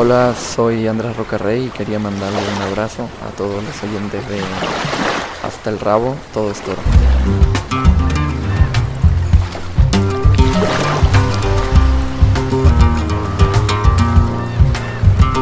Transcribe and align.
Hola, 0.00 0.32
soy 0.32 0.86
Andrés 0.86 1.16
Rocarrey 1.16 1.66
y 1.66 1.70
quería 1.70 1.98
mandarle 1.98 2.38
un 2.38 2.62
abrazo 2.70 3.08
a 3.20 3.36
todos 3.36 3.64
los 3.64 3.82
oyentes 3.82 4.28
de 4.28 4.40
Hasta 5.42 5.70
el 5.70 5.80
Rabo, 5.80 6.14
todo 6.32 6.52
es 6.52 6.60
toro. 6.60 6.80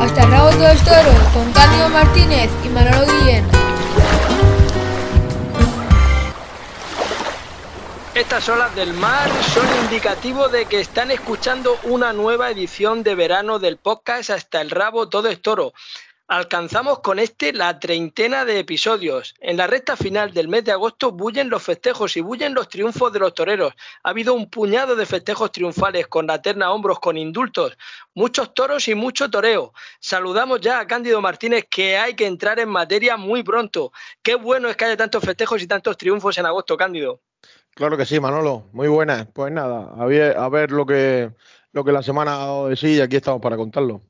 Hasta 0.01 0.23
el 0.23 0.31
Rabo, 0.31 0.49
todo 0.49 0.69
es 0.69 0.83
toro, 0.85 1.13
con 1.35 1.53
Cándido 1.53 1.91
Martínez 1.91 2.49
y 2.65 2.69
Manolo 2.71 3.05
Guillén. 3.05 3.66
Estas 8.27 8.49
olas 8.49 8.75
del 8.75 8.93
mar 8.93 9.31
son 9.55 9.65
indicativo 9.85 10.49
de 10.49 10.67
que 10.67 10.81
están 10.81 11.13
escuchando 11.13 11.79
una 11.85 12.13
nueva 12.13 12.51
edición 12.51 13.05
de 13.05 13.15
verano 13.15 13.61
del 13.61 13.77
podcast 13.77 14.31
Hasta 14.31 14.61
el 14.61 14.71
rabo 14.71 15.09
todo 15.09 15.29
es 15.29 15.41
toro. 15.41 15.73
Alcanzamos 16.27 16.99
con 16.99 17.21
este 17.21 17.53
la 17.53 17.79
treintena 17.79 18.45
de 18.45 18.59
episodios. 18.59 19.37
En 19.39 19.57
la 19.57 19.69
recta 19.69 19.97
final 19.97 20.35
del 20.35 20.49
mes 20.49 20.65
de 20.65 20.73
agosto 20.73 21.13
bullen 21.13 21.49
los 21.49 21.63
festejos 21.63 22.17
y 22.17 22.21
bullen 22.21 22.53
los 22.53 22.69
triunfos 22.69 23.13
de 23.13 23.21
los 23.21 23.33
toreros. 23.33 23.75
Ha 24.03 24.11
habido 24.11 24.35
un 24.35 24.51
puñado 24.51 24.97
de 24.97 25.07
festejos 25.07 25.53
triunfales 25.53 26.09
con 26.09 26.27
la 26.27 26.43
terna 26.43 26.73
hombros, 26.73 26.99
con 26.99 27.17
indultos, 27.17 27.79
muchos 28.13 28.55
toros 28.55 28.89
y 28.89 28.97
mucho 28.97 29.31
toreo. 29.31 29.73
Saludamos 30.01 30.61
ya 30.61 30.81
a 30.81 30.87
Cándido 30.89 31.21
Martínez 31.21 31.69
que 31.71 31.97
hay 31.97 32.15
que 32.15 32.27
entrar 32.27 32.59
en 32.59 32.71
materia 32.71 33.17
muy 33.17 33.45
pronto. 33.45 33.93
Qué 34.21 34.35
bueno 34.35 34.69
es 34.69 34.77
que 34.77 34.87
haya 34.87 34.97
tantos 34.97 35.23
festejos 35.23 35.63
y 35.63 35.69
tantos 35.69 35.97
triunfos 35.97 36.37
en 36.39 36.47
agosto, 36.47 36.77
Cándido. 36.77 37.21
Claro 37.77 37.99
que 37.99 38.07
sí, 38.07 38.19
Manolo. 38.19 38.71
Muy 38.73 38.89
buenas. 38.89 39.27
Pues 39.35 39.53
nada, 39.53 39.93
a 39.99 40.49
ver, 40.49 40.71
lo 40.71 40.87
que 40.87 41.31
lo 41.73 41.85
que 41.85 41.93
la 41.93 42.03
semana 42.03 42.33
ha 42.33 42.39
dado 42.39 42.69
de 42.69 42.77
sí 42.77 42.95
y 42.95 43.01
aquí 43.03 43.17
estamos 43.17 43.43
para 43.43 43.59
contarlo. 43.59 44.01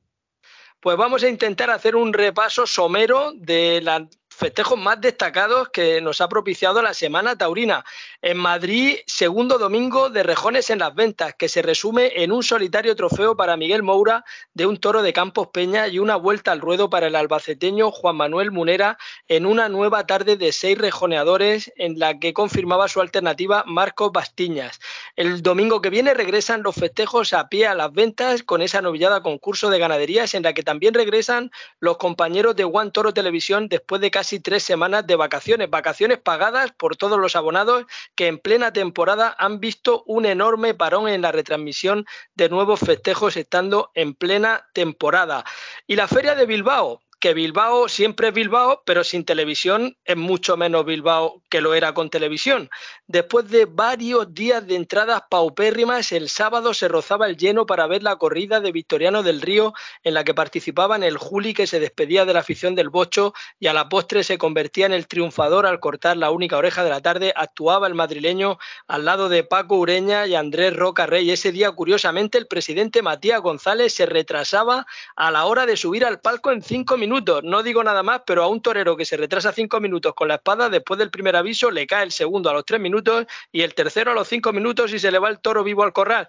Pues 0.78 0.96
vamos 0.96 1.24
a 1.24 1.28
intentar 1.28 1.68
hacer 1.70 1.96
un 1.96 2.12
repaso 2.12 2.64
somero 2.64 3.32
de 3.34 3.80
la 3.82 4.08
festejos 4.36 4.78
más 4.78 5.00
destacados 5.00 5.70
que 5.70 6.02
nos 6.02 6.20
ha 6.20 6.28
propiciado 6.28 6.82
la 6.82 6.92
Semana 6.92 7.38
Taurina. 7.38 7.86
En 8.20 8.36
Madrid, 8.36 8.98
segundo 9.06 9.56
domingo 9.56 10.10
de 10.10 10.22
Rejones 10.22 10.68
en 10.68 10.80
las 10.80 10.94
Ventas, 10.94 11.34
que 11.38 11.48
se 11.48 11.62
resume 11.62 12.22
en 12.22 12.32
un 12.32 12.42
solitario 12.42 12.94
trofeo 12.94 13.34
para 13.34 13.56
Miguel 13.56 13.82
Moura 13.82 14.26
de 14.52 14.66
un 14.66 14.76
toro 14.76 15.02
de 15.02 15.14
Campos 15.14 15.48
Peña 15.48 15.88
y 15.88 15.98
una 15.98 16.16
vuelta 16.16 16.52
al 16.52 16.60
ruedo 16.60 16.90
para 16.90 17.06
el 17.06 17.16
albaceteño 17.16 17.90
Juan 17.90 18.16
Manuel 18.16 18.50
Munera 18.50 18.98
en 19.26 19.46
una 19.46 19.70
nueva 19.70 20.06
tarde 20.06 20.36
de 20.36 20.52
seis 20.52 20.76
rejoneadores 20.76 21.72
en 21.76 21.98
la 21.98 22.18
que 22.18 22.34
confirmaba 22.34 22.88
su 22.88 23.00
alternativa 23.00 23.64
Marcos 23.66 24.12
Bastiñas. 24.12 24.80
El 25.16 25.40
domingo 25.40 25.80
que 25.80 25.88
viene 25.88 26.12
regresan 26.12 26.62
los 26.62 26.74
festejos 26.74 27.32
a 27.32 27.48
pie 27.48 27.68
a 27.68 27.74
las 27.74 27.90
ventas 27.90 28.42
con 28.42 28.60
esa 28.60 28.82
novillada 28.82 29.22
concurso 29.22 29.70
de 29.70 29.78
ganaderías 29.78 30.34
en 30.34 30.42
la 30.42 30.52
que 30.52 30.62
también 30.62 30.92
regresan 30.92 31.50
los 31.80 31.96
compañeros 31.96 32.54
de 32.54 32.64
One 32.64 32.90
Toro 32.90 33.14
Televisión 33.14 33.68
después 33.68 34.02
de 34.02 34.10
casi 34.10 34.25
casi 34.26 34.40
tres 34.40 34.64
semanas 34.64 35.06
de 35.06 35.14
vacaciones, 35.14 35.70
vacaciones 35.70 36.18
pagadas 36.18 36.72
por 36.72 36.96
todos 36.96 37.16
los 37.16 37.36
abonados 37.36 37.86
que 38.16 38.26
en 38.26 38.40
plena 38.40 38.72
temporada 38.72 39.36
han 39.38 39.60
visto 39.60 40.02
un 40.04 40.26
enorme 40.26 40.74
parón 40.74 41.08
en 41.08 41.22
la 41.22 41.30
retransmisión 41.30 42.06
de 42.34 42.48
nuevos 42.48 42.80
festejos 42.80 43.36
estando 43.36 43.92
en 43.94 44.14
plena 44.14 44.66
temporada. 44.72 45.44
Y 45.86 45.94
la 45.94 46.08
feria 46.08 46.34
de 46.34 46.44
Bilbao, 46.44 47.02
que 47.18 47.32
Bilbao 47.32 47.88
siempre 47.88 48.28
es 48.28 48.34
Bilbao, 48.34 48.82
pero 48.84 49.02
sin 49.02 49.24
televisión 49.24 49.96
es 50.04 50.16
mucho 50.16 50.56
menos 50.56 50.84
Bilbao 50.84 51.42
que 51.48 51.62
lo 51.62 51.74
era 51.74 51.94
con 51.94 52.10
televisión. 52.10 52.68
Después 53.06 53.48
de 53.48 53.64
varios 53.64 54.34
días 54.34 54.66
de 54.66 54.76
entradas 54.76 55.22
paupérrimas, 55.30 56.12
el 56.12 56.28
sábado 56.28 56.74
se 56.74 56.88
rozaba 56.88 57.26
el 57.26 57.36
lleno 57.36 57.64
para 57.64 57.86
ver 57.86 58.02
la 58.02 58.16
corrida 58.16 58.60
de 58.60 58.70
Victoriano 58.70 59.22
del 59.22 59.40
Río, 59.40 59.72
en 60.02 60.12
la 60.12 60.24
que 60.24 60.34
participaban 60.34 61.02
el 61.02 61.16
Juli 61.16 61.54
que 61.54 61.66
se 61.66 61.80
despedía 61.80 62.26
de 62.26 62.34
la 62.34 62.40
afición 62.40 62.74
del 62.74 62.90
Bocho 62.90 63.32
y 63.58 63.68
a 63.68 63.72
la 63.72 63.88
postre 63.88 64.22
se 64.22 64.36
convertía 64.36 64.84
en 64.84 64.92
el 64.92 65.08
triunfador 65.08 65.64
al 65.64 65.80
cortar 65.80 66.18
la 66.18 66.30
única 66.30 66.58
oreja 66.58 66.84
de 66.84 66.90
la 66.90 67.00
tarde. 67.00 67.32
Actuaba 67.34 67.86
el 67.86 67.94
madrileño 67.94 68.58
al 68.88 69.06
lado 69.06 69.30
de 69.30 69.42
Paco 69.42 69.76
Ureña 69.76 70.26
y 70.26 70.34
Andrés 70.34 70.76
Roca 70.76 71.06
Rey. 71.06 71.30
Ese 71.30 71.50
día, 71.50 71.72
curiosamente, 71.72 72.36
el 72.36 72.46
presidente 72.46 73.00
Matías 73.00 73.40
González 73.40 73.94
se 73.94 74.04
retrasaba 74.04 74.86
a 75.16 75.30
la 75.30 75.46
hora 75.46 75.64
de 75.64 75.76
subir 75.78 76.04
al 76.04 76.20
palco 76.20 76.52
en 76.52 76.62
cinco 76.62 76.96
minutos 76.96 77.05
No 77.06 77.62
digo 77.62 77.84
nada 77.84 78.02
más, 78.02 78.22
pero 78.26 78.42
a 78.42 78.48
un 78.48 78.60
torero 78.60 78.96
que 78.96 79.04
se 79.04 79.16
retrasa 79.16 79.52
cinco 79.52 79.80
minutos 79.80 80.14
con 80.14 80.28
la 80.28 80.36
espada, 80.36 80.68
después 80.68 80.98
del 80.98 81.10
primer 81.10 81.36
aviso, 81.36 81.70
le 81.70 81.86
cae 81.86 82.04
el 82.04 82.12
segundo 82.12 82.50
a 82.50 82.52
los 82.52 82.64
tres 82.64 82.80
minutos 82.80 83.26
y 83.52 83.62
el 83.62 83.74
tercero 83.74 84.10
a 84.10 84.14
los 84.14 84.28
cinco 84.28 84.52
minutos 84.52 84.92
y 84.92 84.98
se 84.98 85.10
le 85.10 85.18
va 85.18 85.28
el 85.28 85.40
toro 85.40 85.64
vivo 85.64 85.82
al 85.82 85.92
corral. 85.92 86.28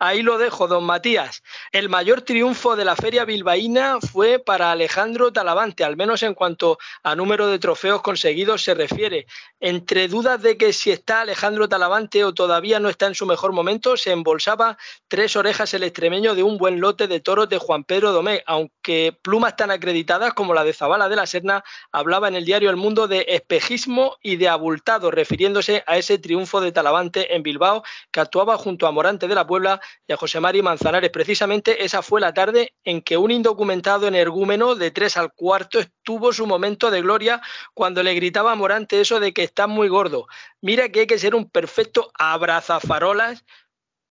Ahí 0.00 0.22
lo 0.22 0.38
dejo, 0.38 0.68
don 0.68 0.84
Matías. 0.84 1.42
El 1.72 1.88
mayor 1.88 2.22
triunfo 2.22 2.76
de 2.76 2.84
la 2.84 2.94
feria 2.94 3.24
bilbaína 3.24 3.98
fue 4.00 4.38
para 4.38 4.70
Alejandro 4.70 5.32
Talavante, 5.32 5.82
al 5.82 5.96
menos 5.96 6.22
en 6.22 6.34
cuanto 6.34 6.78
a 7.02 7.16
número 7.16 7.48
de 7.48 7.58
trofeos 7.58 8.00
conseguidos 8.00 8.62
se 8.62 8.74
refiere. 8.74 9.26
Entre 9.58 10.06
dudas 10.06 10.40
de 10.40 10.56
que 10.56 10.72
si 10.72 10.92
está 10.92 11.22
Alejandro 11.22 11.68
Talavante 11.68 12.22
o 12.22 12.32
todavía 12.32 12.78
no 12.78 12.88
está 12.88 13.08
en 13.08 13.16
su 13.16 13.26
mejor 13.26 13.52
momento, 13.52 13.96
se 13.96 14.12
embolsaba 14.12 14.78
tres 15.08 15.34
orejas 15.34 15.74
el 15.74 15.82
extremeño 15.82 16.36
de 16.36 16.44
un 16.44 16.58
buen 16.58 16.78
lote 16.78 17.08
de 17.08 17.18
toros 17.18 17.48
de 17.48 17.58
Juan 17.58 17.82
Pedro 17.82 18.12
Domé, 18.12 18.44
aunque 18.46 19.18
plumas 19.20 19.56
tan 19.56 19.72
acreditadas 19.72 20.32
como 20.32 20.54
la 20.54 20.62
de 20.62 20.74
Zabala 20.74 21.08
de 21.08 21.16
la 21.16 21.26
Serna 21.26 21.64
hablaba 21.90 22.28
en 22.28 22.36
el 22.36 22.44
diario 22.44 22.70
El 22.70 22.76
Mundo 22.76 23.08
de 23.08 23.26
espejismo 23.30 24.16
y 24.22 24.36
de 24.36 24.48
abultado, 24.48 25.10
refiriéndose 25.10 25.82
a 25.88 25.98
ese 25.98 26.18
triunfo 26.18 26.60
de 26.60 26.70
Talavante 26.70 27.34
en 27.34 27.42
Bilbao, 27.42 27.82
que 28.12 28.20
actuaba 28.20 28.56
junto 28.56 28.86
a 28.86 28.92
Morante 28.92 29.26
de 29.26 29.34
la 29.34 29.44
Puebla 29.44 29.80
y 30.06 30.12
a 30.12 30.16
José 30.16 30.40
Mari 30.40 30.62
Manzanares. 30.62 31.10
Precisamente 31.10 31.84
esa 31.84 32.02
fue 32.02 32.20
la 32.20 32.34
tarde 32.34 32.74
en 32.84 33.02
que 33.02 33.16
un 33.16 33.30
indocumentado 33.30 34.08
energúmeno 34.08 34.74
de 34.74 34.90
tres 34.90 35.16
al 35.16 35.32
cuarto 35.32 35.78
estuvo 35.80 36.32
su 36.32 36.46
momento 36.46 36.90
de 36.90 37.02
gloria 37.02 37.40
cuando 37.74 38.02
le 38.02 38.14
gritaba 38.14 38.52
a 38.52 38.56
Morante 38.56 39.00
eso 39.00 39.20
de 39.20 39.32
que 39.32 39.44
está 39.44 39.66
muy 39.66 39.88
gordo. 39.88 40.26
Mira 40.60 40.88
que 40.88 41.00
hay 41.00 41.06
que 41.06 41.18
ser 41.18 41.34
un 41.34 41.48
perfecto 41.50 42.10
abrazafarolas 42.14 43.44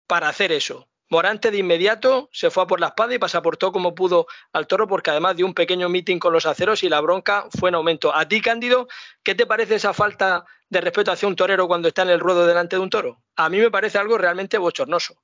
para 0.07 0.29
hacer 0.29 0.53
eso. 0.53 0.89
Morante 1.11 1.51
de 1.51 1.59
inmediato 1.59 2.29
se 2.33 2.51
fue 2.51 2.63
a 2.63 2.67
por 2.67 2.81
la 2.81 2.89
espada 2.89 3.15
y 3.15 3.19
pasaportó 3.19 3.73
como 3.73 3.95
pudo 3.95 4.27
al 4.53 4.67
toro 4.67 4.89
porque 4.89 5.11
además 5.11 5.37
dio 5.37 5.47
un 5.47 5.55
pequeño 5.55 5.89
meeting 5.89 6.19
con 6.19 6.33
los 6.33 6.47
aceros 6.47 6.83
y 6.83 6.89
la 6.89 7.01
bronca 7.01 7.47
fue 7.59 7.69
en 7.69 7.75
aumento. 7.75 8.15
A 8.15 8.27
ti, 8.27 8.41
Cándido, 8.41 8.89
¿qué 9.23 9.35
te 9.35 9.47
parece 9.47 9.77
esa 9.77 9.93
falta 9.93 10.45
de 10.69 10.81
respeto 10.81 11.13
hacia 11.13 11.29
un 11.29 11.37
torero 11.37 11.69
cuando 11.69 11.89
está 11.89 12.03
en 12.03 12.11
el 12.11 12.21
ruedo 12.21 12.47
delante 12.47 12.77
de 12.77 12.83
un 12.83 12.91
toro? 12.91 13.23
A 13.37 13.49
mí 13.49 13.59
me 13.59 13.71
parece 13.71 13.99
algo 13.99 14.17
realmente 14.17 14.57
bochornoso. 14.57 15.15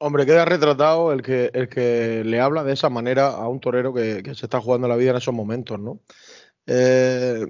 Hombre, 0.00 0.26
queda 0.26 0.44
retratado 0.44 1.12
el 1.12 1.22
que, 1.22 1.50
el 1.52 1.68
que 1.68 2.22
le 2.24 2.40
habla 2.40 2.62
de 2.62 2.72
esa 2.72 2.88
manera 2.88 3.28
a 3.28 3.48
un 3.48 3.58
torero 3.58 3.92
que, 3.92 4.22
se 4.34 4.46
está 4.46 4.60
jugando 4.60 4.86
la 4.86 4.94
vida 4.94 5.10
en 5.10 5.16
esos 5.16 5.34
momentos, 5.34 5.80
¿no? 5.80 6.00
Eh, 6.66 7.44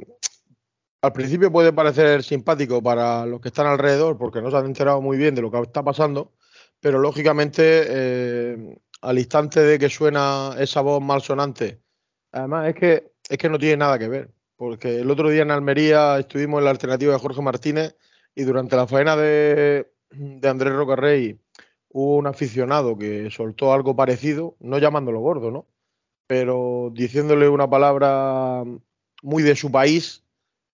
al 1.03 1.12
principio 1.12 1.53
puede 1.53 1.72
parecer 1.72 2.22
simpático 2.22 2.82
para 2.82 3.26
los 3.26 3.41
que 3.41 3.48
están 3.48 3.66
alrededor 3.66 4.16
porque 4.16 4.41
no 4.41 4.50
se 4.50 4.56
han 4.56 4.66
enterado 4.66 5.00
muy 5.03 5.19
bien 5.19 5.34
de 5.34 5.42
lo 5.42 5.50
que 5.50 5.60
está 5.60 5.82
pasando, 5.82 6.32
pero 6.81 6.98
lógicamente 6.98 7.62
eh, 7.86 8.78
al 9.03 9.19
instante 9.19 9.60
de 9.60 9.78
que 9.78 9.91
suena 9.91 10.54
esa 10.59 10.80
voz 10.80 11.03
malsonante, 11.03 11.82
además 12.32 12.69
es 12.69 12.75
que, 12.76 13.12
es 13.28 13.38
que 13.38 13.48
no 13.50 13.59
tiene 13.59 13.76
nada 13.76 13.98
que 13.98 14.09
ver, 14.09 14.32
porque 14.56 15.00
el 15.00 15.10
otro 15.10 15.28
día 15.28 15.42
en 15.42 15.50
Almería 15.50 16.19
estuvimos 16.19 16.60
en 16.60 16.65
la 16.65 16.70
alternativa 16.70 17.12
de 17.12 17.19
Jorge 17.19 17.42
Martínez 17.42 17.97
y 18.34 18.44
durante 18.44 18.76
la 18.76 18.86
faena 18.86 19.16
de, 19.16 19.92
de 20.10 20.48
Andrés 20.48 20.75
Rocarrey 20.75 21.38
hubo 21.91 22.16
un 22.16 22.26
aficionado 22.26 22.97
que 22.99 23.31
soltó 23.31 23.72
algo 23.72 23.97
parecido, 23.97 24.56
no 24.60 24.78
llamándolo 24.78 25.21
gordo, 25.21 25.50
¿no? 25.50 25.66
Pero 26.26 26.91
diciéndole 26.94 27.49
una 27.49 27.69
palabra 27.69 28.65
muy 29.22 29.43
de 29.43 29.56
su 29.56 29.71
país 29.71 30.25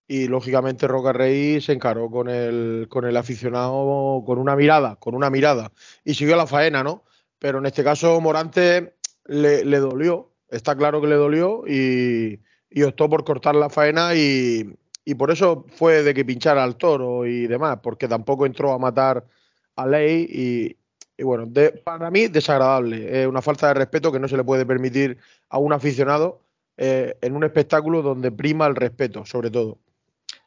y 0.06 0.28
lógicamente 0.28 0.88
Roca 0.88 1.12
Rey 1.12 1.60
se 1.60 1.72
encaró 1.72 2.10
con 2.10 2.28
el, 2.28 2.86
con 2.90 3.04
el 3.06 3.16
aficionado 3.16 4.22
con 4.26 4.38
una 4.38 4.56
mirada, 4.56 4.96
con 4.96 5.14
una 5.14 5.30
mirada 5.30 5.72
y 6.04 6.14
siguió 6.14 6.36
la 6.36 6.46
faena, 6.46 6.82
¿no? 6.82 7.04
Pero 7.38 7.58
en 7.58 7.66
este 7.66 7.84
caso 7.84 8.20
Morante 8.20 8.94
le, 9.26 9.78
dolió, 9.78 10.32
está 10.48 10.76
claro 10.76 11.00
que 11.00 11.06
le 11.06 11.14
dolió 11.14 11.64
y, 11.66 12.40
y, 12.70 12.82
optó 12.82 13.08
por 13.08 13.24
cortar 13.24 13.54
la 13.54 13.70
faena 13.70 14.14
y, 14.14 14.76
y 15.04 15.14
por 15.14 15.30
eso 15.30 15.66
fue 15.74 16.02
de 16.02 16.14
que 16.14 16.24
pinchara 16.24 16.64
al 16.64 16.76
toro 16.76 17.26
y 17.26 17.46
demás, 17.46 17.78
porque 17.82 18.08
tampoco 18.08 18.46
entró 18.46 18.72
a 18.72 18.78
matar 18.78 19.26
a 19.76 19.86
Ley 19.86 20.26
y, 20.30 20.76
y 21.16 21.22
bueno, 21.22 21.48
para 21.84 22.10
mí 22.10 22.28
desagradable, 22.28 23.22
es 23.22 23.26
una 23.26 23.42
falta 23.42 23.68
de 23.68 23.74
respeto 23.74 24.10
que 24.10 24.18
no 24.18 24.28
se 24.28 24.36
le 24.36 24.44
puede 24.44 24.66
permitir 24.66 25.18
a 25.48 25.58
un 25.58 25.72
aficionado 25.72 26.40
eh, 26.76 27.16
en 27.20 27.36
un 27.36 27.44
espectáculo 27.44 28.02
donde 28.02 28.32
prima 28.32 28.66
el 28.66 28.74
respeto, 28.74 29.24
sobre 29.24 29.50
todo. 29.50 29.78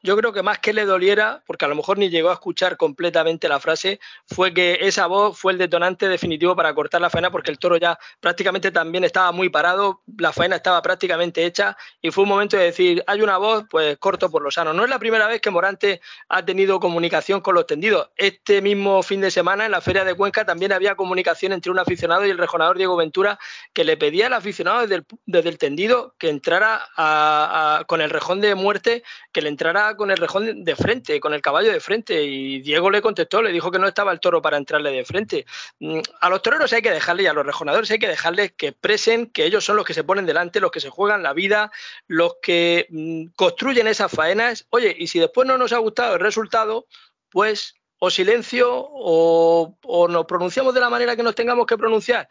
Yo 0.07 0.15
creo 0.15 0.31
que 0.31 0.41
más 0.41 0.59
que 0.59 0.71
le 0.71 0.85
doliera, 0.85 1.43
porque 1.45 1.65
a 1.65 1.67
lo 1.67 1.75
mejor 1.75 1.97
ni 1.97 2.09
llegó 2.09 2.29
a 2.29 2.33
escuchar 2.33 2.77
completamente 2.77 3.49
la 3.49 3.59
frase, 3.59 3.99
fue 4.25 4.53
que 4.53 4.77
esa 4.79 5.05
voz 5.05 5.37
fue 5.37 5.51
el 5.51 5.57
detonante 5.57 6.07
definitivo 6.07 6.55
para 6.55 6.73
cortar 6.73 7.01
la 7.01 7.09
faena, 7.09 7.29
porque 7.29 7.51
el 7.51 7.59
toro 7.59 7.75
ya 7.75 7.99
prácticamente 8.21 8.71
también 8.71 9.03
estaba 9.03 9.33
muy 9.33 9.49
parado, 9.49 10.03
la 10.17 10.31
faena 10.31 10.55
estaba 10.55 10.81
prácticamente 10.81 11.43
hecha 11.43 11.75
y 12.01 12.11
fue 12.11 12.23
un 12.23 12.29
momento 12.29 12.55
de 12.55 12.63
decir, 12.63 13.03
hay 13.05 13.21
una 13.21 13.37
voz, 13.37 13.65
pues 13.69 13.97
corto 13.97 14.31
por 14.31 14.41
lo 14.41 14.49
sano. 14.49 14.71
No 14.71 14.85
es 14.85 14.89
la 14.89 14.97
primera 14.97 15.27
vez 15.27 15.41
que 15.41 15.51
Morante 15.51 15.99
ha 16.29 16.45
tenido 16.45 16.79
comunicación 16.79 17.41
con 17.41 17.55
los 17.55 17.67
tendidos. 17.67 18.09
Este 18.15 18.61
mismo 18.61 19.03
fin 19.03 19.19
de 19.19 19.29
semana 19.29 19.65
en 19.65 19.71
la 19.71 19.81
Feria 19.81 20.05
de 20.05 20.15
Cuenca 20.15 20.45
también 20.45 20.71
había 20.71 20.95
comunicación 20.95 21.51
entre 21.51 21.69
un 21.69 21.79
aficionado 21.79 22.25
y 22.25 22.29
el 22.29 22.37
rejonador 22.37 22.77
Diego 22.77 22.95
Ventura 22.95 23.37
que 23.73 23.83
le 23.83 23.97
pedía 23.97 24.27
al 24.27 24.33
aficionado 24.33 24.79
desde 24.83 24.95
el, 24.95 25.05
desde 25.25 25.49
el 25.49 25.57
tendido 25.57 26.15
que 26.17 26.29
entrara 26.29 26.87
con 27.87 27.99
el 27.99 28.09
rejón 28.09 28.39
de 28.39 28.55
muerte, 28.55 29.03
que 29.33 29.41
le 29.41 29.49
entrara 29.49 29.96
con 29.97 30.11
el 30.11 30.17
rejón 30.17 30.63
de 30.63 30.75
frente, 30.75 31.19
con 31.19 31.33
el 31.33 31.41
caballo 31.41 31.71
de 31.71 31.79
frente. 31.79 32.23
Y 32.23 32.61
Diego 32.61 32.89
le 32.89 33.01
contestó, 33.01 33.41
le 33.41 33.51
dijo 33.51 33.71
que 33.71 33.79
no 33.79 33.87
estaba 33.87 34.11
el 34.11 34.19
toro 34.19 34.41
para 34.41 34.57
entrarle 34.57 34.91
de 34.91 35.03
frente. 35.03 35.45
Mm, 35.79 35.99
a 36.21 36.29
los 36.29 36.41
toreros 36.41 36.71
hay 36.73 36.81
que 36.81 36.91
dejarle 36.91 37.23
y 37.23 37.27
a 37.27 37.33
los 37.33 37.45
rejonadores 37.45 37.91
hay 37.91 37.99
que 37.99 38.07
dejarles 38.07 38.53
que 38.53 38.67
expresen 38.67 39.27
que 39.27 39.45
ellos 39.45 39.65
son 39.65 39.75
los 39.75 39.85
que 39.85 39.93
se 39.93 40.03
ponen 40.03 40.25
delante, 40.25 40.61
los 40.61 40.71
que 40.71 40.79
se 40.79 40.89
juegan 40.89 41.23
la 41.23 41.33
vida, 41.33 41.71
los 42.07 42.37
que 42.41 42.87
mm, 42.89 43.25
construyen 43.35 43.87
esas 43.87 44.11
faenas. 44.11 44.65
Oye, 44.69 44.95
y 44.97 45.07
si 45.07 45.19
después 45.19 45.47
no 45.47 45.57
nos 45.57 45.73
ha 45.73 45.77
gustado 45.79 46.15
el 46.15 46.21
resultado, 46.21 46.87
pues 47.29 47.75
o 47.99 48.09
silencio 48.11 48.69
o, 48.71 49.75
o, 49.83 50.07
nos 50.07 50.25
pronunciamos 50.25 50.73
de 50.73 50.79
la 50.79 50.89
manera 50.89 51.15
que 51.15 51.23
nos 51.23 51.33
tengamos 51.33 51.65
que 51.65 51.77
pronunciar 51.77 52.29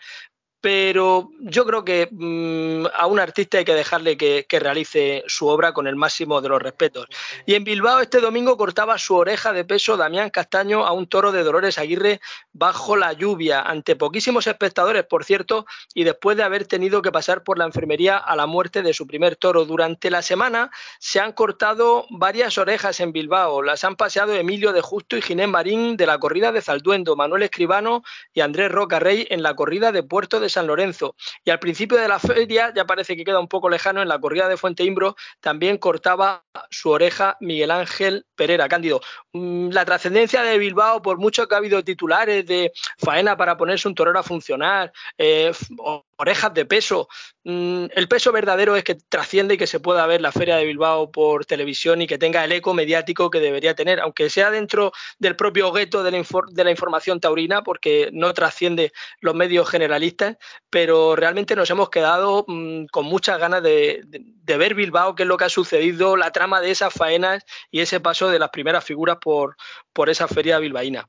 pero 0.66 1.30
yo 1.38 1.64
creo 1.64 1.84
que 1.84 2.08
mmm, 2.10 2.86
a 2.92 3.06
un 3.06 3.20
artista 3.20 3.58
hay 3.58 3.64
que 3.64 3.72
dejarle 3.72 4.16
que, 4.16 4.44
realice 4.58 5.22
su 5.28 5.46
obra 5.46 5.72
con 5.72 5.86
el 5.86 5.94
máximo 5.94 6.40
de 6.40 6.48
los 6.48 6.60
respetos. 6.60 7.06
Y 7.44 7.54
en 7.54 7.62
Bilbao 7.62 8.00
este 8.00 8.18
domingo 8.18 8.56
cortaba 8.56 8.98
su 8.98 9.14
oreja 9.14 9.52
de 9.52 9.64
peso 9.64 9.96
Damián 9.96 10.30
Castaño 10.30 10.84
a 10.84 10.90
un 10.90 11.06
toro 11.06 11.30
de 11.30 11.44
Dolores 11.44 11.78
Aguirre 11.78 12.20
bajo 12.52 12.96
la 12.96 13.12
lluvia, 13.12 13.60
ante 13.60 13.94
poquísimos 13.94 14.48
espectadores, 14.48 15.04
por 15.04 15.22
cierto, 15.22 15.66
y 15.94 16.02
después 16.02 16.36
de 16.36 16.42
haber 16.42 16.66
tenido 16.66 17.00
que 17.00 17.12
pasar 17.12 17.44
por 17.44 17.58
la 17.58 17.66
enfermería 17.66 18.16
a 18.16 18.34
la 18.34 18.46
muerte 18.46 18.82
de 18.82 18.92
su 18.92 19.06
primer 19.06 19.36
toro. 19.36 19.66
Durante 19.66 20.10
la 20.10 20.22
semana 20.22 20.72
se 20.98 21.20
han 21.20 21.30
cortado 21.30 22.06
varias 22.10 22.58
orejas 22.58 22.98
en 22.98 23.12
Bilbao. 23.12 23.62
Las 23.62 23.84
han 23.84 23.94
paseado 23.94 24.34
Emilio 24.34 24.72
de 24.72 24.80
Justo 24.80 25.16
y 25.16 25.22
Ginés 25.22 25.48
Marín 25.48 25.96
de 25.96 26.06
la 26.06 26.18
corrida 26.18 26.50
de 26.50 26.60
Zalduendo, 26.60 27.14
Manuel 27.14 27.44
Escribano 27.44 28.02
y 28.34 28.40
Andrés 28.40 28.72
Roca 28.72 28.98
Rey 28.98 29.28
en 29.30 29.44
la 29.44 29.54
corrida 29.54 29.92
de 29.92 30.02
Puerto 30.02 30.40
de 30.40 30.55
San 30.56 30.66
Lorenzo. 30.66 31.14
Y 31.44 31.50
al 31.50 31.58
principio 31.58 31.98
de 31.98 32.08
la 32.08 32.18
feria, 32.18 32.72
ya 32.74 32.86
parece 32.86 33.14
que 33.14 33.24
queda 33.24 33.38
un 33.38 33.48
poco 33.48 33.68
lejano, 33.68 34.00
en 34.00 34.08
la 34.08 34.18
corrida 34.18 34.48
de 34.48 34.56
Fuente 34.56 34.84
Imbro 34.84 35.14
también 35.40 35.76
cortaba 35.76 36.44
su 36.70 36.88
oreja 36.90 37.36
Miguel 37.40 37.70
Ángel 37.70 38.24
Pereira. 38.34 38.68
Cándido, 38.68 39.02
mm, 39.32 39.68
la 39.68 39.84
trascendencia 39.84 40.42
de 40.42 40.56
Bilbao, 40.56 41.02
por 41.02 41.18
mucho 41.18 41.46
que 41.46 41.54
ha 41.54 41.58
habido 41.58 41.84
titulares 41.84 42.46
de 42.46 42.72
faena 42.96 43.36
para 43.36 43.58
ponerse 43.58 43.86
un 43.86 43.94
torero 43.94 44.18
a 44.18 44.22
funcionar, 44.22 44.92
eh, 45.18 45.52
orejas 46.16 46.52
de 46.54 46.64
peso. 46.64 47.08
Mm, 47.44 47.86
el 47.94 48.08
peso 48.08 48.32
verdadero 48.32 48.76
es 48.76 48.84
que 48.84 48.94
trasciende 48.94 49.54
y 49.54 49.58
que 49.58 49.66
se 49.66 49.80
pueda 49.80 50.06
ver 50.06 50.20
la 50.20 50.32
Feria 50.32 50.56
de 50.56 50.64
Bilbao 50.64 51.10
por 51.10 51.46
televisión 51.46 52.02
y 52.02 52.06
que 52.06 52.18
tenga 52.18 52.44
el 52.44 52.52
eco 52.52 52.74
mediático 52.74 53.30
que 53.30 53.40
debería 53.40 53.74
tener, 53.74 54.00
aunque 54.00 54.30
sea 54.30 54.50
dentro 54.50 54.92
del 55.18 55.36
propio 55.36 55.72
gueto 55.72 56.02
de 56.02 56.10
la, 56.10 56.24
de 56.50 56.64
la 56.64 56.70
información 56.70 57.20
taurina, 57.20 57.62
porque 57.62 58.10
no 58.12 58.32
trasciende 58.34 58.92
los 59.20 59.34
medios 59.34 59.68
generalistas, 59.68 60.36
pero 60.70 61.16
realmente 61.16 61.56
nos 61.56 61.70
hemos 61.70 61.90
quedado 61.90 62.44
mmm, 62.48 62.86
con 62.86 63.06
muchas 63.06 63.38
ganas 63.38 63.62
de, 63.62 64.02
de, 64.06 64.22
de, 64.22 64.56
ver 64.56 64.74
Bilbao, 64.74 65.14
qué 65.14 65.22
es 65.24 65.28
lo 65.28 65.36
que 65.36 65.44
ha 65.44 65.48
sucedido, 65.48 66.16
la 66.16 66.32
trama 66.32 66.60
de 66.60 66.70
esas 66.70 66.92
faenas 66.92 67.44
y 67.70 67.80
ese 67.80 68.00
paso 68.00 68.28
de 68.28 68.38
las 68.38 68.50
primeras 68.50 68.84
figuras 68.84 69.18
por, 69.20 69.56
por 69.92 70.10
esa 70.10 70.28
feria 70.28 70.58
bilbaína 70.58 71.08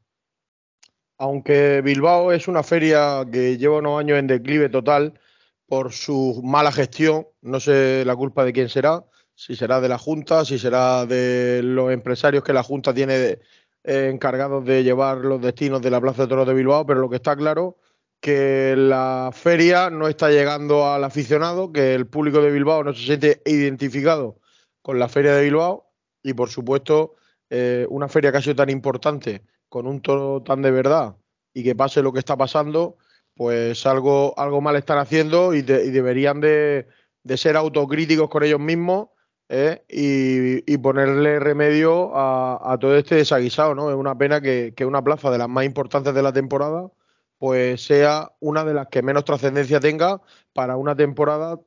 aunque 1.17 1.81
Bilbao 1.81 2.31
es 2.31 2.47
una 2.47 2.63
feria 2.63 3.25
que 3.31 3.57
lleva 3.57 3.77
unos 3.79 3.99
años 3.99 4.19
en 4.19 4.27
declive 4.27 4.69
total 4.69 5.19
por 5.67 5.91
su 5.91 6.41
mala 6.43 6.71
gestión, 6.71 7.27
no 7.41 7.59
sé 7.59 8.03
la 8.05 8.15
culpa 8.15 8.45
de 8.45 8.53
quién 8.53 8.69
será, 8.69 9.03
si 9.35 9.55
será 9.55 9.81
de 9.81 9.89
la 9.89 9.97
Junta, 9.97 10.45
si 10.45 10.57
será 10.57 11.05
de 11.05 11.61
los 11.63 11.91
empresarios 11.91 12.43
que 12.43 12.53
la 12.53 12.63
Junta 12.63 12.93
tiene 12.93 13.39
eh, 13.83 14.09
encargados 14.11 14.65
de 14.65 14.83
llevar 14.83 15.17
los 15.17 15.41
destinos 15.41 15.81
de 15.81 15.91
la 15.91 16.01
Plaza 16.01 16.23
de 16.23 16.29
Toros 16.29 16.47
de 16.47 16.53
Bilbao, 16.53 16.85
pero 16.85 17.01
lo 17.01 17.09
que 17.09 17.17
está 17.17 17.35
claro 17.35 17.77
que 18.19 18.75
la 18.75 19.29
feria 19.33 19.89
no 19.89 20.07
está 20.07 20.29
llegando 20.29 20.91
al 20.91 21.03
aficionado, 21.03 21.71
que 21.71 21.93
el 21.93 22.07
público 22.07 22.41
de 22.41 22.51
Bilbao 22.51 22.83
no 22.83 22.93
se 22.93 23.05
siente 23.05 23.41
identificado 23.45 24.39
con 24.81 24.97
la 24.99 25.07
feria 25.07 25.35
de 25.35 25.43
Bilbao 25.43 25.91
y 26.23 26.33
por 26.33 26.49
supuesto 26.49 27.15
eh, 27.49 27.85
una 27.89 28.07
feria 28.07 28.31
que 28.31 28.37
ha 28.37 28.41
sido 28.41 28.55
tan 28.55 28.69
importante 28.69 29.43
con 29.69 29.87
un 29.87 30.01
toro 30.01 30.41
tan 30.43 30.61
de 30.61 30.71
verdad 30.71 31.15
y 31.53 31.63
que 31.63 31.75
pase 31.75 32.01
lo 32.01 32.13
que 32.13 32.19
está 32.19 32.37
pasando, 32.37 32.97
pues 33.35 33.85
algo, 33.85 34.33
algo 34.37 34.61
mal 34.61 34.75
están 34.75 34.99
haciendo 34.99 35.53
y, 35.53 35.61
de, 35.61 35.85
y 35.85 35.91
deberían 35.91 36.41
de, 36.41 36.87
ser 37.35 37.57
autocríticos 37.57 38.29
con 38.29 38.43
ellos 38.43 38.59
mismos 38.59 39.09
¿eh? 39.49 39.83
y, 39.89 40.77
ponerle 40.77 41.39
remedio 41.39 42.11
a, 42.15 42.77
todo 42.79 42.95
este 42.95 43.15
desaguisado. 43.15 43.75
¿no? 43.75 43.89
Es 43.89 43.95
una 43.95 44.17
pena 44.17 44.41
que, 44.41 44.73
que, 44.75 44.85
una 44.85 45.03
plaza 45.03 45.31
de 45.31 45.37
las 45.37 45.49
más 45.49 45.65
importantes 45.65 46.13
de 46.13 46.21
la 46.23 46.33
temporada 46.33 46.89
pues 47.37 47.83
sea 47.85 48.31
una 48.39 48.63
de 48.63 48.73
las 48.73 48.87
que 48.87 49.01
menos 49.01 49.25
trascendencia 49.25 49.79
tenga 49.79 50.21
para 50.53 50.75
una 50.77 50.95
temporada 50.95 51.59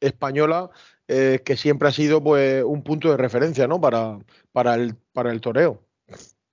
española 0.00 0.70
eh, 1.08 1.42
que 1.44 1.56
siempre 1.56 1.88
ha 1.88 1.92
sido 1.92 2.22
pues 2.22 2.62
un 2.64 2.82
punto 2.82 3.10
de 3.10 3.16
referencia 3.16 3.66
¿no? 3.66 3.80
para, 3.80 4.18
para, 4.52 4.74
el, 4.74 4.94
para 5.12 5.32
el 5.32 5.40
toreo 5.40 5.82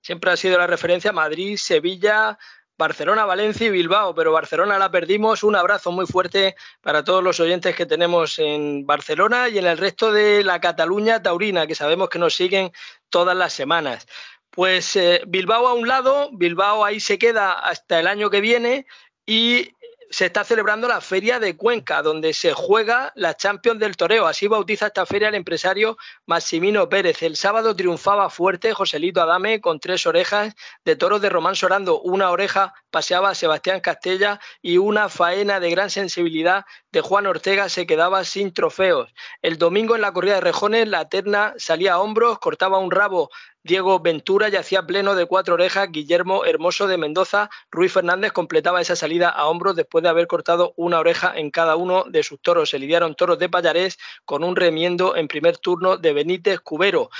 siempre 0.08 0.30
ha 0.30 0.38
sido 0.38 0.56
la 0.56 0.66
referencia 0.66 1.12
Madrid, 1.12 1.58
Sevilla, 1.58 2.38
Barcelona, 2.78 3.26
Valencia 3.26 3.66
y 3.66 3.70
Bilbao, 3.70 4.14
pero 4.14 4.32
Barcelona 4.32 4.78
la 4.78 4.90
perdimos. 4.90 5.42
Un 5.42 5.54
abrazo 5.54 5.92
muy 5.92 6.06
fuerte 6.06 6.56
para 6.80 7.04
todos 7.04 7.22
los 7.22 7.40
oyentes 7.40 7.76
que 7.76 7.84
tenemos 7.84 8.38
en 8.38 8.86
Barcelona 8.86 9.50
y 9.50 9.58
en 9.58 9.66
el 9.66 9.76
resto 9.76 10.10
de 10.10 10.44
la 10.44 10.62
Cataluña 10.62 11.22
taurina, 11.22 11.66
que 11.66 11.74
sabemos 11.74 12.08
que 12.08 12.18
nos 12.18 12.34
siguen 12.34 12.72
todas 13.10 13.36
las 13.36 13.52
semanas. 13.52 14.06
Pues 14.48 14.96
eh, 14.96 15.20
Bilbao 15.26 15.68
a 15.68 15.74
un 15.74 15.86
lado, 15.86 16.30
Bilbao 16.32 16.86
ahí 16.86 17.00
se 17.00 17.18
queda 17.18 17.52
hasta 17.52 18.00
el 18.00 18.06
año 18.06 18.30
que 18.30 18.40
viene 18.40 18.86
y 19.26 19.72
se 20.10 20.26
está 20.26 20.44
celebrando 20.44 20.88
la 20.88 21.00
Feria 21.00 21.38
de 21.38 21.56
Cuenca, 21.56 22.02
donde 22.02 22.32
se 22.32 22.52
juega 22.52 23.12
la 23.14 23.34
Champions 23.34 23.78
del 23.78 23.96
Toreo. 23.96 24.26
Así 24.26 24.46
bautiza 24.46 24.86
esta 24.86 25.04
feria 25.06 25.28
el 25.28 25.34
empresario 25.34 25.98
Massimino 26.26 26.88
Pérez. 26.88 27.22
El 27.22 27.36
sábado 27.36 27.76
triunfaba 27.76 28.30
fuerte 28.30 28.72
Joselito 28.72 29.20
Adame 29.20 29.60
con 29.60 29.80
tres 29.80 30.06
orejas 30.06 30.54
de 30.84 30.96
toros 30.96 31.20
de 31.20 31.28
Román 31.28 31.56
Sorando. 31.56 32.00
Una 32.00 32.30
oreja 32.30 32.72
paseaba 32.90 33.34
Sebastián 33.34 33.80
Castella 33.80 34.40
y 34.62 34.78
una 34.78 35.08
faena 35.08 35.60
de 35.60 35.70
gran 35.70 35.90
sensibilidad 35.90 36.64
de 36.90 37.00
Juan 37.02 37.26
Ortega 37.26 37.68
se 37.68 37.86
quedaba 37.86 38.24
sin 38.24 38.52
trofeos. 38.52 39.12
El 39.42 39.58
domingo 39.58 39.94
en 39.94 40.00
la 40.00 40.12
corrida 40.12 40.36
de 40.36 40.40
rejones 40.40 40.88
la 40.88 41.08
terna 41.08 41.54
salía 41.58 41.94
a 41.94 42.00
hombros, 42.00 42.38
cortaba 42.38 42.78
un 42.78 42.90
rabo 42.90 43.30
Diego 43.62 44.00
Ventura 44.00 44.48
y 44.48 44.56
hacía 44.56 44.86
pleno 44.86 45.14
de 45.14 45.26
cuatro 45.26 45.54
orejas 45.54 45.88
Guillermo 45.90 46.44
Hermoso 46.44 46.86
de 46.86 46.96
Mendoza. 46.96 47.50
Ruiz 47.70 47.92
Fernández 47.92 48.32
completaba 48.32 48.80
esa 48.80 48.96
salida 48.96 49.28
a 49.28 49.46
hombros 49.46 49.76
después 49.76 50.02
de 50.02 50.08
haber 50.08 50.26
cortado 50.26 50.72
una 50.76 50.98
oreja 50.98 51.32
en 51.36 51.50
cada 51.50 51.76
uno 51.76 52.04
de 52.08 52.22
sus 52.22 52.40
toros. 52.40 52.70
Se 52.70 52.78
lidiaron 52.78 53.14
toros 53.14 53.38
de 53.38 53.48
Payarés 53.48 53.98
con 54.24 54.44
un 54.44 54.56
remiendo 54.56 55.16
en 55.16 55.28
primer 55.28 55.58
turno 55.58 55.96
de 55.96 56.12
Benítez 56.12 56.60
Cubero. 56.60 57.10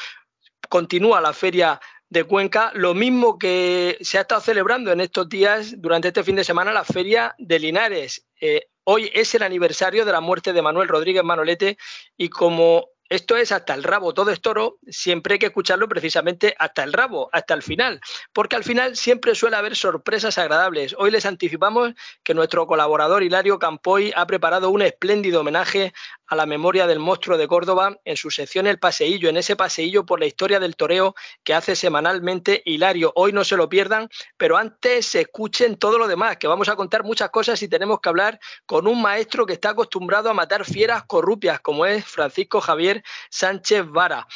Continúa 0.68 1.21
la 1.21 1.33
feria 1.33 1.80
de 2.11 2.25
Cuenca, 2.25 2.71
lo 2.75 2.95
mismo 2.95 3.38
que 3.38 3.99
se 4.00 4.18
ha 4.18 4.23
estado 4.23 4.40
celebrando 4.40 4.90
en 4.92 5.00
estos 5.00 5.28
días, 5.28 5.75
durante 5.76 6.09
este 6.09 6.25
fin 6.25 6.37
de 6.37 6.45
semana, 6.45 6.73
la 6.73 6.85
feria 6.85 7.35
de 7.38 7.59
Linares. 7.59 8.26
Eh, 8.40 8.68
hoy 8.85 9.11
es 9.12 9.35
el 9.35 9.42
aniversario 9.42 10.04
de 10.07 10.12
la 10.12 10.21
muerte 10.21 10.52
de 10.52 10.62
Manuel 10.62 10.88
Rodríguez 10.88 11.23
Manolete 11.23 11.76
y 12.16 12.30
como 12.30 12.88
esto 13.08 13.36
es 13.36 13.52
hasta 13.52 13.74
el 13.74 13.82
rabo, 13.82 14.12
todo 14.12 14.30
es 14.30 14.40
toro, 14.40 14.78
siempre 14.86 15.34
hay 15.34 15.38
que 15.38 15.46
escucharlo 15.46 15.88
precisamente 15.88 16.54
hasta 16.58 16.84
el 16.84 16.92
rabo, 16.92 17.30
hasta 17.32 17.54
el 17.54 17.62
final, 17.62 18.00
porque 18.32 18.56
al 18.56 18.64
final 18.64 18.96
siempre 18.96 19.34
suele 19.34 19.56
haber 19.56 19.76
sorpresas 19.76 20.36
agradables. 20.38 20.94
Hoy 20.98 21.10
les 21.10 21.24
anticipamos 21.26 21.94
que 22.22 22.34
nuestro 22.34 22.66
colaborador 22.66 23.22
Hilario 23.22 23.58
Campoy 23.58 24.12
ha 24.14 24.26
preparado 24.26 24.70
un 24.70 24.82
espléndido 24.82 25.40
homenaje 25.40 25.92
a 26.26 26.36
la 26.36 26.46
memoria 26.46 26.86
del 26.86 26.98
monstruo 26.98 27.38
de 27.38 27.48
Córdoba 27.48 27.98
en 28.04 28.16
su 28.16 28.30
sección 28.30 28.66
El 28.66 28.78
Paseillo, 28.78 29.30
en 29.30 29.38
ese 29.38 29.56
paseillo 29.56 30.04
por 30.04 30.20
la 30.20 30.26
historia 30.26 30.60
del 30.60 30.76
toreo 30.76 31.14
que 31.42 31.54
hace 31.54 31.74
semanalmente 31.74 32.62
Hilario. 32.66 33.12
Hoy 33.16 33.32
no 33.32 33.44
se 33.44 33.56
lo 33.56 33.68
pierdan, 33.68 34.08
pero 34.36 34.58
antes 34.58 35.14
escuchen 35.14 35.76
todo 35.76 35.98
lo 35.98 36.06
demás, 36.06 36.36
que 36.36 36.46
vamos 36.46 36.68
a 36.68 36.76
contar 36.76 37.04
muchas 37.04 37.30
cosas 37.30 37.62
y 37.62 37.68
tenemos 37.68 38.00
que 38.00 38.10
hablar 38.10 38.38
con 38.66 38.86
un 38.86 39.00
maestro 39.00 39.46
que 39.46 39.54
está 39.54 39.70
acostumbrado 39.70 40.28
a 40.28 40.34
matar 40.34 40.66
fieras 40.66 41.04
corrupias, 41.04 41.60
como 41.60 41.86
es 41.86 42.04
Francisco 42.04 42.60
Javier 42.60 42.98
Sánchez 43.31 43.87
Vara. 43.87 44.26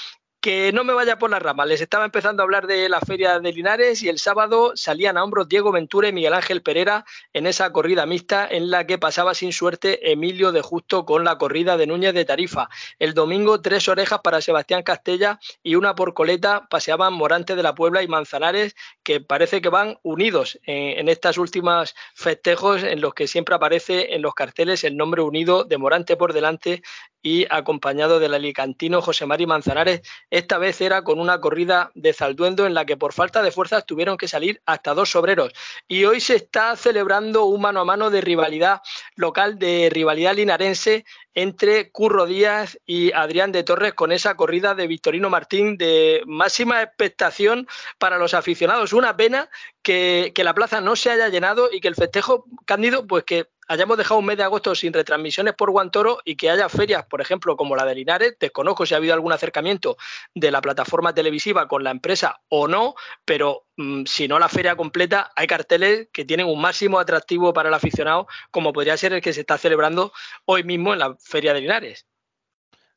que 0.42 0.73
no 0.73 0.83
me 0.83 0.92
vaya 0.92 1.21
por 1.21 1.31
las 1.31 1.40
ramas. 1.40 1.69
Les 1.69 1.81
estaba 1.81 2.04
empezando 2.04 2.42
a 2.42 2.45
hablar 2.45 2.66
de 2.66 2.88
la 2.88 2.99
Feria 3.00 3.38
de 3.38 3.52
Linares 3.52 4.02
y 4.02 4.09
el 4.09 4.19
sábado 4.19 4.73
salían 4.75 5.16
a 5.16 5.23
hombros 5.23 5.49
Diego 5.49 5.71
Ventura 5.71 6.09
y 6.09 6.12
Miguel 6.12 6.35
Ángel 6.35 6.62
Pereira 6.62 7.04
en 7.33 7.47
esa 7.47 7.71
corrida 7.71 8.07
mixta 8.07 8.49
en 8.50 8.69
la 8.69 8.85
que 8.85 8.99
pasaba 8.99 9.35
sin 9.35 9.52
suerte 9.52 10.11
Emilio 10.11 10.50
de 10.50 10.61
Justo 10.61 11.04
con 11.04 11.23
la 11.23 11.38
corrida 11.38 11.76
de 11.76 11.87
Núñez 11.87 12.12
de 12.12 12.25
Tarifa. 12.25 12.69
El 12.99 13.14
domingo 13.14 13.62
tres 13.62 13.87
orejas 13.87 14.19
para 14.25 14.40
Sebastián 14.40 14.83
Castella 14.83 15.38
y 15.62 15.76
una 15.76 15.95
por 15.95 16.12
coleta 16.12 16.66
paseaban 16.69 17.12
Morante 17.12 17.54
de 17.54 17.62
la 17.62 17.76
Puebla 17.76 18.02
y 18.02 18.09
Manzanares 18.09 18.75
que 19.04 19.21
parece 19.21 19.62
que 19.62 19.69
van 19.69 20.00
unidos 20.02 20.59
en, 20.64 20.99
en 20.99 21.09
estas 21.09 21.38
últimas 21.38 21.95
festejos 22.16 22.83
en 22.83 23.00
los 23.00 23.14
que 23.14 23.28
siempre 23.28 23.54
aparece 23.54 24.12
en 24.12 24.23
los 24.23 24.35
carteles 24.35 24.83
el 24.83 24.97
nombre 24.97 25.23
unido 25.23 25.62
de 25.62 25.78
Morante 25.78 26.16
por 26.16 26.33
delante 26.33 26.83
y 27.22 27.46
acompañado 27.50 28.18
del 28.18 28.34
alicantino 28.34 29.00
José 29.00 29.26
Mari 29.26 29.46
Manzanares. 29.46 30.02
Esta 30.30 30.58
vez 30.58 30.80
era 30.80 31.02
con 31.02 31.20
una 31.20 31.40
corrida 31.40 31.90
de 31.94 32.12
Zalduendo 32.12 32.66
en 32.66 32.74
la 32.74 32.84
que 32.84 32.96
por 32.96 33.12
falta 33.12 33.42
de 33.42 33.52
fuerzas 33.52 33.86
tuvieron 33.86 34.16
que 34.16 34.28
salir 34.28 34.60
hasta 34.66 34.94
dos 34.94 35.10
sobreros. 35.10 35.52
Y 35.86 36.04
hoy 36.04 36.20
se 36.20 36.36
está 36.36 36.74
celebrando 36.76 37.44
un 37.44 37.60
mano 37.62 37.80
a 37.80 37.84
mano 37.84 38.10
de 38.10 38.20
rivalidad 38.20 38.82
local, 39.14 39.58
de 39.58 39.88
rivalidad 39.90 40.34
linarense 40.34 41.04
entre 41.34 41.90
Curro 41.90 42.26
Díaz 42.26 42.78
y 42.84 43.12
Adrián 43.12 43.52
de 43.52 43.62
Torres 43.62 43.94
con 43.94 44.12
esa 44.12 44.34
corrida 44.34 44.74
de 44.74 44.86
Victorino 44.86 45.30
Martín 45.30 45.78
de 45.78 46.22
máxima 46.26 46.82
expectación 46.82 47.66
para 47.98 48.18
los 48.18 48.34
aficionados. 48.34 48.92
Una 48.92 49.16
pena 49.16 49.48
que, 49.82 50.32
que 50.34 50.44
la 50.44 50.54
plaza 50.54 50.80
no 50.80 50.96
se 50.96 51.10
haya 51.10 51.28
llenado 51.28 51.70
y 51.72 51.80
que 51.80 51.88
el 51.88 51.94
festejo 51.94 52.44
cándido, 52.66 53.06
pues 53.06 53.24
que 53.24 53.48
hayamos 53.72 53.96
dejado 53.96 54.20
un 54.20 54.26
mes 54.26 54.36
de 54.36 54.42
agosto 54.42 54.74
sin 54.74 54.92
retransmisiones 54.92 55.54
por 55.54 55.70
Guantoro 55.70 56.18
y 56.24 56.36
que 56.36 56.50
haya 56.50 56.68
ferias, 56.68 57.06
por 57.06 57.22
ejemplo, 57.22 57.56
como 57.56 57.74
la 57.74 57.86
de 57.86 57.94
Linares. 57.94 58.36
Desconozco 58.38 58.84
si 58.84 58.92
ha 58.92 58.98
habido 58.98 59.14
algún 59.14 59.32
acercamiento 59.32 59.96
de 60.34 60.50
la 60.50 60.60
plataforma 60.60 61.14
televisiva 61.14 61.66
con 61.68 61.82
la 61.82 61.90
empresa 61.90 62.40
o 62.48 62.68
no, 62.68 62.94
pero 63.24 63.66
mm, 63.78 64.04
si 64.04 64.28
no 64.28 64.38
la 64.38 64.50
feria 64.50 64.76
completa, 64.76 65.32
hay 65.34 65.46
carteles 65.46 66.08
que 66.12 66.26
tienen 66.26 66.46
un 66.46 66.60
máximo 66.60 66.98
atractivo 66.98 67.54
para 67.54 67.70
el 67.70 67.74
aficionado, 67.74 68.26
como 68.50 68.74
podría 68.74 68.96
ser 68.96 69.14
el 69.14 69.22
que 69.22 69.32
se 69.32 69.40
está 69.40 69.56
celebrando 69.56 70.12
hoy 70.44 70.64
mismo 70.64 70.92
en 70.92 70.98
la 70.98 71.16
Feria 71.18 71.54
de 71.54 71.62
Linares. 71.62 72.06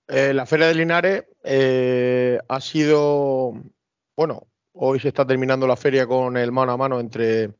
Eh, 0.07 0.33
la 0.33 0.45
Feria 0.45 0.67
de 0.67 0.75
Linares 0.75 1.23
eh, 1.43 2.37
ha 2.49 2.59
sido, 2.59 3.53
bueno, 4.17 4.47
hoy 4.73 4.99
se 4.99 5.07
está 5.07 5.25
terminando 5.25 5.67
la 5.67 5.77
feria 5.77 6.05
con 6.05 6.35
el 6.35 6.51
mano 6.51 6.73
a 6.73 6.77
mano 6.77 6.99
entre 6.99 7.51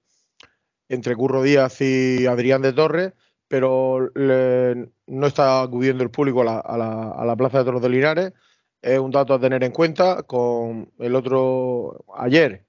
entre 0.90 1.16
Curro 1.16 1.42
Díaz 1.44 1.82
y 1.82 2.26
Adrián 2.28 2.62
de 2.62 2.74
Torres, 2.74 3.14
pero 3.48 4.12
no 4.16 5.28
está 5.28 5.62
acudiendo 5.62 6.04
el 6.04 6.12
público 6.12 6.42
a 6.42 7.26
la, 7.26 7.36
Plaza 7.36 7.60
de 7.60 7.66
Toros 7.66 7.82
de 7.82 7.90
Linares. 7.90 8.34
Es 8.82 9.00
un 9.00 9.12
dato 9.12 9.34
a 9.34 9.40
tener 9.40 9.64
en 9.64 9.72
cuenta. 9.72 10.24
Con 10.24 10.92
el 11.00 11.16
otro, 11.16 12.06
ayer, 12.18 12.66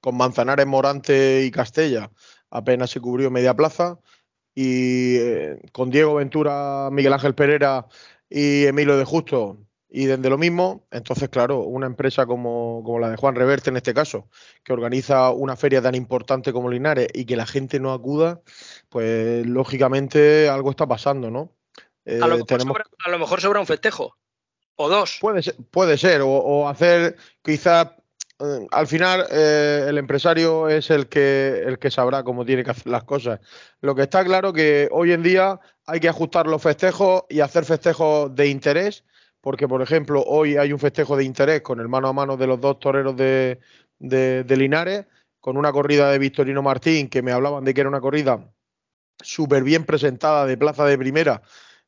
con 0.00 0.16
Manzanares, 0.16 0.66
Morante 0.66 1.44
y 1.44 1.50
Castella, 1.50 2.10
apenas 2.50 2.90
se 2.90 3.00
cubrió 3.00 3.30
media 3.30 3.54
plaza. 3.54 3.98
Y 4.54 5.16
eh, 5.16 5.60
con 5.72 5.90
Diego 5.90 6.14
Ventura, 6.14 6.88
Miguel 6.90 7.12
Ángel 7.12 7.34
Pereira 7.34 7.86
y 8.30 8.64
Emilio 8.64 8.96
de 8.96 9.04
Justo, 9.04 9.58
y 9.96 10.04
desde 10.04 10.28
lo 10.28 10.36
mismo, 10.36 10.86
entonces, 10.90 11.30
claro, 11.30 11.60
una 11.60 11.86
empresa 11.86 12.26
como, 12.26 12.84
la 13.00 13.08
de 13.08 13.16
Juan 13.16 13.34
Reverte 13.34 13.70
en 13.70 13.78
este 13.78 13.94
caso, 13.94 14.28
que 14.62 14.74
organiza 14.74 15.30
una 15.30 15.56
feria 15.56 15.80
tan 15.80 15.94
importante 15.94 16.52
como 16.52 16.68
Linares 16.68 17.08
y 17.14 17.24
que 17.24 17.34
la 17.34 17.46
gente 17.46 17.80
no 17.80 17.94
acuda, 17.94 18.42
pues 18.90 19.46
lógicamente 19.46 20.50
algo 20.50 20.68
está 20.68 20.86
pasando, 20.86 21.30
¿no? 21.30 21.50
a, 22.04 22.26
lo 22.26 22.36
eh, 22.36 23.18
mejor 23.18 23.40
sobra, 23.40 23.58
un 23.58 23.66
festejo, 23.66 24.18
o 24.74 24.90
dos. 24.90 25.16
Puede 25.18 25.42
ser, 25.42 25.56
puede 25.70 25.96
ser 25.96 26.20
o, 26.22 26.68
hacer 26.68 27.16
quizás 27.40 27.92
eh, 28.38 28.66
al 28.72 28.86
final 28.86 29.26
eh, 29.30 29.86
el 29.88 29.96
empresario 29.96 30.68
es 30.68 30.90
el 30.90 31.08
que 31.08 31.62
el 31.64 31.78
que 31.78 31.90
sabrá 31.90 32.22
cómo 32.22 32.44
tiene 32.44 32.64
que 32.64 32.72
hacer 32.72 32.88
las 32.88 33.04
cosas. 33.04 33.40
Lo 33.80 33.94
que 33.94 34.02
está 34.02 34.22
claro 34.26 34.52
que 34.52 34.90
hoy 34.92 35.12
en 35.12 35.22
día 35.22 35.58
hay 35.86 36.00
que 36.00 36.10
ajustar 36.10 36.46
los 36.46 36.60
festejos 36.60 37.22
y 37.30 37.40
hacer 37.40 37.64
festejos 37.64 38.34
de 38.34 38.48
interés 38.48 39.02
porque, 39.46 39.68
por 39.68 39.80
ejemplo, 39.80 40.24
hoy 40.26 40.56
hay 40.56 40.72
un 40.72 40.80
festejo 40.80 41.16
de 41.16 41.22
interés 41.22 41.62
con 41.62 41.78
el 41.78 41.86
mano 41.86 42.08
a 42.08 42.12
mano 42.12 42.36
de 42.36 42.48
los 42.48 42.60
dos 42.60 42.80
toreros 42.80 43.16
de, 43.16 43.60
Linares, 44.48 45.06
con 45.38 45.56
una 45.56 45.70
corrida 45.70 46.10
de 46.10 46.18
Victorino 46.18 46.62
Martín, 46.62 47.08
que 47.08 47.22
me 47.22 47.30
hablaban 47.30 47.62
de 47.62 47.72
que 47.72 47.82
era 47.82 47.88
una 47.88 48.00
corrida 48.00 48.52
súper 49.22 49.62
bien 49.62 49.84
presentada 49.84 50.46
de 50.46 50.56
plaza 50.56 50.84
de 50.84 50.98
primera, 50.98 51.42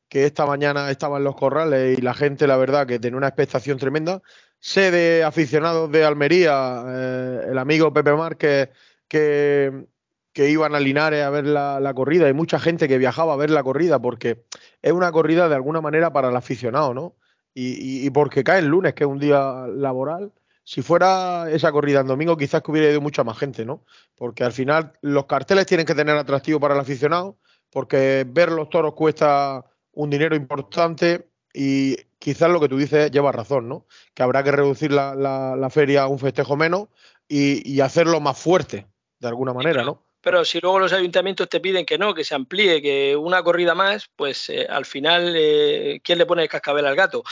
que 0.07 0.23
esta 0.23 0.45
mañana 0.45 0.89
estaba 0.89 1.17
en 1.17 1.25
los 1.25 1.35
corrales 1.35 1.99
y 1.99 2.01
la 2.01 2.13
gente, 2.13 2.47
la 2.47 2.55
verdad, 2.55 2.87
que 2.87 2.97
tenía 2.97 3.17
una 3.17 3.27
expectación 3.27 3.77
tremenda. 3.77 4.21
Sé 4.61 4.89
de 4.89 5.25
aficionados 5.25 5.91
de 5.91 6.05
Almería, 6.05 6.81
eh, 6.87 7.47
el 7.49 7.57
amigo 7.57 7.91
Pepe 7.91 8.13
Márquez, 8.13 8.69
que, 9.09 9.85
que 10.31 10.49
iban 10.49 10.75
a 10.75 10.79
Linares 10.79 11.25
a 11.25 11.29
ver 11.29 11.45
la, 11.45 11.93
corrida 11.93 12.29
y 12.29 12.33
mucha 12.33 12.57
gente 12.57 12.87
que 12.87 12.97
viajaba 12.97 13.33
a 13.33 13.35
ver 13.35 13.49
la 13.49 13.63
corrida 13.63 13.99
porque 13.99 14.45
es 14.81 14.93
una 14.93 15.11
corrida 15.11 15.49
de 15.49 15.55
alguna 15.55 15.81
manera 15.81 16.13
para 16.13 16.29
el 16.29 16.37
aficionado, 16.37 16.93
¿no? 16.93 17.18
Y, 17.53 18.09
porque 18.11 18.43
cae 18.43 18.59
el 18.59 18.67
lunes, 18.67 18.93
que 18.93 19.03
es 19.03 19.09
un 19.09 19.19
día 19.19 19.65
laboral. 19.67 20.31
Si 20.63 20.81
fuera 20.81 21.49
esa 21.49 21.71
corrida 21.71 22.01
en 22.01 22.07
domingo, 22.07 22.37
quizás 22.37 22.61
que 22.61 22.71
hubiera 22.71 22.91
ido 22.91 23.01
mucha 23.01 23.23
más 23.23 23.37
gente, 23.37 23.65
¿no? 23.65 23.83
Porque 24.15 24.43
al 24.43 24.51
final 24.51 24.93
los 25.01 25.25
carteles 25.25 25.65
tienen 25.65 25.85
que 25.85 25.95
tener 25.95 26.15
atractivo 26.15 26.59
para 26.59 26.75
el 26.75 26.79
aficionado, 26.79 27.37
porque 27.71 28.25
ver 28.27 28.51
los 28.51 28.69
toros 28.69 28.93
cuesta 28.93 29.65
un 29.93 30.09
dinero 30.09 30.35
importante 30.35 31.27
y 31.53 31.95
quizás 32.19 32.49
lo 32.49 32.59
que 32.59 32.69
tú 32.69 32.77
dices 32.77 33.09
lleva 33.11 33.31
razón, 33.31 33.67
¿no? 33.67 33.85
Que 34.13 34.23
habrá 34.23 34.43
que 34.43 34.51
reducir 34.51 34.91
la, 34.91 35.15
la, 35.15 35.69
feria 35.69 36.03
a 36.03 36.07
un 36.07 36.19
festejo 36.19 36.55
menos 36.55 36.87
y, 37.27 37.67
y, 37.69 37.81
hacerlo 37.81 38.19
más 38.19 38.37
fuerte, 38.37 38.87
de 39.19 39.27
alguna 39.27 39.53
manera, 39.53 39.83
¿no? 39.83 40.03
Pero 40.21 40.43
si 40.43 40.59
luego 40.59 40.79
los 40.79 40.93
ayuntamientos 40.93 41.47
te 41.47 41.59
piden 41.59 41.85
que 41.85 41.97
no, 41.97 42.13
que 42.13 42.23
se 42.23 42.35
amplíe, 42.35 42.81
que 42.81 43.15
una 43.15 43.41
corrida 43.41 43.73
más, 43.75 44.09
pues 44.15 44.49
eh, 44.49 44.67
al 44.69 44.85
final, 44.85 45.33
eh, 45.35 46.01
¿quién 46.03 46.17
le 46.17 46.25
pone 46.25 46.43
el 46.43 46.49
cascabel 46.49 46.85
al 46.85 46.95
gato? 46.95 47.23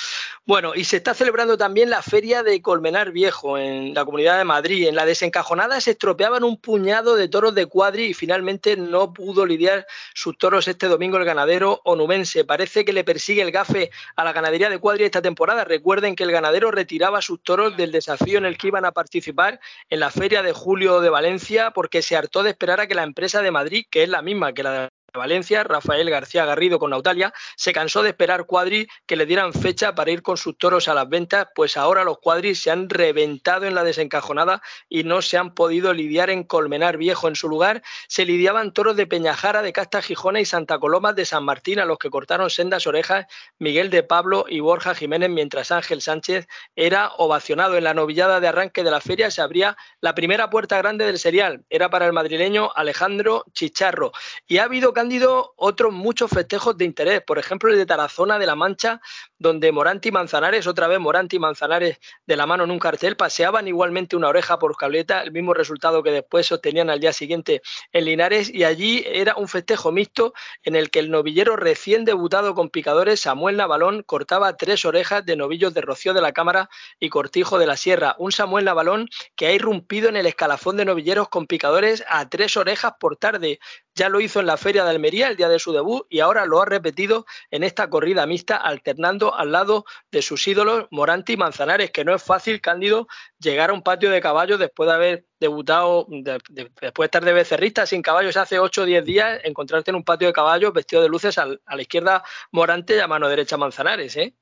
Bueno, 0.46 0.74
y 0.76 0.86
se 0.86 0.98
está 0.98 1.14
celebrando 1.14 1.58
también 1.58 1.90
la 1.90 2.02
feria 2.02 2.44
de 2.44 2.62
Colmenar 2.62 3.12
Viejo 3.12 3.58
en 3.58 3.94
la 3.94 4.06
Comunidad 4.06 4.38
de 4.38 4.46
Madrid. 4.46 4.88
En 4.88 4.96
la 4.96 5.06
desencajonada 5.06 5.82
se 5.82 5.92
estropeaban 5.92 6.44
un 6.44 6.58
puñado 6.58 7.16
de 7.16 7.28
toros 7.28 7.54
de 7.56 7.66
cuadri 7.66 8.06
y 8.06 8.14
finalmente 8.14 8.78
no 8.78 9.12
pudo 9.14 9.46
lidiar 9.46 9.86
sus 10.14 10.38
toros 10.38 10.68
este 10.68 10.88
domingo 10.88 11.18
el 11.18 11.26
ganadero 11.26 11.82
onubense. 11.84 12.46
Parece 12.46 12.86
que 12.86 12.94
le 12.94 13.04
persigue 13.04 13.42
el 13.42 13.52
gafe 13.52 13.92
a 14.16 14.24
la 14.24 14.32
ganadería 14.32 14.70
de 14.70 14.80
cuadri 14.80 15.04
esta 15.04 15.22
temporada. 15.22 15.66
Recuerden 15.66 16.16
que 16.16 16.24
el 16.24 16.32
ganadero 16.32 16.72
retiraba 16.72 17.22
sus 17.22 17.44
toros 17.44 17.76
del 17.76 17.92
desafío 17.92 18.38
en 18.38 18.46
el 18.46 18.58
que 18.58 18.68
iban 18.68 18.86
a 18.86 18.92
participar 18.92 19.60
en 19.90 20.00
la 20.00 20.12
feria 20.12 20.42
de 20.42 20.54
julio 20.54 21.02
de 21.02 21.10
Valencia 21.10 21.72
porque 21.72 22.02
se 22.02 22.16
hartó 22.16 22.44
de 22.44 22.52
esperar 22.52 22.77
que 22.86 22.94
la 22.94 23.04
empresa 23.04 23.42
de 23.42 23.50
Madrid, 23.50 23.86
que 23.90 24.04
es 24.04 24.10
la 24.10 24.22
misma 24.22 24.54
que 24.54 24.64
la 24.64 24.72
de 24.72 24.90
Valencia, 25.18 25.64
Rafael 25.64 26.10
García 26.10 26.46
Garrido 26.46 26.80
con 26.80 26.92
Nautalia, 26.92 27.34
se 27.56 27.74
cansó 27.74 28.04
de 28.04 28.10
esperar 28.10 28.46
cuadris 28.46 28.88
que 29.06 29.16
le 29.16 29.26
dieran 29.26 29.54
fecha 29.54 29.96
para 29.96 30.12
ir 30.12 30.22
con 30.22 30.38
sus 30.38 30.58
toros 30.58 30.88
a 30.88 30.94
las 30.94 31.10
ventas, 31.10 31.48
pues 31.54 31.78
ahora 31.78 32.04
los 32.04 32.20
cuadris 32.20 32.62
se 32.62 32.72
han 32.72 32.90
reventado 32.90 33.66
en 33.66 33.76
la 33.76 33.84
desencajonada 33.84 34.62
y 34.90 35.04
no 35.04 35.22
se 35.22 35.38
han 35.38 35.54
podido 35.54 35.94
lidiar 35.94 36.30
en 36.30 36.44
Colmenar 36.44 36.98
Viejo. 36.98 37.28
En 37.28 37.36
su 37.36 37.50
lugar 37.50 37.84
se 38.08 38.26
lidiaban 38.26 38.74
toros 38.74 38.96
de 38.96 39.08
Peñajara, 39.08 39.62
de 39.62 39.74
Casta 39.74 40.02
Gijona 40.02 40.40
y 40.40 40.46
Santa 40.46 40.80
Coloma 40.80 41.14
de 41.14 41.26
San 41.26 41.44
Martín, 41.44 41.80
a 41.80 41.86
los 41.86 41.98
que 41.98 42.10
cortaron 42.10 42.50
sendas 42.50 42.88
orejas 42.88 43.26
Miguel 43.60 43.90
de 43.90 44.04
Pablo 44.04 44.46
y 44.48 44.60
Borja 44.60 44.96
Jiménez, 44.96 45.30
mientras 45.30 45.72
Ángel 45.72 46.02
Sánchez 46.02 46.48
era 46.76 47.12
ovacionado. 47.18 47.78
En 47.78 47.84
la 47.84 47.94
novillada 47.94 48.40
de 48.40 48.48
arranque 48.48 48.84
de 48.84 48.92
la 48.92 49.02
feria 49.02 49.32
se 49.32 49.42
abría 49.42 49.76
la 50.02 50.16
primera 50.16 50.50
puerta 50.50 50.78
grande 50.78 51.06
del 51.06 51.20
serial. 51.20 51.64
Era 51.70 51.90
para 51.90 52.06
el 52.06 52.14
madrileño 52.14 52.72
Alejandro 52.76 53.46
Chicharro. 53.54 54.12
Y 54.48 54.58
ha 54.58 54.64
habido 54.64 54.94
Cándido 55.08 55.54
otros 55.56 55.94
muchos 55.94 56.30
festejos 56.30 56.78
de 56.78 56.84
interés, 56.84 57.22
por 57.22 57.40
ejemplo 57.40 57.72
el 57.72 57.78
de 57.78 57.86
Tarazona 57.86 58.38
de 58.38 58.46
la 58.46 58.56
Mancha, 58.56 59.00
donde 59.40 59.72
Moranti 59.72 60.10
y 60.10 60.12
Manzanares, 60.12 60.68
otra 60.68 60.88
vez 60.88 61.00
Moranti 61.00 61.36
y 61.36 61.40
Manzanares 61.40 62.00
de 62.26 62.36
la 62.36 62.46
mano 62.46 62.64
en 62.64 62.72
un 62.72 62.80
cartel, 62.80 63.16
paseaban 63.16 63.68
igualmente 63.68 64.16
una 64.16 64.30
oreja 64.30 64.60
por 64.60 64.76
cableta, 64.78 65.22
el 65.22 65.32
mismo 65.32 65.54
resultado 65.54 66.04
que 66.04 66.12
después 66.12 66.48
sostenían 66.48 66.90
al 66.90 67.00
día 67.00 67.14
siguiente 67.14 67.62
en 67.92 68.06
Linares, 68.06 68.50
y 68.54 68.64
allí 68.64 69.04
era 69.06 69.36
un 69.36 69.48
festejo 69.48 69.92
mixto 69.92 70.34
en 70.64 70.76
el 70.76 70.90
que 70.90 71.00
el 71.00 71.12
novillero 71.12 71.56
recién 71.56 72.06
debutado 72.06 72.56
con 72.56 72.70
picadores, 72.70 73.22
Samuel 73.22 73.58
Navalón, 73.58 74.04
cortaba 74.04 74.56
tres 74.58 74.86
orejas 74.86 75.26
de 75.26 75.36
novillos 75.36 75.74
de 75.74 75.82
Rocío 75.82 76.14
de 76.14 76.22
la 76.22 76.32
Cámara 76.32 76.70
y 77.00 77.10
Cortijo 77.10 77.60
de 77.60 77.68
la 77.68 77.78
Sierra. 77.78 78.16
Un 78.18 78.32
Samuel 78.32 78.66
Navalón 78.66 79.10
que 79.36 79.48
ha 79.48 79.54
irrumpido 79.54 80.10
en 80.10 80.16
el 80.16 80.26
escalafón 80.26 80.78
de 80.78 80.86
novilleros 80.86 81.30
con 81.30 81.48
picadores 81.48 82.04
a 82.10 82.28
tres 82.30 82.58
orejas 82.58 82.94
por 83.00 83.18
tarde. 83.18 83.60
Ya 83.96 84.10
lo 84.10 84.20
hizo 84.20 84.40
en 84.40 84.46
la 84.46 84.58
Feria 84.58 84.84
de 84.84 84.92
Almería 84.92 85.28
el 85.28 85.38
día 85.38 85.50
de 85.50 85.60
su 85.60 85.74
debut 85.74 86.06
y 86.10 86.20
ahora 86.20 86.46
lo 86.46 86.62
ha 86.62 86.66
repetido 86.66 87.26
en 87.50 87.64
esta 87.64 87.90
corrida 87.90 88.28
mixta, 88.28 88.58
alternando 88.58 89.27
al 89.36 89.52
lado 89.52 89.86
de 90.12 90.22
sus 90.22 90.48
ídolos 90.48 90.88
Moranti 90.92 91.34
y 91.34 91.38
Manzanares, 91.38 91.92
que 91.92 92.06
no 92.06 92.14
es 92.14 92.24
fácil, 92.24 92.62
Cándido, 92.62 93.08
llegar 93.40 93.70
a 93.70 93.74
un 93.74 93.82
patio 93.82 94.10
de 94.10 94.22
caballos 94.22 94.60
después 94.60 94.88
de 94.88 94.94
haber 94.96 95.26
debutado, 95.40 96.08
después 96.10 96.74
de 96.82 97.06
estar 97.06 97.26
de 97.26 97.34
becerrista 97.34 97.86
sin 97.86 98.02
caballos 98.02 98.38
hace 98.38 98.60
8 98.60 98.82
o 98.82 98.86
10 98.86 99.06
días, 99.06 99.40
encontrarte 99.44 99.92
en 99.92 99.96
un 99.96 100.04
patio 100.04 100.28
de 100.28 100.34
caballos 100.34 100.74
vestido 100.74 101.02
de 101.02 101.10
luces 101.10 101.38
a 101.38 101.46
la 101.48 101.82
izquierda 101.82 102.24
Morante 102.52 102.96
y 102.96 103.00
a 103.00 103.08
mano 103.08 103.30
derecha 103.30 103.58
Manzanares, 103.58 104.16
¿eh? 104.18 104.36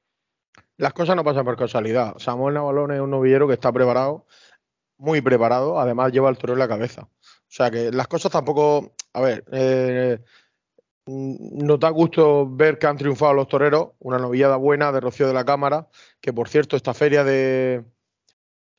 las 0.78 0.94
cosas 0.94 1.16
no 1.16 1.24
pasan 1.24 1.46
por 1.46 1.58
casualidad. 1.58 2.18
Samuel 2.18 2.56
Navalón 2.56 2.92
es 2.92 3.00
un 3.00 3.12
novillero 3.12 3.48
que 3.48 3.54
está 3.54 3.72
preparado, 3.72 4.26
muy 4.98 5.22
preparado, 5.22 5.80
además 5.80 6.12
lleva 6.12 6.30
el 6.30 6.38
toro 6.38 6.54
en 6.54 6.60
la 6.60 6.68
cabeza. 6.68 7.04
O 7.04 7.56
sea 7.56 7.72
que 7.72 7.92
las 7.92 8.08
cosas 8.08 8.32
tampoco, 8.32 8.94
a 9.14 9.22
ver, 9.22 9.46
eh, 9.52 10.20
nos 11.08 11.80
da 11.80 11.90
gusto 11.90 12.50
ver 12.50 12.80
que 12.80 12.88
han 12.88 12.98
triunfado 12.98 13.34
los 13.34 13.48
toreros, 13.48 13.90
una 14.00 14.18
novillada 14.18 14.56
buena 14.56 14.92
de 14.92 15.00
Rocío 15.00 15.28
de 15.28 15.34
la 15.34 15.46
Cámara, 15.46 15.88
que 16.20 16.34
por 16.34 16.50
cierto 16.50 16.76
esta 16.76 16.94
feria 16.94 17.24
de, 17.24 17.84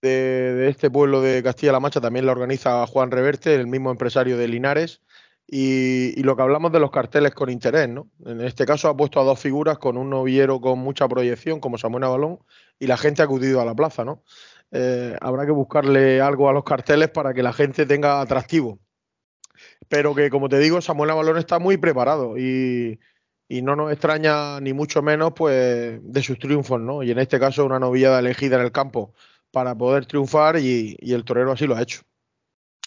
de, 0.02 0.68
este 0.68 0.90
pueblo 0.90 1.20
de 1.20 1.42
Castilla-La 1.42 1.80
Mancha 1.80 2.00
también 2.00 2.26
la 2.26 2.32
organiza 2.32 2.86
Juan 2.86 3.10
Reverte, 3.10 3.54
el 3.54 3.66
mismo 3.66 3.90
empresario 3.90 4.36
de 4.36 4.48
Linares. 4.48 5.02
Y, 5.48 6.20
lo 6.24 6.34
que 6.34 6.42
hablamos 6.42 6.72
de 6.72 6.80
los 6.80 6.90
carteles 6.90 7.32
con 7.32 7.50
interés, 7.50 7.88
¿no? 7.88 8.10
En 8.24 8.40
este 8.40 8.66
caso 8.66 8.88
ha 8.88 8.96
puesto 8.96 9.20
a 9.20 9.24
dos 9.24 9.38
figuras 9.38 9.78
con 9.78 9.96
un 9.96 10.10
novillero 10.10 10.60
con 10.60 10.80
mucha 10.80 11.06
proyección, 11.06 11.60
como 11.60 11.78
Samuel 11.78 12.02
Balón, 12.02 12.40
y 12.80 12.88
la 12.88 12.96
gente 12.96 13.22
ha 13.22 13.26
acudido 13.26 13.60
a 13.60 13.64
la 13.64 13.74
plaza, 13.74 14.04
¿no? 14.04 14.24
Eh, 14.72 15.16
habrá 15.20 15.46
que 15.46 15.52
buscarle 15.52 16.20
algo 16.20 16.48
a 16.48 16.52
los 16.52 16.64
carteles 16.64 17.10
para 17.10 17.32
que 17.32 17.44
la 17.44 17.52
gente 17.52 17.86
tenga 17.86 18.20
atractivo. 18.20 18.80
Pero 19.88 20.14
que, 20.14 20.30
como 20.30 20.48
te 20.48 20.58
digo, 20.58 20.80
Samuel 20.80 21.12
Balón 21.14 21.38
está 21.38 21.58
muy 21.58 21.76
preparado 21.76 22.36
y, 22.38 22.98
y 23.48 23.62
no 23.62 23.76
nos 23.76 23.92
extraña 23.92 24.60
ni 24.60 24.72
mucho 24.72 25.02
menos 25.02 25.32
pues 25.34 25.98
de 26.02 26.22
sus 26.22 26.38
triunfos, 26.38 26.80
¿no? 26.80 27.02
Y 27.02 27.10
en 27.10 27.18
este 27.18 27.38
caso 27.38 27.64
una 27.64 27.78
novillada 27.78 28.18
elegida 28.18 28.56
en 28.56 28.62
el 28.62 28.72
campo 28.72 29.14
para 29.50 29.74
poder 29.74 30.06
triunfar 30.06 30.58
y, 30.58 30.96
el 31.00 31.24
torero 31.24 31.52
así 31.52 31.66
lo 31.66 31.76
ha 31.76 31.82
hecho. 31.82 32.02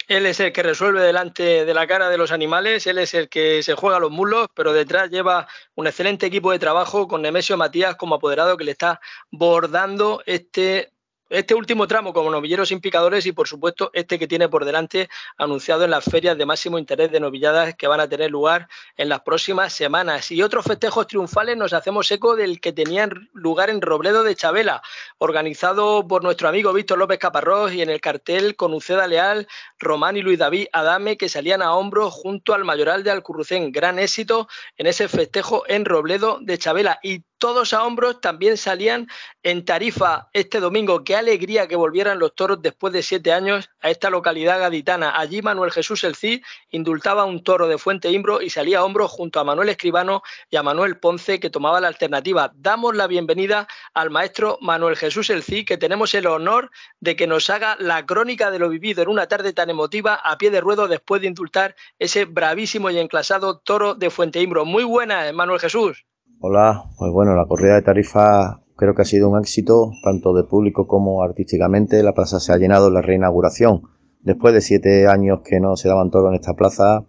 Él 0.08 0.26
es 0.26 0.40
el 0.40 0.52
que 0.52 0.64
resuelve 0.64 1.02
delante 1.02 1.66
de 1.66 1.74
la 1.74 1.86
cara 1.86 2.10
de 2.10 2.18
los 2.18 2.32
animales, 2.32 2.88
él 2.88 2.98
es 2.98 3.14
el 3.14 3.30
que 3.30 3.62
se 3.62 3.76
juega 3.76 4.00
los 4.00 4.12
mulos, 4.12 4.48
pero 4.56 4.74
detrás 4.74 5.12
lleva 5.12 5.48
un 5.76 5.86
excelente 5.86 6.26
equipo 6.26 6.52
de 6.52 6.58
trabajo 6.58 7.08
con 7.08 7.22
Nemesio 7.22 7.58
Matías 7.58 7.96
como 7.96 8.16
apoderado 8.16 8.58
que 8.58 8.64
le 8.64 8.72
está 8.72 9.00
bordando 9.32 10.24
este 10.26 10.94
este 11.30 11.54
último 11.54 11.88
tramo 11.88 12.14
como 12.14 12.32
novilleros 12.32 12.70
sin 12.70 12.82
picadores 12.82 13.26
y 13.26 13.32
por 13.32 13.48
supuesto 13.48 13.92
este 13.94 14.18
que 14.18 14.28
tiene 14.28 14.50
por 14.50 14.66
delante 14.66 15.10
anunciado 15.38 15.84
en 15.84 15.92
las 15.92 16.04
ferias 16.04 16.38
de 16.38 16.46
máximo 16.46 16.80
interés 16.80 17.12
de 17.12 17.20
novilladas 17.20 17.76
que 17.76 17.88
van 17.88 18.00
a 18.00 18.10
tener 18.10 18.32
lugar 18.32 18.68
en 18.98 19.10
las 19.10 19.22
próximas 19.22 19.74
semanas. 19.74 20.32
Y 20.32 20.42
otros 20.42 20.66
festejos 20.66 21.08
triunfales 21.08 21.56
nos 21.56 21.74
hacemos 21.74 22.10
eco 22.12 22.36
del 22.36 22.60
que 22.60 22.74
tenían 22.74 23.30
lugar 23.34 23.70
en 23.70 23.82
Robledo 23.82 24.24
de 24.24 24.36
Chabela, 24.36 24.82
organizado 25.18 26.08
por 26.08 26.24
nuestro 26.24 26.50
amigo 26.50 26.74
Víctor 26.74 26.98
López 26.98 27.20
Caparrós 27.20 27.74
y 27.74 27.82
en 27.82 27.90
el 27.90 28.02
cartel 28.02 28.56
con 28.56 28.74
Uceda 28.74 29.08
Leal, 29.08 29.48
Román 29.78 30.18
y 30.18 30.22
Luis 30.22 30.40
David 30.40 30.68
Adame 30.74 31.18
que 31.18 31.30
salían 31.30 31.62
a 31.62 31.74
hombros 31.74 32.14
junto 32.14 32.54
al 32.54 32.66
mayoral 32.66 33.04
de 33.04 33.12
Alcurrucén. 33.12 33.72
Gran 33.72 34.00
éxito 34.00 34.48
en 34.78 34.88
ese 34.88 35.08
festejo 35.08 35.64
en 35.68 35.86
Robledo 35.86 36.40
de 36.42 36.58
Chabela. 36.58 37.00
Y 37.04 37.24
todos 37.40 37.74
a 37.74 37.86
hombros 37.86 38.22
también 38.22 38.58
salían 38.58 39.08
en 39.44 39.66
Tarifa 39.66 40.30
este 40.34 40.60
domingo. 40.60 41.04
Qué 41.04 41.16
alegría 41.16 41.68
que 41.68 41.78
volvieran 41.78 42.20
los 42.20 42.36
toros 42.36 42.62
después 42.62 42.94
de 42.94 43.02
siete 43.02 43.32
años 43.32 43.70
a 43.80 43.90
esta 43.90 44.10
localidad 44.10 44.60
gaditana. 44.60 45.18
Allí 45.18 45.42
Manuel 45.42 45.72
Jesús 45.72 46.04
El 46.04 46.16
Cid 46.16 46.44
indultaba 46.70 47.24
un 47.24 47.44
toro 47.44 47.68
de 47.68 47.78
Fuente 47.78 48.12
Imbro 48.12 48.42
y 48.42 48.50
salía 48.50 48.80
a 48.80 48.84
hombros 48.84 49.10
junto 49.10 49.40
a 49.40 49.46
Manuel 49.46 49.70
Escribano 49.70 50.22
y 50.50 50.58
a 50.58 50.64
Manuel 50.64 51.00
Ponce 51.00 51.40
que 51.40 51.50
tomaba 51.50 51.80
la 51.80 51.88
alternativa. 51.88 52.52
Damos 52.56 52.96
la 52.96 53.08
bienvenida 53.08 53.68
al 53.94 54.10
maestro 54.10 54.58
Manuel 54.62 54.98
Jesús 54.98 55.30
El 55.30 55.42
Cid 55.42 55.66
que 55.66 55.78
tenemos 55.78 56.14
el 56.14 56.28
honor 56.28 56.70
de 57.00 57.16
que 57.16 57.26
nos 57.26 57.50
haga 57.50 57.78
la 57.80 58.06
crónica 58.06 58.52
de 58.52 58.60
lo 58.60 58.70
vivido 58.70 59.02
en 59.02 59.08
una 59.08 59.28
tarde 59.28 59.54
tan 59.54 59.70
emotiva 59.70 60.16
a 60.16 60.38
pie 60.38 60.52
de 60.52 60.60
ruedo 60.60 60.90
después 60.90 61.22
de 61.22 61.28
indultar 61.28 61.76
ese 62.00 62.26
bravísimo 62.26 62.90
y 62.90 63.00
enclasado 63.00 63.60
toro 63.60 63.96
de 63.96 64.10
Fuente 64.10 64.42
Imbro. 64.42 64.66
Muy 64.66 64.84
buena, 64.84 65.32
Manuel 65.32 65.62
Jesús. 65.62 66.09
Hola, 66.42 66.86
pues 66.98 67.12
bueno, 67.12 67.36
la 67.36 67.46
corrida 67.46 67.76
de 67.76 67.82
tarifa 67.82 68.62
creo 68.78 68.96
que 68.96 69.02
ha 69.02 69.06
sido 69.06 69.28
un 69.28 69.38
éxito, 69.38 69.92
tanto 70.02 70.34
de 70.34 70.46
público 70.46 70.88
como 70.88 71.22
artísticamente. 71.22 72.02
La 72.02 72.14
plaza 72.14 72.40
se 72.40 72.54
ha 72.54 72.58
llenado 72.58 72.88
en 72.88 72.94
la 72.94 73.02
reinauguración. 73.02 73.82
Después 74.22 74.54
de 74.54 74.62
siete 74.62 75.06
años 75.08 75.42
que 75.44 75.60
no 75.60 75.76
se 75.76 75.90
daban 75.90 76.12
toros 76.12 76.30
en 76.30 76.36
esta 76.36 76.54
plaza, 76.54 77.04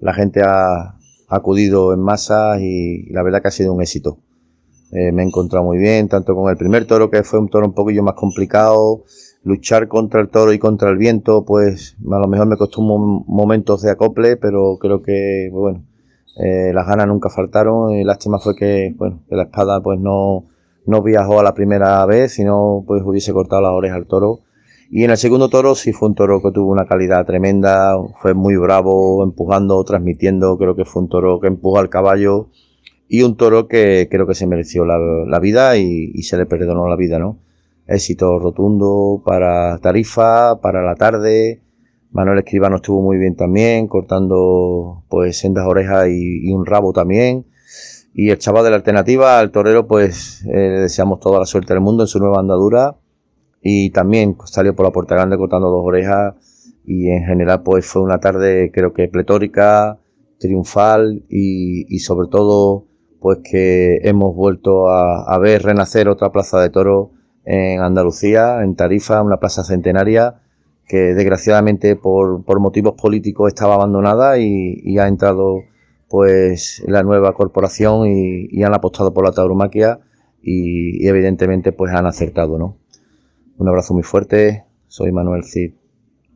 la 0.00 0.12
gente 0.12 0.42
ha 0.42 0.96
acudido 1.28 1.94
en 1.94 2.00
masa 2.00 2.60
y, 2.60 3.06
la 3.12 3.22
verdad 3.22 3.42
que 3.42 3.48
ha 3.48 3.52
sido 3.52 3.72
un 3.72 3.80
éxito. 3.80 4.18
Eh, 4.90 5.12
me 5.12 5.22
he 5.22 5.26
encontrado 5.26 5.64
muy 5.64 5.78
bien, 5.78 6.08
tanto 6.08 6.34
con 6.34 6.50
el 6.50 6.56
primer 6.56 6.84
toro, 6.84 7.10
que 7.10 7.22
fue 7.22 7.38
un 7.38 7.48
toro 7.48 7.66
un 7.66 7.74
poquillo 7.74 8.02
más 8.02 8.14
complicado. 8.14 9.04
Luchar 9.44 9.86
contra 9.86 10.20
el 10.20 10.30
toro 10.30 10.52
y 10.52 10.58
contra 10.58 10.90
el 10.90 10.96
viento, 10.96 11.44
pues 11.44 11.96
a 12.10 12.18
lo 12.18 12.26
mejor 12.26 12.48
me 12.48 12.56
costó 12.56 12.80
un 12.80 13.24
momentos 13.28 13.82
de 13.82 13.92
acople, 13.92 14.36
pero 14.36 14.78
creo 14.80 15.00
que, 15.00 15.48
bueno, 15.52 15.84
eh, 16.36 16.72
las 16.74 16.86
ganas 16.86 17.06
nunca 17.06 17.30
faltaron 17.30 17.92
y 17.92 18.04
lástima 18.04 18.38
fue 18.38 18.56
que, 18.56 18.94
bueno, 18.96 19.20
que 19.28 19.36
la 19.36 19.44
espada 19.44 19.80
pues 19.80 20.00
no, 20.00 20.46
no 20.86 21.02
viajó 21.02 21.40
a 21.40 21.42
la 21.42 21.54
primera 21.54 22.04
vez, 22.06 22.32
sino 22.32 22.84
pues 22.86 23.02
hubiese 23.04 23.32
cortado 23.32 23.62
las 23.62 23.72
orejas 23.72 23.98
al 23.98 24.06
toro. 24.06 24.40
Y 24.90 25.04
en 25.04 25.10
el 25.10 25.16
segundo 25.16 25.48
toro 25.48 25.74
sí 25.74 25.92
fue 25.92 26.08
un 26.08 26.14
toro 26.14 26.42
que 26.42 26.50
tuvo 26.50 26.70
una 26.70 26.86
calidad 26.86 27.24
tremenda, 27.24 27.96
fue 28.20 28.34
muy 28.34 28.56
bravo, 28.56 29.24
empujando, 29.24 29.82
transmitiendo, 29.84 30.58
creo 30.58 30.76
que 30.76 30.84
fue 30.84 31.02
un 31.02 31.08
toro 31.08 31.40
que 31.40 31.48
empujó 31.48 31.78
al 31.78 31.88
caballo 31.88 32.48
y 33.08 33.22
un 33.22 33.36
toro 33.36 33.66
que 33.68 34.08
creo 34.10 34.26
que 34.26 34.34
se 34.34 34.46
mereció 34.46 34.84
la, 34.84 35.38
vida 35.40 35.76
y, 35.76 36.12
y, 36.14 36.22
se 36.22 36.36
le 36.36 36.46
perdonó 36.46 36.88
la 36.88 36.96
vida, 36.96 37.18
¿no? 37.18 37.38
Éxito 37.86 38.38
rotundo 38.38 39.22
para 39.24 39.78
Tarifa, 39.78 40.60
para 40.60 40.82
la 40.82 40.94
tarde, 40.94 41.60
Manuel 42.14 42.38
Escribano 42.38 42.76
estuvo 42.76 43.02
muy 43.02 43.18
bien 43.18 43.34
también, 43.34 43.88
cortando 43.88 45.02
pues 45.08 45.36
sendas 45.36 45.66
orejas 45.66 46.06
y, 46.08 46.52
un 46.52 46.64
rabo 46.64 46.92
también. 46.92 47.44
Y 48.14 48.30
el 48.30 48.38
chaval 48.38 48.62
de 48.62 48.70
la 48.70 48.76
alternativa, 48.76 49.40
al 49.40 49.50
torero, 49.50 49.88
pues 49.88 50.44
eh, 50.46 50.52
le 50.52 50.80
deseamos 50.80 51.18
toda 51.18 51.40
la 51.40 51.44
suerte 51.44 51.74
del 51.74 51.82
mundo 51.82 52.04
en 52.04 52.06
su 52.06 52.20
nueva 52.20 52.38
andadura. 52.38 52.96
Y 53.60 53.90
también 53.90 54.36
salió 54.44 54.76
por 54.76 54.86
la 54.86 54.92
puerta 54.92 55.16
grande 55.16 55.36
cortando 55.36 55.70
dos 55.70 55.84
orejas. 55.84 56.36
Y 56.86 57.08
en 57.08 57.24
general, 57.24 57.64
pues 57.64 57.84
fue 57.84 58.02
una 58.02 58.20
tarde, 58.20 58.70
creo 58.72 58.92
que 58.92 59.08
pletórica, 59.08 59.98
triunfal 60.38 61.24
y, 61.28 61.98
sobre 61.98 62.28
todo, 62.28 62.86
pues 63.18 63.40
que 63.42 63.98
hemos 64.04 64.36
vuelto 64.36 64.88
a, 64.88 65.24
a 65.24 65.38
ver 65.38 65.62
renacer 65.64 66.08
otra 66.08 66.30
plaza 66.30 66.60
de 66.60 66.70
toro 66.70 67.10
en 67.44 67.80
Andalucía, 67.80 68.62
en 68.62 68.76
Tarifa, 68.76 69.20
una 69.20 69.40
plaza 69.40 69.64
centenaria 69.64 70.43
que 70.86 71.14
desgraciadamente 71.14 71.96
por, 71.96 72.44
por 72.44 72.60
motivos 72.60 72.94
políticos 72.94 73.48
estaba 73.48 73.74
abandonada 73.74 74.38
y, 74.38 74.98
ha 74.98 75.08
entrado 75.08 75.62
pues 76.08 76.82
la 76.86 77.02
nueva 77.02 77.34
corporación 77.34 78.06
y, 78.06 78.62
han 78.62 78.74
apostado 78.74 79.12
por 79.12 79.24
la 79.24 79.32
tauromaquia 79.32 80.00
y, 80.42 81.06
evidentemente 81.06 81.72
pues 81.72 81.92
han 81.92 82.06
acertado, 82.06 82.58
¿no? 82.58 82.76
Un 83.56 83.68
abrazo 83.68 83.94
muy 83.94 84.02
fuerte, 84.02 84.64
soy 84.88 85.12
Manuel 85.12 85.44
Cid. 85.44 85.72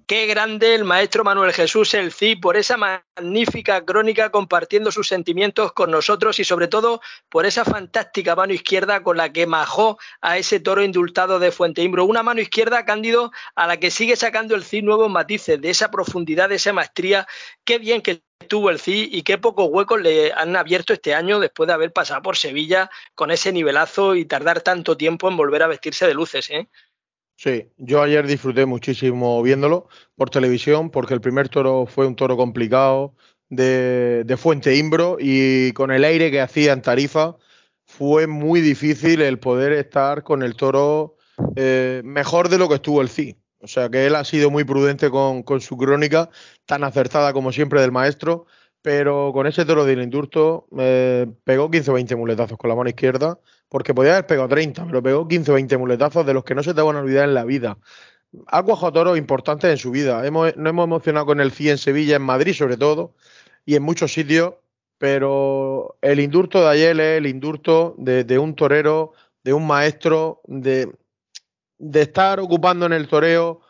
Qué 0.08 0.24
grande 0.24 0.74
el 0.74 0.86
maestro 0.86 1.22
Manuel 1.22 1.52
Jesús 1.52 1.92
El 1.92 2.12
Cid 2.14 2.40
por 2.40 2.56
esa 2.56 2.78
magnífica 2.78 3.84
crónica 3.84 4.30
compartiendo 4.30 4.90
sus 4.90 5.06
sentimientos 5.06 5.74
con 5.74 5.90
nosotros 5.90 6.40
y 6.40 6.44
sobre 6.44 6.66
todo 6.66 7.02
por 7.28 7.44
esa 7.44 7.66
fantástica 7.66 8.34
mano 8.34 8.54
izquierda 8.54 9.02
con 9.02 9.18
la 9.18 9.30
que 9.30 9.46
majó 9.46 9.98
a 10.22 10.38
ese 10.38 10.60
toro 10.60 10.82
indultado 10.82 11.38
de 11.38 11.52
Fuente 11.52 11.82
Imbro. 11.82 12.06
Una 12.06 12.22
mano 12.22 12.40
izquierda, 12.40 12.86
Cándido, 12.86 13.32
a 13.54 13.66
la 13.66 13.76
que 13.76 13.90
sigue 13.90 14.16
sacando 14.16 14.54
el 14.54 14.64
Cid 14.64 14.82
nuevos 14.82 15.10
matices 15.10 15.60
de 15.60 15.68
esa 15.68 15.90
profundidad, 15.90 16.48
de 16.48 16.54
esa 16.54 16.72
maestría. 16.72 17.26
Qué 17.62 17.78
bien 17.78 18.00
que 18.00 18.22
tuvo 18.48 18.70
el 18.70 18.80
Cid 18.80 19.08
y 19.12 19.22
qué 19.24 19.36
pocos 19.36 19.68
huecos 19.70 20.00
le 20.00 20.32
han 20.32 20.56
abierto 20.56 20.94
este 20.94 21.14
año 21.14 21.38
después 21.38 21.66
de 21.66 21.74
haber 21.74 21.92
pasado 21.92 22.22
por 22.22 22.38
Sevilla 22.38 22.88
con 23.14 23.30
ese 23.30 23.52
nivelazo 23.52 24.14
y 24.14 24.24
tardar 24.24 24.62
tanto 24.62 24.96
tiempo 24.96 25.28
en 25.28 25.36
volver 25.36 25.64
a 25.64 25.66
vestirse 25.66 26.06
de 26.06 26.14
luces. 26.14 26.48
¿eh? 26.48 26.70
Sí, 27.38 27.70
yo 27.76 28.02
ayer 28.02 28.26
disfruté 28.26 28.66
muchísimo 28.66 29.40
viéndolo 29.44 29.86
por 30.16 30.28
televisión 30.28 30.90
porque 30.90 31.14
el 31.14 31.20
primer 31.20 31.48
toro 31.48 31.86
fue 31.86 32.04
un 32.08 32.16
toro 32.16 32.36
complicado 32.36 33.14
de, 33.48 34.36
Fuente 34.36 34.74
Imbro 34.74 35.18
y 35.20 35.72
con 35.72 35.92
el 35.92 36.02
aire 36.02 36.32
que 36.32 36.40
hacía 36.40 36.72
en 36.72 36.82
Tarifa 36.82 37.36
fue 37.84 38.26
muy 38.26 38.60
difícil 38.60 39.22
el 39.22 39.38
poder 39.38 39.72
estar 39.72 40.24
con 40.24 40.42
el 40.42 40.56
toro 40.56 41.14
eh, 41.54 42.02
mejor 42.04 42.48
de 42.48 42.58
lo 42.58 42.68
que 42.68 42.74
estuvo 42.74 43.00
el 43.02 43.08
CI. 43.08 43.36
O 43.60 43.68
sea 43.68 43.88
que 43.88 44.04
él 44.06 44.16
ha 44.16 44.24
sido 44.24 44.50
muy 44.50 44.64
prudente 44.64 45.08
con, 45.08 45.44
su 45.60 45.76
crónica, 45.76 46.30
tan 46.66 46.82
acertada 46.82 47.32
como 47.32 47.52
siempre 47.52 47.80
del 47.80 47.92
maestro, 47.92 48.46
pero 48.82 49.30
con 49.32 49.46
ese 49.46 49.64
toro 49.64 49.84
del 49.84 50.02
indurto 50.02 50.66
eh, 50.76 51.28
pegó 51.44 51.70
15 51.70 51.92
o 51.92 51.94
20 51.94 52.16
muletazos 52.16 52.58
con 52.58 52.68
la 52.68 52.74
mano 52.74 52.90
izquierda 52.90 53.38
porque 53.68 53.94
podía 53.94 54.12
haber 54.12 54.26
pegado 54.26 54.48
30, 54.48 54.86
pero 54.86 55.02
pegó 55.02 55.28
15 55.28 55.50
o 55.50 55.54
20 55.54 55.76
muletazos 55.76 56.24
de 56.24 56.34
los 56.34 56.44
que 56.44 56.54
no 56.54 56.62
se 56.62 56.74
te 56.74 56.80
van 56.80 56.96
a 56.96 57.00
olvidar 57.00 57.28
en 57.28 57.34
la 57.34 57.44
vida. 57.44 57.78
Ha 58.46 58.62
cuajado 58.62 58.92
toros 58.92 59.18
importantes 59.18 59.70
en 59.70 59.78
su 59.78 59.90
vida. 59.90 60.26
Hemos, 60.26 60.56
nos 60.56 60.70
hemos 60.70 60.84
emocionado 60.84 61.26
con 61.26 61.40
el 61.40 61.52
CI 61.52 61.70
en 61.70 61.78
Sevilla, 61.78 62.16
en 62.16 62.22
Madrid 62.22 62.54
sobre 62.54 62.76
todo, 62.76 63.14
y 63.64 63.74
en 63.74 63.82
muchos 63.82 64.12
sitios, 64.12 64.54
pero 64.98 65.96
el 66.02 66.20
indurto 66.20 66.60
de 66.62 66.68
ayer 66.68 66.98
es 67.00 67.18
el 67.18 67.26
indurto 67.26 67.94
de, 67.98 68.38
un 68.38 68.54
torero, 68.54 69.12
de 69.44 69.52
un 69.52 69.66
maestro, 69.66 70.40
de, 70.46 70.90
de 71.78 72.02
estar 72.02 72.40
ocupando 72.40 72.86
en 72.86 72.92
el 72.92 73.08
toreo 73.08 73.60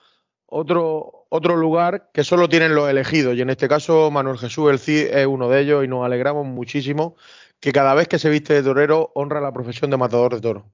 otro, 0.47 1.27
otro 1.29 1.57
lugar 1.57 2.11
que 2.13 2.25
solo 2.25 2.49
tienen 2.49 2.75
los 2.75 2.89
elegidos. 2.89 3.37
Y 3.37 3.43
en 3.43 3.51
este 3.51 3.69
caso, 3.69 4.11
Manuel 4.11 4.39
Jesús 4.39 4.71
El 4.71 4.79
Cid 4.79 5.09
es 5.09 5.27
uno 5.27 5.49
de 5.49 5.61
ellos 5.61 5.85
y 5.85 5.89
nos 5.89 6.05
alegramos 6.05 6.47
muchísimo 6.47 7.17
que 7.61 7.73
cada 7.73 7.95
vez 7.95 8.09
que 8.09 8.19
se 8.19 8.31
viste 8.31 8.55
de 8.55 8.63
torero 8.63 9.11
honra 9.15 9.41
la 9.41 9.53
profesión 9.53 9.91
de 9.91 9.97
matador 9.97 10.35
de 10.35 10.41
toro. 10.41 10.73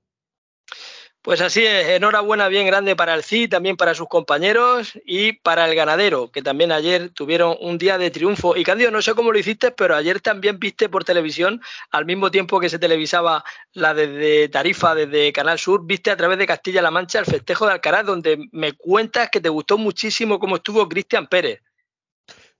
Pues 1.24 1.40
así 1.40 1.64
es, 1.64 1.88
enhorabuena 1.88 2.48
bien 2.48 2.66
grande 2.66 2.94
para 2.96 3.14
el 3.14 3.24
CI, 3.24 3.48
también 3.48 3.78
para 3.78 3.94
sus 3.94 4.08
compañeros 4.08 4.92
y 5.06 5.32
para 5.32 5.66
el 5.66 5.74
ganadero, 5.74 6.30
que 6.30 6.42
también 6.42 6.70
ayer 6.70 7.08
tuvieron 7.14 7.56
un 7.62 7.78
día 7.78 7.96
de 7.96 8.10
triunfo. 8.10 8.58
Y 8.58 8.62
Candido, 8.62 8.90
no 8.90 9.00
sé 9.00 9.14
cómo 9.14 9.32
lo 9.32 9.38
hiciste, 9.38 9.70
pero 9.70 9.96
ayer 9.96 10.20
también 10.20 10.58
viste 10.58 10.90
por 10.90 11.02
televisión, 11.02 11.62
al 11.90 12.04
mismo 12.04 12.30
tiempo 12.30 12.60
que 12.60 12.68
se 12.68 12.78
televisaba 12.78 13.42
la 13.72 13.94
desde 13.94 14.50
Tarifa, 14.50 14.94
desde 14.94 15.32
Canal 15.32 15.58
Sur, 15.58 15.86
viste 15.86 16.10
a 16.10 16.16
través 16.18 16.36
de 16.36 16.46
Castilla-La 16.46 16.90
Mancha 16.90 17.20
el 17.20 17.24
festejo 17.24 17.64
de 17.64 17.72
Alcaraz, 17.72 18.04
donde 18.04 18.46
me 18.52 18.74
cuentas 18.74 19.30
que 19.30 19.40
te 19.40 19.48
gustó 19.48 19.78
muchísimo 19.78 20.38
cómo 20.38 20.56
estuvo 20.56 20.86
Cristian 20.90 21.26
Pérez. 21.26 21.62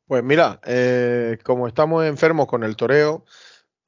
Pues 0.07 0.25
mira, 0.25 0.59
eh, 0.65 1.37
como 1.43 1.69
estamos 1.69 2.07
enfermos 2.07 2.47
con 2.47 2.65
el 2.65 2.77
toreo, 2.77 3.27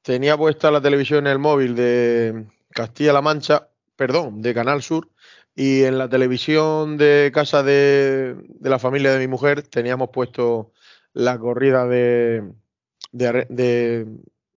tenía 0.07 0.37
puesta 0.37 0.71
la 0.71 0.79
televisión 0.79 1.27
en 1.27 1.33
el 1.33 1.37
móvil 1.37 1.75
de 1.75 2.45
Castilla-La 2.71 3.21
Mancha 3.21 3.67
perdón, 3.97 4.41
de 4.41 4.53
Canal 4.53 4.81
Sur, 4.81 5.09
y 5.53 5.83
en 5.83 5.97
la 5.97 6.07
televisión 6.07 6.97
de 6.97 7.29
casa 7.33 7.61
de, 7.61 8.37
la 8.61 8.79
familia 8.79 9.11
de 9.11 9.19
mi 9.19 9.27
mujer 9.27 9.63
teníamos 9.63 10.09
puesto 10.13 10.71
la 11.11 11.37
corrida 11.37 11.85
de, 11.87 12.43
de, 13.11 14.07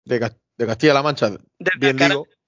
de, 0.04 0.20
Castilla-La 0.58 1.02
Mancha, 1.02 1.30
desde 1.58 1.94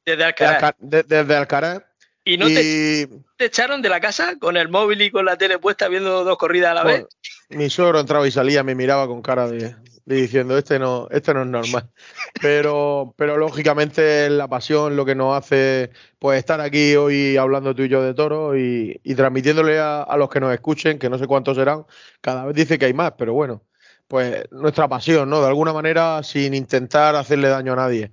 desde 0.05 0.25
Alcaraz. 0.25 0.75
desde 0.79 1.35
Alcaraz. 1.35 1.83
¿Y 2.25 2.37
no 2.39 2.47
Te, 2.47 3.09
echaron 3.39 3.83
de 3.83 3.89
la 3.89 4.01
casa 4.01 4.37
con 4.39 4.57
el 4.57 4.69
móvil 4.69 5.03
y 5.03 5.11
con 5.11 5.25
la 5.25 5.37
tele 5.37 5.59
puesta 5.59 5.89
viendo 5.89 6.23
dos 6.23 6.39
corridas 6.39 6.71
a 6.71 6.75
la 6.75 6.85
vez? 6.85 7.07
Mi 7.49 7.69
suegro 7.69 7.99
entraba 7.99 8.29
y 8.29 8.31
salía, 8.31 8.63
me 8.63 8.77
miraba 8.77 9.09
con 9.09 9.23
cara 9.23 9.49
de, 9.49 9.75
diciendo 10.05 10.57
este 10.59 10.79
no, 10.79 11.09
este 11.11 11.35
no 11.35 11.43
es 11.43 11.49
normal. 11.49 11.91
Pero, 12.41 13.15
pero 13.17 13.37
lógicamente 13.37 14.29
la 14.31 14.49
pasión 14.49 14.97
lo 14.97 15.05
que 15.05 15.15
nos 15.15 15.37
hace 15.37 15.91
pues 16.19 16.39
estar 16.39 16.61
aquí 16.61 16.97
hoy 16.97 17.37
hablando 17.37 17.75
tú 17.75 17.83
y 17.83 17.89
yo 17.89 18.03
de 18.03 18.15
toro 18.15 18.57
y, 18.57 19.01
transmitiéndole 19.17 19.79
a, 19.79 20.07
los 20.17 20.29
que 20.29 20.41
nos 20.41 20.53
escuchen, 20.53 20.99
que 20.99 21.09
no 21.09 21.19
sé 21.19 21.27
cuántos 21.27 21.57
serán, 21.57 21.87
cada 22.21 22.45
vez 22.47 22.57
dice 22.57 22.79
que 22.79 22.87
hay 22.87 22.95
más, 22.95 23.13
pero 23.17 23.33
bueno, 23.35 23.63
pues 24.09 24.45
nuestra 24.51 24.89
pasión, 24.89 25.31
¿no? 25.31 25.41
De 25.41 25.47
alguna 25.47 25.73
manera 25.73 26.23
sin 26.23 26.55
intentar 26.55 27.15
hacerle 27.17 27.49
daño 27.49 27.75
a 27.75 27.77
nadie. 27.77 28.13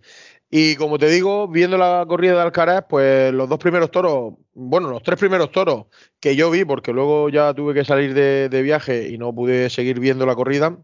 Y 0.52 0.76
como 0.76 0.98
te 0.98 1.10
digo, 1.10 1.48
viendo 1.48 1.78
la 1.78 2.06
corrida 2.08 2.34
de 2.34 2.42
Alcaraz, 2.42 2.86
pues 2.90 3.34
los 3.34 3.48
dos 3.50 3.60
primeros 3.60 3.92
toros, 3.92 4.34
bueno, 4.54 4.90
los 4.90 5.04
tres 5.04 5.20
primeros 5.20 5.52
toros 5.52 5.86
que 6.20 6.36
yo 6.36 6.50
vi, 6.52 6.66
porque 6.66 6.92
luego 6.94 7.30
ya 7.30 7.54
tuve 7.54 7.74
que 7.74 7.86
salir 7.86 8.14
de, 8.14 8.50
de 8.50 8.62
viaje 8.64 9.10
y 9.10 9.18
no 9.18 9.34
pude 9.34 9.70
seguir 9.70 10.00
viendo 10.00 10.26
la 10.26 10.36
corrida, 10.36 10.78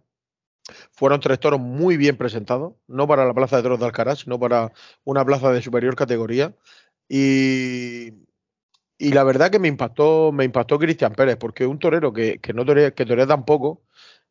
fueron 0.92 1.20
tres 1.20 1.40
toros 1.40 1.60
muy 1.60 1.98
bien 1.98 2.18
presentados, 2.18 2.74
no 2.88 3.08
para 3.08 3.26
la 3.26 3.34
plaza 3.34 3.58
de 3.58 3.64
toros 3.64 3.80
de 3.80 3.86
Alcaraz, 3.86 4.20
sino 4.20 4.40
para 4.40 4.72
una 5.04 5.26
plaza 5.26 5.52
de 5.52 5.62
superior 5.62 5.96
categoría. 5.96 6.56
Y, 7.08 8.14
y 8.98 9.12
la 9.12 9.24
verdad 9.24 9.52
que 9.52 9.60
me 9.60 9.68
impactó, 9.68 10.32
me 10.32 10.46
impactó 10.46 10.80
Cristian 10.80 11.14
Pérez, 11.14 11.38
porque 11.38 11.66
un 11.68 11.80
torero 11.80 12.14
que, 12.14 12.40
que 12.40 12.54
no 12.54 12.66
torea, 12.66 12.92
que 12.92 13.06
torea 13.06 13.28
tan 13.28 13.46
poco 13.46 13.84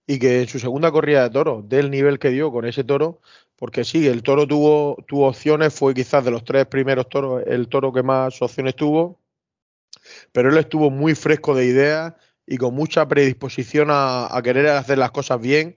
y 0.07 0.19
que 0.19 0.43
en 0.43 0.49
su 0.49 0.59
segunda 0.59 0.91
corrida 0.93 1.23
de 1.25 1.31
toros 1.31 1.69
del 1.69 1.91
nivel 1.91 2.19
que 2.19 2.31
dio 2.31 2.53
con 2.53 2.67
ese 2.67 2.85
toro, 2.85 3.21
porque 3.57 3.85
sí, 3.85 4.07
el 4.07 4.23
toro 4.23 4.47
tuvo, 4.47 4.97
tuvo 5.07 5.29
opciones, 5.29 5.75
fue 5.75 5.95
quizás 5.95 6.25
de 6.25 6.31
los 6.31 6.45
tres 6.45 6.67
primeros 6.67 7.09
toros 7.09 7.43
el 7.47 7.69
toro 7.69 7.93
que 7.93 8.03
más 8.03 8.41
opciones 8.43 8.77
tuvo, 8.77 9.21
pero 10.33 10.51
él 10.51 10.59
estuvo 10.59 10.91
muy 10.91 11.15
fresco 11.15 11.55
de 11.55 11.67
ideas 11.67 12.15
y 12.47 12.59
con 12.59 12.75
mucha 12.75 13.09
predisposición 13.09 13.89
a 13.91 14.41
querer 14.43 14.67
hacer 14.69 14.99
las 14.99 15.13
cosas 15.13 15.41
bien 15.41 15.75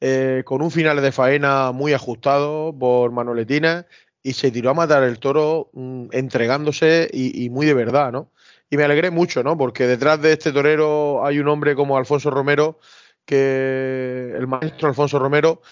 eh, 0.00 0.42
con 0.44 0.60
un 0.62 0.70
final 0.70 1.00
de 1.00 1.12
faena 1.12 1.72
muy 1.72 1.92
ajustado 1.94 2.76
por 2.78 3.12
Manoletina 3.12 3.86
y 4.22 4.34
se 4.34 4.50
tiró 4.50 4.70
a 4.70 4.74
matar 4.74 5.04
el 5.04 5.18
toro 5.18 5.70
mm, 5.72 6.08
entregándose 6.12 7.08
y, 7.12 7.48
muy 7.48 7.64
de 7.64 7.74
verdad, 7.74 8.12
¿no? 8.12 8.32
Y 8.68 8.76
me 8.76 8.84
alegré 8.84 9.10
mucho, 9.10 9.42
¿no? 9.42 9.56
Porque 9.56 9.86
detrás 9.86 10.20
de 10.20 10.32
este 10.32 10.52
torero 10.52 11.24
hay 11.24 11.38
un 11.38 11.48
hombre 11.48 11.74
como 11.76 11.96
Alfonso 11.96 12.30
Romero, 12.30 12.80
que 13.24 14.32
el 14.36 14.46
maestro 14.48 14.88
Alfonso 14.88 15.18
Romero, 15.18 15.62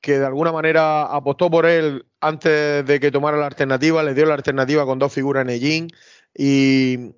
que 0.00 0.18
de 0.18 0.26
alguna 0.26 0.52
manera 0.52 1.04
apostó 1.04 1.50
por 1.50 1.66
él 1.66 2.06
antes 2.20 2.84
de 2.86 3.00
que 3.00 3.10
tomara 3.10 3.36
la 3.36 3.46
alternativa, 3.46 4.02
le 4.02 4.14
dio 4.14 4.24
la 4.26 4.34
alternativa 4.34 4.86
con 4.86 4.98
dos 4.98 5.12
figuras 5.12 5.42
en 5.42 5.50
Ellín 5.50 5.88
y, 6.34 7.12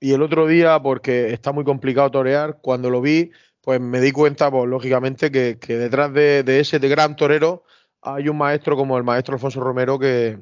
y 0.00 0.12
el 0.12 0.22
otro 0.22 0.46
día, 0.46 0.80
porque 0.80 1.32
está 1.32 1.52
muy 1.52 1.64
complicado 1.64 2.10
torear, 2.10 2.58
cuando 2.62 2.88
lo 2.88 3.00
vi, 3.00 3.32
pues 3.60 3.80
me 3.80 4.00
di 4.00 4.12
cuenta, 4.12 4.50
pues 4.50 4.68
lógicamente, 4.68 5.30
que, 5.30 5.56
detrás 5.76 6.12
de, 6.12 6.60
ese 6.60 6.78
gran 6.78 7.16
torero 7.16 7.64
hay 8.02 8.28
un 8.28 8.38
maestro 8.38 8.76
como 8.76 8.96
el 8.96 9.04
maestro 9.04 9.34
Alfonso 9.34 9.60
Romero 9.60 9.98
que, 9.98 10.40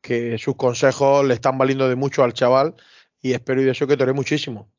que 0.00 0.38
sus 0.38 0.56
consejos 0.56 1.24
le 1.26 1.34
están 1.34 1.58
valiendo 1.58 1.88
de 1.88 1.96
mucho 1.96 2.22
al 2.24 2.34
chaval 2.34 2.74
y 3.20 3.32
espero 3.32 3.62
y 3.62 3.64
deseo 3.64 3.86
que 3.86 3.96
tore 3.96 4.12
muchísimo. 4.12 4.70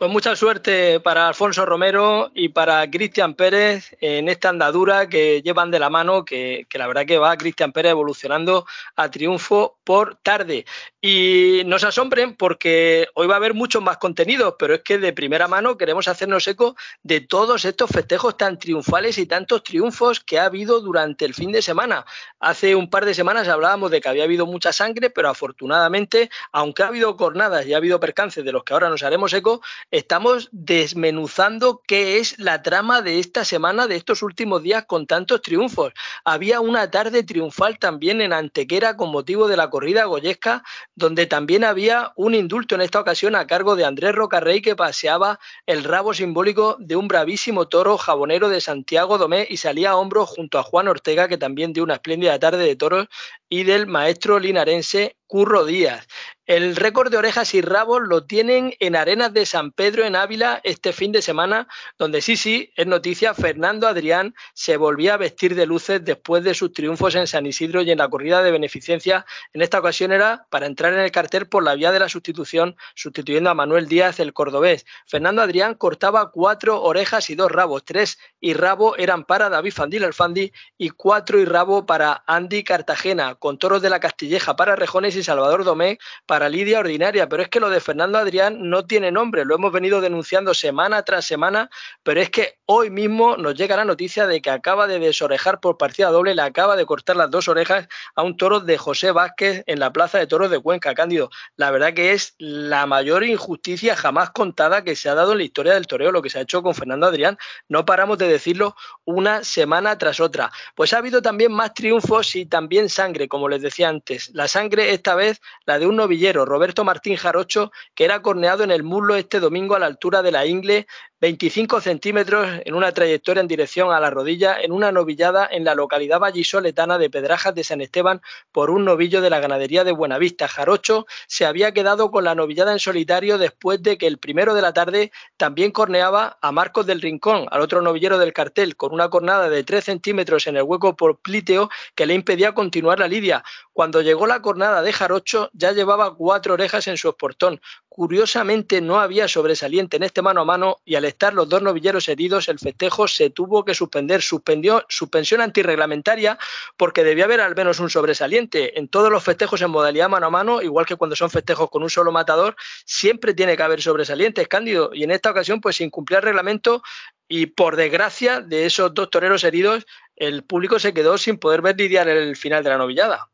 Pues 0.00 0.10
mucha 0.10 0.34
suerte 0.34 0.98
para 1.00 1.28
Alfonso 1.28 1.66
Romero 1.66 2.30
y 2.34 2.48
para 2.48 2.90
Cristian 2.90 3.34
Pérez 3.34 3.94
en 4.00 4.30
esta 4.30 4.48
andadura 4.48 5.10
que 5.10 5.42
llevan 5.42 5.70
de 5.70 5.78
la 5.78 5.90
mano, 5.90 6.24
que, 6.24 6.66
la 6.72 6.86
verdad 6.86 7.04
que 7.04 7.18
va 7.18 7.36
Cristian 7.36 7.70
Pérez 7.70 7.90
evolucionando 7.90 8.64
a 8.96 9.10
triunfo 9.10 9.76
por 9.84 10.16
tarde. 10.22 10.64
Y 11.02 11.62
no 11.66 11.78
se 11.78 11.88
asombren 11.88 12.34
porque 12.34 13.08
hoy 13.14 13.26
va 13.26 13.34
a 13.34 13.36
haber 13.36 13.52
muchos 13.52 13.82
más 13.82 13.98
contenidos, 13.98 14.54
pero 14.58 14.72
es 14.72 14.80
que 14.80 14.96
de 14.96 15.12
primera 15.12 15.48
mano 15.48 15.76
queremos 15.76 16.08
hacernos 16.08 16.48
eco 16.48 16.76
de 17.02 17.20
todos 17.20 17.66
estos 17.66 17.90
festejos 17.90 18.38
tan 18.38 18.58
triunfales 18.58 19.18
y 19.18 19.26
tantos 19.26 19.62
triunfos 19.62 20.20
que 20.20 20.38
ha 20.38 20.46
habido 20.46 20.80
durante 20.80 21.26
el 21.26 21.34
fin 21.34 21.52
de 21.52 21.60
semana. 21.60 22.06
Hace 22.38 22.74
un 22.74 22.88
par 22.88 23.04
de 23.04 23.12
semanas 23.12 23.48
hablábamos 23.48 23.90
de 23.90 24.00
que 24.00 24.08
había 24.08 24.24
habido 24.24 24.46
mucha 24.46 24.72
sangre, 24.72 25.10
pero 25.10 25.28
afortunadamente, 25.28 26.30
aunque 26.52 26.84
ha 26.84 26.86
habido 26.86 27.18
cornadas 27.18 27.66
y 27.66 27.74
ha 27.74 27.76
habido 27.76 28.00
percances 28.00 28.46
de 28.46 28.52
los 28.52 28.64
que 28.64 28.72
ahora 28.72 28.88
nos 28.88 29.02
haremos 29.02 29.34
eco, 29.34 29.60
estamos 29.90 30.48
desmenuzando 30.52 31.82
qué 31.86 32.18
es 32.18 32.38
la 32.38 32.62
trama 32.62 33.02
de 33.02 33.18
esta 33.18 33.44
semana, 33.44 33.86
de 33.86 33.96
estos 33.96 34.22
últimos 34.22 34.62
días 34.62 34.84
con 34.86 35.06
tantos 35.06 35.42
triunfos. 35.42 35.92
Había 36.24 36.60
una 36.60 36.90
tarde 36.90 37.22
triunfal 37.22 37.78
también 37.78 38.20
en 38.20 38.32
Antequera 38.32 38.96
con 38.96 39.10
motivo 39.10 39.48
de 39.48 39.56
la 39.56 39.70
corrida 39.70 40.04
goyesca, 40.04 40.62
donde 40.94 41.26
también 41.26 41.64
había 41.64 42.12
un 42.16 42.34
indulto 42.34 42.74
en 42.74 42.82
esta 42.82 43.00
ocasión 43.00 43.34
a 43.34 43.46
cargo 43.46 43.76
de 43.76 43.84
Andrés 43.84 44.14
Rocarrey 44.14 44.62
que 44.62 44.76
paseaba 44.76 45.40
el 45.66 45.84
rabo 45.84 46.14
simbólico 46.14 46.76
de 46.78 46.96
un 46.96 47.08
bravísimo 47.08 47.68
toro 47.68 47.98
jabonero 47.98 48.48
de 48.48 48.60
Santiago 48.60 49.18
Domé 49.18 49.46
y 49.50 49.56
salía 49.56 49.90
a 49.90 49.96
hombros 49.96 50.28
junto 50.28 50.58
a 50.58 50.62
Juan 50.62 50.88
Ortega 50.88 51.28
que 51.28 51.38
también 51.38 51.72
dio 51.72 51.82
una 51.82 51.94
espléndida 51.94 52.38
tarde 52.38 52.64
de 52.64 52.76
toros 52.76 53.08
y 53.48 53.64
del 53.64 53.86
maestro 53.86 54.38
linarense 54.38 55.16
Curro 55.26 55.64
Díaz. 55.64 56.06
El 56.50 56.74
récord 56.74 57.12
de 57.12 57.16
orejas 57.16 57.54
y 57.54 57.60
rabos 57.60 58.02
lo 58.02 58.24
tienen 58.24 58.74
en 58.80 58.96
Arenas 58.96 59.32
de 59.32 59.46
San 59.46 59.70
Pedro 59.70 60.04
en 60.04 60.16
Ávila 60.16 60.60
este 60.64 60.92
fin 60.92 61.12
de 61.12 61.22
semana, 61.22 61.68
donde 61.96 62.20
sí, 62.20 62.36
sí, 62.36 62.72
es 62.74 62.88
noticia, 62.88 63.34
Fernando 63.34 63.86
Adrián 63.86 64.34
se 64.52 64.76
volvía 64.76 65.14
a 65.14 65.16
vestir 65.16 65.54
de 65.54 65.64
luces 65.64 66.04
después 66.04 66.42
de 66.42 66.54
sus 66.54 66.72
triunfos 66.72 67.14
en 67.14 67.28
San 67.28 67.46
Isidro 67.46 67.82
y 67.82 67.92
en 67.92 67.98
la 67.98 68.08
corrida 68.08 68.42
de 68.42 68.50
beneficencia. 68.50 69.24
En 69.52 69.62
esta 69.62 69.78
ocasión 69.78 70.10
era 70.10 70.48
para 70.50 70.66
entrar 70.66 70.92
en 70.92 70.98
el 70.98 71.12
cartel 71.12 71.46
por 71.46 71.62
la 71.62 71.76
vía 71.76 71.92
de 71.92 72.00
la 72.00 72.08
sustitución, 72.08 72.74
sustituyendo 72.96 73.48
a 73.48 73.54
Manuel 73.54 73.86
Díaz, 73.86 74.18
el 74.18 74.32
cordobés. 74.32 74.86
Fernando 75.06 75.42
Adrián 75.42 75.76
cortaba 75.76 76.32
cuatro 76.32 76.82
orejas 76.82 77.30
y 77.30 77.36
dos 77.36 77.52
rabos, 77.52 77.84
tres 77.84 78.18
y 78.40 78.54
rabo 78.54 78.96
eran 78.96 79.22
para 79.22 79.50
David 79.50 79.72
Fandil 79.72 80.02
el 80.02 80.14
Fandi 80.14 80.52
y 80.76 80.90
cuatro 80.90 81.38
y 81.38 81.44
rabo 81.44 81.86
para 81.86 82.24
Andy 82.26 82.64
Cartagena, 82.64 83.36
con 83.36 83.56
toros 83.56 83.82
de 83.82 83.90
la 83.90 84.00
Castilleja 84.00 84.56
para 84.56 84.74
Rejones 84.74 85.14
y 85.14 85.22
Salvador 85.22 85.62
Domé 85.62 86.00
para 86.26 86.39
para 86.40 86.48
Lidia 86.48 86.78
Ordinaria, 86.78 87.28
pero 87.28 87.42
es 87.42 87.50
que 87.50 87.60
lo 87.60 87.68
de 87.68 87.80
Fernando 87.80 88.16
Adrián 88.16 88.70
no 88.70 88.86
tiene 88.86 89.12
nombre, 89.12 89.44
lo 89.44 89.56
hemos 89.56 89.70
venido 89.72 90.00
denunciando 90.00 90.54
semana 90.54 91.02
tras 91.02 91.26
semana, 91.26 91.68
pero 92.02 92.18
es 92.18 92.30
que 92.30 92.56
hoy 92.64 92.88
mismo 92.88 93.36
nos 93.36 93.54
llega 93.56 93.76
la 93.76 93.84
noticia 93.84 94.26
de 94.26 94.40
que 94.40 94.48
acaba 94.48 94.86
de 94.86 94.98
desorejar 94.98 95.60
por 95.60 95.76
partida 95.76 96.08
doble, 96.08 96.34
le 96.34 96.40
acaba 96.40 96.76
de 96.76 96.86
cortar 96.86 97.16
las 97.16 97.30
dos 97.30 97.48
orejas 97.48 97.88
a 98.14 98.22
un 98.22 98.38
toro 98.38 98.60
de 98.60 98.78
José 98.78 99.10
Vázquez 99.10 99.64
en 99.66 99.80
la 99.80 99.92
Plaza 99.92 100.16
de 100.16 100.26
Toros 100.26 100.50
de 100.50 100.60
Cuenca, 100.60 100.94
Cándido. 100.94 101.28
La 101.56 101.70
verdad 101.70 101.92
que 101.92 102.12
es 102.12 102.36
la 102.38 102.86
mayor 102.86 103.22
injusticia 103.22 103.94
jamás 103.94 104.30
contada 104.30 104.82
que 104.82 104.96
se 104.96 105.10
ha 105.10 105.14
dado 105.14 105.32
en 105.32 105.38
la 105.38 105.44
historia 105.44 105.74
del 105.74 105.86
toreo, 105.86 106.10
lo 106.10 106.22
que 106.22 106.30
se 106.30 106.38
ha 106.38 106.42
hecho 106.42 106.62
con 106.62 106.74
Fernando 106.74 107.06
Adrián. 107.06 107.36
No 107.68 107.84
paramos 107.84 108.16
de 108.16 108.28
decirlo 108.28 108.76
una 109.04 109.44
semana 109.44 109.98
tras 109.98 110.20
otra. 110.20 110.50
Pues 110.74 110.94
ha 110.94 110.98
habido 110.98 111.20
también 111.20 111.52
más 111.52 111.74
triunfos 111.74 112.34
y 112.34 112.46
también 112.46 112.88
sangre, 112.88 113.28
como 113.28 113.46
les 113.46 113.60
decía 113.60 113.90
antes. 113.90 114.30
La 114.32 114.48
sangre 114.48 114.94
esta 114.94 115.14
vez 115.14 115.42
la 115.66 115.78
de 115.78 115.86
un 115.86 115.96
novillero 115.96 116.29
Roberto 116.32 116.84
Martín 116.84 117.16
Jarocho, 117.16 117.70
que 117.94 118.04
era 118.04 118.22
corneado 118.22 118.64
en 118.64 118.70
el 118.70 118.82
muslo 118.82 119.14
este 119.14 119.38
domingo 119.38 119.74
a 119.74 119.78
la 119.78 119.86
altura 119.86 120.22
de 120.22 120.32
la 120.32 120.46
ingle 120.46 120.86
25 121.20 121.82
centímetros 121.82 122.48
en 122.64 122.74
una 122.74 122.92
trayectoria 122.92 123.42
en 123.42 123.46
dirección 123.46 123.92
a 123.92 124.00
la 124.00 124.08
rodilla 124.08 124.58
en 124.58 124.72
una 124.72 124.90
novillada 124.90 125.46
en 125.50 125.64
la 125.64 125.74
localidad 125.74 126.18
vallisoletana 126.18 126.96
de 126.96 127.10
Pedrajas 127.10 127.54
de 127.54 127.62
San 127.62 127.82
Esteban 127.82 128.22
por 128.52 128.70
un 128.70 128.86
novillo 128.86 129.20
de 129.20 129.28
la 129.28 129.38
ganadería 129.38 129.84
de 129.84 129.92
Buenavista. 129.92 130.48
Jarocho 130.48 131.06
se 131.26 131.44
había 131.44 131.72
quedado 131.72 132.10
con 132.10 132.24
la 132.24 132.34
novillada 132.34 132.72
en 132.72 132.78
solitario 132.78 133.36
después 133.36 133.82
de 133.82 133.98
que 133.98 134.06
el 134.06 134.16
primero 134.16 134.54
de 134.54 134.62
la 134.62 134.72
tarde 134.72 135.12
también 135.36 135.72
corneaba 135.72 136.38
a 136.40 136.52
Marcos 136.52 136.86
del 136.86 137.02
Rincón, 137.02 137.46
al 137.50 137.60
otro 137.60 137.82
novillero 137.82 138.16
del 138.16 138.32
cartel, 138.32 138.76
con 138.76 138.94
una 138.94 139.10
cornada 139.10 139.50
de 139.50 139.62
3 139.62 139.84
centímetros 139.84 140.46
en 140.46 140.56
el 140.56 140.62
hueco 140.62 140.96
por 140.96 141.18
plíteo 141.18 141.68
que 141.94 142.06
le 142.06 142.14
impedía 142.14 142.54
continuar 142.54 142.98
la 142.98 143.08
lidia 143.08 143.20
Lidia. 143.20 143.44
Cuando 143.72 144.00
llegó 144.00 144.26
la 144.26 144.40
cornada 144.40 144.82
de 144.82 144.92
Jarocho 144.92 145.50
ya 145.52 145.72
llevaba 145.72 146.10
cuatro 146.20 146.52
orejas 146.52 146.86
en 146.86 146.98
su 146.98 147.08
esportón. 147.08 147.62
Curiosamente 147.88 148.82
no 148.82 149.00
había 149.00 149.26
sobresaliente 149.26 149.96
en 149.96 150.02
este 150.02 150.20
mano 150.20 150.42
a 150.42 150.44
mano 150.44 150.76
y 150.84 150.96
al 150.96 151.06
estar 151.06 151.32
los 151.32 151.48
dos 151.48 151.62
novilleros 151.62 152.10
heridos 152.10 152.50
el 152.50 152.58
festejo 152.58 153.08
se 153.08 153.30
tuvo 153.30 153.64
que 153.64 153.72
suspender. 153.72 154.20
Suspendió 154.20 154.84
suspensión 154.90 155.40
antirreglamentaria 155.40 156.38
porque 156.76 157.04
debía 157.04 157.24
haber 157.24 157.40
al 157.40 157.56
menos 157.56 157.80
un 157.80 157.88
sobresaliente. 157.88 158.78
En 158.78 158.88
todos 158.88 159.10
los 159.10 159.24
festejos 159.24 159.62
en 159.62 159.70
modalidad 159.70 160.10
mano 160.10 160.26
a 160.26 160.30
mano, 160.30 160.60
igual 160.60 160.84
que 160.84 160.96
cuando 160.96 161.16
son 161.16 161.30
festejos 161.30 161.70
con 161.70 161.82
un 161.82 161.88
solo 161.88 162.12
matador, 162.12 162.54
siempre 162.84 163.32
tiene 163.32 163.56
que 163.56 163.62
haber 163.62 163.80
sobresalientes, 163.80 164.46
Cándido. 164.46 164.90
Y 164.92 165.04
en 165.04 165.12
esta 165.12 165.30
ocasión 165.30 165.62
pues 165.62 165.76
se 165.76 165.84
incumplía 165.84 166.18
el 166.18 166.24
reglamento 166.24 166.82
y 167.28 167.46
por 167.46 167.76
desgracia 167.76 168.42
de 168.42 168.66
esos 168.66 168.92
dos 168.92 169.08
toreros 169.08 169.42
heridos, 169.42 169.86
el 170.16 170.44
público 170.44 170.78
se 170.78 170.92
quedó 170.92 171.16
sin 171.16 171.38
poder 171.38 171.62
ver 171.62 171.78
lidiar 171.78 172.10
el 172.10 172.36
final 172.36 172.62
de 172.62 172.68
la 172.68 172.76
novillada. 172.76 173.30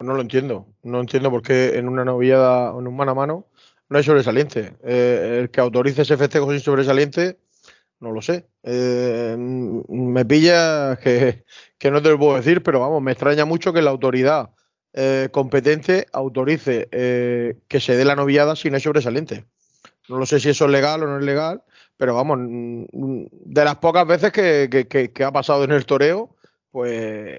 No 0.00 0.14
lo 0.14 0.20
entiendo. 0.20 0.66
No 0.82 1.00
entiendo 1.00 1.30
por 1.30 1.42
qué 1.42 1.78
en 1.78 1.88
una 1.88 2.04
novillada, 2.04 2.70
en 2.70 2.86
un 2.86 2.96
mano 2.96 3.12
a 3.12 3.14
mano, 3.14 3.46
no 3.88 3.98
hay 3.98 4.04
sobresaliente. 4.04 4.74
Eh, 4.82 5.38
el 5.42 5.50
que 5.50 5.60
autorice 5.60 6.02
ese 6.02 6.16
festejo 6.16 6.50
sin 6.50 6.60
sobresaliente, 6.60 7.38
no 8.00 8.12
lo 8.12 8.22
sé. 8.22 8.46
Eh, 8.62 9.36
me 9.38 10.24
pilla 10.24 10.96
que, 10.96 11.44
no 11.90 12.02
te 12.02 12.10
lo 12.10 12.18
puedo 12.18 12.36
decir, 12.36 12.62
pero 12.62 12.80
vamos, 12.80 13.02
me 13.02 13.12
extraña 13.12 13.44
mucho 13.44 13.72
que 13.72 13.82
la 13.82 13.90
autoridad 13.90 14.50
eh, 14.92 15.28
competente 15.32 16.06
autorice 16.12 16.88
que 16.90 17.80
se 17.80 17.96
dé 17.96 18.04
la 18.04 18.16
novillada 18.16 18.56
sin 18.56 18.74
el 18.74 18.80
sobresaliente. 18.80 19.44
No 20.08 20.18
lo 20.18 20.26
sé 20.26 20.40
si 20.40 20.50
eso 20.50 20.66
es 20.66 20.70
legal 20.70 21.02
o 21.02 21.06
no 21.06 21.18
es 21.18 21.24
legal, 21.24 21.62
pero 21.96 22.14
vamos, 22.14 22.38
de 22.40 23.64
las 23.64 23.76
pocas 23.76 24.06
veces 24.06 24.32
que, 24.32 24.68
que 25.14 25.24
ha 25.24 25.32
pasado 25.32 25.64
en 25.64 25.72
el 25.72 25.86
toreo, 25.86 26.36
pues 26.70 27.38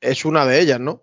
es 0.00 0.24
una 0.24 0.46
de 0.46 0.60
ellas, 0.60 0.78
¿no? 0.78 1.02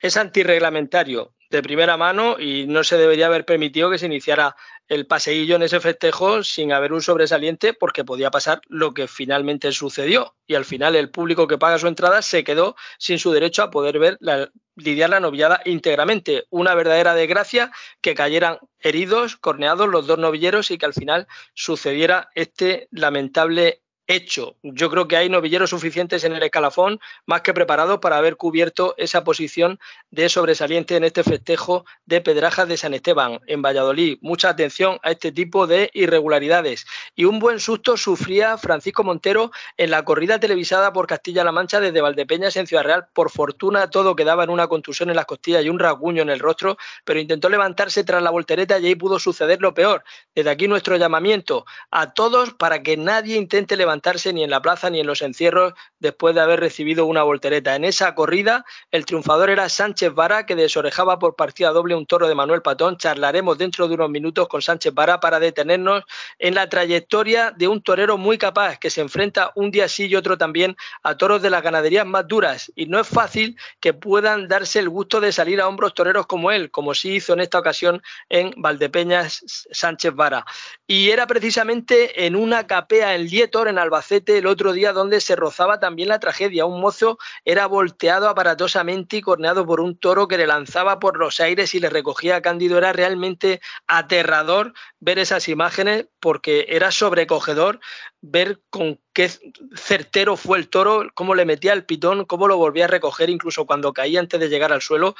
Es 0.00 0.16
antirreglamentario 0.16 1.34
de 1.50 1.62
primera 1.62 1.96
mano 1.96 2.38
y 2.38 2.66
no 2.66 2.84
se 2.84 2.96
debería 2.96 3.26
haber 3.26 3.44
permitido 3.44 3.90
que 3.90 3.98
se 3.98 4.06
iniciara 4.06 4.56
el 4.88 5.06
paseillo 5.06 5.56
en 5.56 5.62
ese 5.62 5.80
festejo 5.80 6.42
sin 6.44 6.72
haber 6.72 6.92
un 6.92 7.02
sobresaliente 7.02 7.74
porque 7.74 8.04
podía 8.04 8.30
pasar 8.30 8.60
lo 8.68 8.94
que 8.94 9.08
finalmente 9.08 9.72
sucedió 9.72 10.36
y 10.46 10.54
al 10.54 10.64
final 10.64 10.96
el 10.96 11.10
público 11.10 11.48
que 11.48 11.58
paga 11.58 11.78
su 11.78 11.88
entrada 11.88 12.22
se 12.22 12.44
quedó 12.44 12.76
sin 12.98 13.18
su 13.18 13.32
derecho 13.32 13.62
a 13.62 13.70
poder 13.70 13.98
ver 13.98 14.16
la, 14.20 14.50
lidiar 14.76 15.10
la 15.10 15.20
novillada 15.20 15.60
íntegramente. 15.64 16.44
Una 16.50 16.74
verdadera 16.74 17.14
desgracia 17.14 17.72
que 18.00 18.14
cayeran 18.14 18.58
heridos, 18.78 19.36
corneados 19.36 19.88
los 19.88 20.06
dos 20.06 20.18
novilleros 20.18 20.70
y 20.70 20.78
que 20.78 20.86
al 20.86 20.94
final 20.94 21.26
sucediera 21.54 22.30
este 22.34 22.88
lamentable 22.90 23.82
hecho. 24.10 24.56
Yo 24.62 24.90
creo 24.90 25.06
que 25.06 25.16
hay 25.16 25.28
novilleros 25.28 25.70
suficientes 25.70 26.24
en 26.24 26.32
el 26.32 26.42
escalafón, 26.42 27.00
más 27.26 27.42
que 27.42 27.54
preparados 27.54 28.00
para 28.00 28.16
haber 28.16 28.36
cubierto 28.36 28.94
esa 28.98 29.22
posición 29.22 29.78
de 30.10 30.28
sobresaliente 30.28 30.96
en 30.96 31.04
este 31.04 31.22
festejo 31.22 31.84
de 32.06 32.20
Pedrajas 32.20 32.66
de 32.66 32.76
San 32.76 32.92
Esteban, 32.92 33.40
en 33.46 33.62
Valladolid. 33.62 34.18
Mucha 34.20 34.48
atención 34.48 34.98
a 35.02 35.12
este 35.12 35.30
tipo 35.30 35.68
de 35.68 35.90
irregularidades. 35.94 36.86
Y 37.14 37.24
un 37.24 37.38
buen 37.38 37.60
susto 37.60 37.96
sufría 37.96 38.58
Francisco 38.58 39.04
Montero 39.04 39.52
en 39.76 39.90
la 39.90 40.04
corrida 40.04 40.40
televisada 40.40 40.92
por 40.92 41.06
Castilla-La 41.06 41.52
Mancha 41.52 41.80
desde 41.80 42.00
Valdepeñas 42.00 42.56
en 42.56 42.66
Ciudad 42.66 42.82
Real. 42.82 43.06
Por 43.12 43.30
fortuna 43.30 43.90
todo 43.90 44.16
quedaba 44.16 44.42
en 44.42 44.50
una 44.50 44.66
contusión 44.66 45.10
en 45.10 45.16
las 45.16 45.26
costillas 45.26 45.64
y 45.64 45.68
un 45.68 45.78
rasguño 45.78 46.22
en 46.22 46.30
el 46.30 46.40
rostro, 46.40 46.76
pero 47.04 47.20
intentó 47.20 47.48
levantarse 47.48 48.02
tras 48.02 48.22
la 48.22 48.30
voltereta 48.30 48.78
y 48.78 48.86
ahí 48.86 48.94
pudo 48.96 49.20
suceder 49.20 49.60
lo 49.60 49.72
peor. 49.72 50.02
Desde 50.34 50.50
aquí 50.50 50.66
nuestro 50.66 50.96
llamamiento 50.96 51.64
a 51.92 52.12
todos 52.12 52.54
para 52.54 52.82
que 52.82 52.96
nadie 52.96 53.36
intente 53.36 53.76
levantarse 53.76 53.99
ni 54.32 54.44
en 54.44 54.50
la 54.50 54.62
plaza 54.62 54.90
ni 54.90 55.00
en 55.00 55.06
los 55.06 55.22
encierros 55.22 55.74
después 55.98 56.34
de 56.34 56.40
haber 56.40 56.60
recibido 56.60 57.06
una 57.06 57.22
voltereta. 57.22 57.76
En 57.76 57.84
esa 57.84 58.14
corrida, 58.14 58.64
el 58.90 59.04
triunfador 59.04 59.50
era 59.50 59.68
Sánchez 59.68 60.14
Vara, 60.14 60.46
que 60.46 60.56
desorejaba 60.56 61.18
por 61.18 61.36
partida 61.36 61.70
doble 61.70 61.94
un 61.94 62.06
toro 62.06 62.28
de 62.28 62.34
Manuel 62.34 62.62
Patón. 62.62 62.96
Charlaremos 62.96 63.58
dentro 63.58 63.88
de 63.88 63.94
unos 63.94 64.10
minutos 64.10 64.48
con 64.48 64.62
Sánchez 64.62 64.94
Vara 64.94 65.20
para 65.20 65.38
detenernos 65.38 66.04
en 66.38 66.54
la 66.54 66.68
trayectoria 66.68 67.52
de 67.56 67.68
un 67.68 67.82
torero 67.82 68.18
muy 68.18 68.38
capaz, 68.38 68.78
que 68.78 68.90
se 68.90 69.00
enfrenta 69.00 69.52
un 69.54 69.70
día 69.70 69.88
sí 69.88 70.06
y 70.06 70.16
otro 70.16 70.38
también 70.38 70.76
a 71.02 71.16
toros 71.16 71.42
de 71.42 71.50
las 71.50 71.62
ganaderías 71.62 72.06
más 72.06 72.26
duras. 72.26 72.72
Y 72.74 72.86
no 72.86 72.98
es 72.98 73.06
fácil 73.06 73.56
que 73.80 73.92
puedan 73.92 74.48
darse 74.48 74.78
el 74.78 74.88
gusto 74.88 75.20
de 75.20 75.32
salir 75.32 75.60
a 75.60 75.68
hombros 75.68 75.94
toreros 75.94 76.26
como 76.26 76.50
él, 76.50 76.70
como 76.70 76.94
sí 76.94 77.16
hizo 77.16 77.32
en 77.32 77.40
esta 77.40 77.58
ocasión 77.58 78.02
en 78.28 78.52
Valdepeñas 78.56 79.42
Sánchez 79.70 80.14
Vara. 80.14 80.44
Y 80.86 81.10
era 81.10 81.26
precisamente 81.26 82.26
en 82.26 82.36
una 82.36 82.66
capea 82.66 83.14
en 83.14 83.26
Lietor, 83.26 83.68
en 83.68 83.78
Albacete 83.90 84.38
el 84.38 84.46
otro 84.46 84.72
día 84.72 84.92
donde 84.92 85.20
se 85.20 85.34
rozaba 85.34 85.80
también 85.80 86.08
la 86.10 86.20
tragedia. 86.20 86.64
Un 86.64 86.80
mozo 86.80 87.18
era 87.44 87.66
volteado 87.66 88.28
aparatosamente 88.28 89.16
y 89.16 89.20
corneado 89.20 89.66
por 89.66 89.80
un 89.80 89.98
toro 89.98 90.28
que 90.28 90.38
le 90.38 90.46
lanzaba 90.46 91.00
por 91.00 91.18
los 91.18 91.40
aires 91.40 91.74
y 91.74 91.80
le 91.80 91.90
recogía 91.90 92.36
a 92.36 92.40
Cándido. 92.40 92.78
Era 92.78 92.92
realmente 92.92 93.60
aterrador 93.88 94.74
ver 95.00 95.18
esas 95.18 95.48
imágenes 95.48 96.06
porque 96.20 96.66
era 96.68 96.92
sobrecogedor 96.92 97.80
ver 98.22 98.60
con 98.68 99.00
qué 99.12 99.30
certero 99.74 100.36
fue 100.36 100.58
el 100.58 100.68
toro, 100.68 101.08
cómo 101.14 101.34
le 101.34 101.46
metía 101.46 101.72
el 101.72 101.84
pitón, 101.84 102.26
cómo 102.26 102.48
lo 102.48 102.58
volvía 102.58 102.84
a 102.84 102.88
recoger 102.88 103.30
incluso 103.30 103.64
cuando 103.64 103.92
caía 103.92 104.20
antes 104.20 104.38
de 104.38 104.48
llegar 104.48 104.72
al 104.72 104.82
suelo 104.82 105.14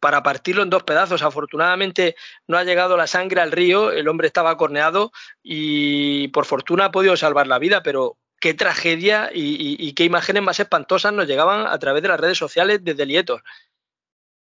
para 0.00 0.22
partirlo 0.22 0.62
en 0.62 0.70
dos 0.70 0.82
pedazos. 0.82 1.22
Afortunadamente 1.22 2.16
no 2.48 2.58
ha 2.58 2.64
llegado 2.64 2.96
la 2.96 3.06
sangre 3.06 3.40
al 3.40 3.52
río, 3.52 3.92
el 3.92 4.08
hombre 4.08 4.26
estaba 4.26 4.56
corneado 4.56 5.12
y 5.42 6.28
por 6.28 6.46
fortuna 6.46 6.86
ha 6.86 6.90
podido 6.90 7.16
salvar 7.16 7.46
la 7.46 7.58
vida, 7.58 7.82
pero 7.82 8.18
qué 8.40 8.54
tragedia 8.54 9.30
y, 9.32 9.92
qué 9.94 10.04
imágenes 10.04 10.42
más 10.42 10.60
espantosas 10.60 11.12
nos 11.12 11.26
llegaban 11.26 11.66
a 11.66 11.78
través 11.78 12.02
de 12.02 12.08
las 12.08 12.20
redes 12.20 12.38
sociales 12.38 12.80
desde 12.82 13.06
Lietos. 13.06 13.40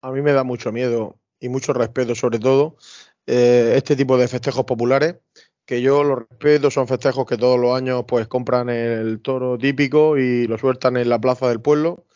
A 0.02 0.12
mí 0.12 0.22
me 0.22 0.34
da 0.34 0.44
mucho 0.44 0.72
miedo 0.72 1.18
y 1.40 1.50
mucho 1.50 1.74
respeto, 1.74 2.14
sobre 2.16 2.40
todo, 2.40 2.78
eh, 3.26 3.74
este 3.76 3.96
tipo 3.96 4.18
de 4.18 4.28
festejos 4.28 4.66
populares 4.66 5.16
que 5.70 5.84
yo 5.84 6.04
los 6.04 6.28
respeto, 6.28 6.72
son 6.72 6.88
festejos 6.88 7.28
que 7.28 7.38
todos 7.38 7.60
los 7.60 7.78
años 7.78 8.04
pues 8.08 8.28
compran 8.28 8.70
el 8.70 9.22
toro 9.22 9.56
típico 9.56 10.18
y 10.18 10.48
lo 10.48 10.58
sueltan 10.58 10.98
en 10.98 11.10
la 11.10 11.22
plaza 11.22 11.48
del 11.48 11.62
pueblo, 11.62 12.08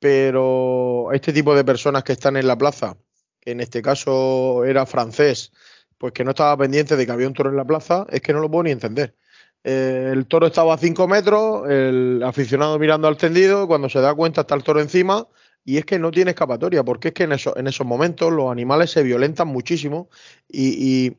pero 0.00 1.12
este 1.12 1.32
tipo 1.32 1.54
de 1.54 1.64
personas 1.64 2.02
que 2.02 2.10
están 2.10 2.36
en 2.36 2.48
la 2.48 2.58
plaza, 2.58 2.96
que 3.38 3.52
en 3.52 3.60
este 3.60 3.80
caso 3.80 4.64
era 4.64 4.86
francés, 4.86 5.52
pues 5.98 6.12
que 6.12 6.24
no 6.24 6.30
estaba 6.30 6.56
pendiente 6.56 6.96
de 6.96 7.06
que 7.06 7.12
había 7.12 7.28
un 7.28 7.32
toro 7.32 7.50
en 7.50 7.56
la 7.56 7.64
plaza, 7.64 8.08
es 8.10 8.22
que 8.22 8.32
no 8.32 8.40
lo 8.40 8.50
puedo 8.50 8.64
ni 8.64 8.72
entender. 8.72 9.14
Eh, 9.62 10.10
el 10.12 10.26
toro 10.26 10.48
estaba 10.48 10.74
a 10.74 10.78
5 10.78 11.06
metros, 11.06 11.70
el 11.70 12.20
aficionado 12.24 12.76
mirando 12.80 13.06
al 13.06 13.16
tendido, 13.16 13.68
cuando 13.68 13.88
se 13.88 14.00
da 14.00 14.12
cuenta 14.16 14.40
está 14.40 14.56
el 14.56 14.64
toro 14.64 14.80
encima, 14.80 15.28
y 15.64 15.76
es 15.76 15.84
que 15.84 16.00
no 16.00 16.10
tiene 16.10 16.32
escapatoria, 16.32 16.82
porque 16.82 17.08
es 17.08 17.14
que 17.14 17.22
en, 17.22 17.36
en 17.54 17.66
esos 17.68 17.86
momentos 17.86 18.32
los 18.32 18.50
animales 18.50 18.90
se 18.90 19.04
violentan 19.04 19.46
muchísimo 19.46 20.10
y 20.48 21.16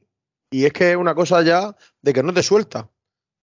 es 0.51 0.73
que 0.73 0.91
es 0.91 0.97
una 0.97 1.15
cosa 1.15 1.41
ya 1.41 1.75
de 2.01 2.13
que 2.13 2.23
no 2.23 2.33
te 2.33 2.43
suelta. 2.43 2.89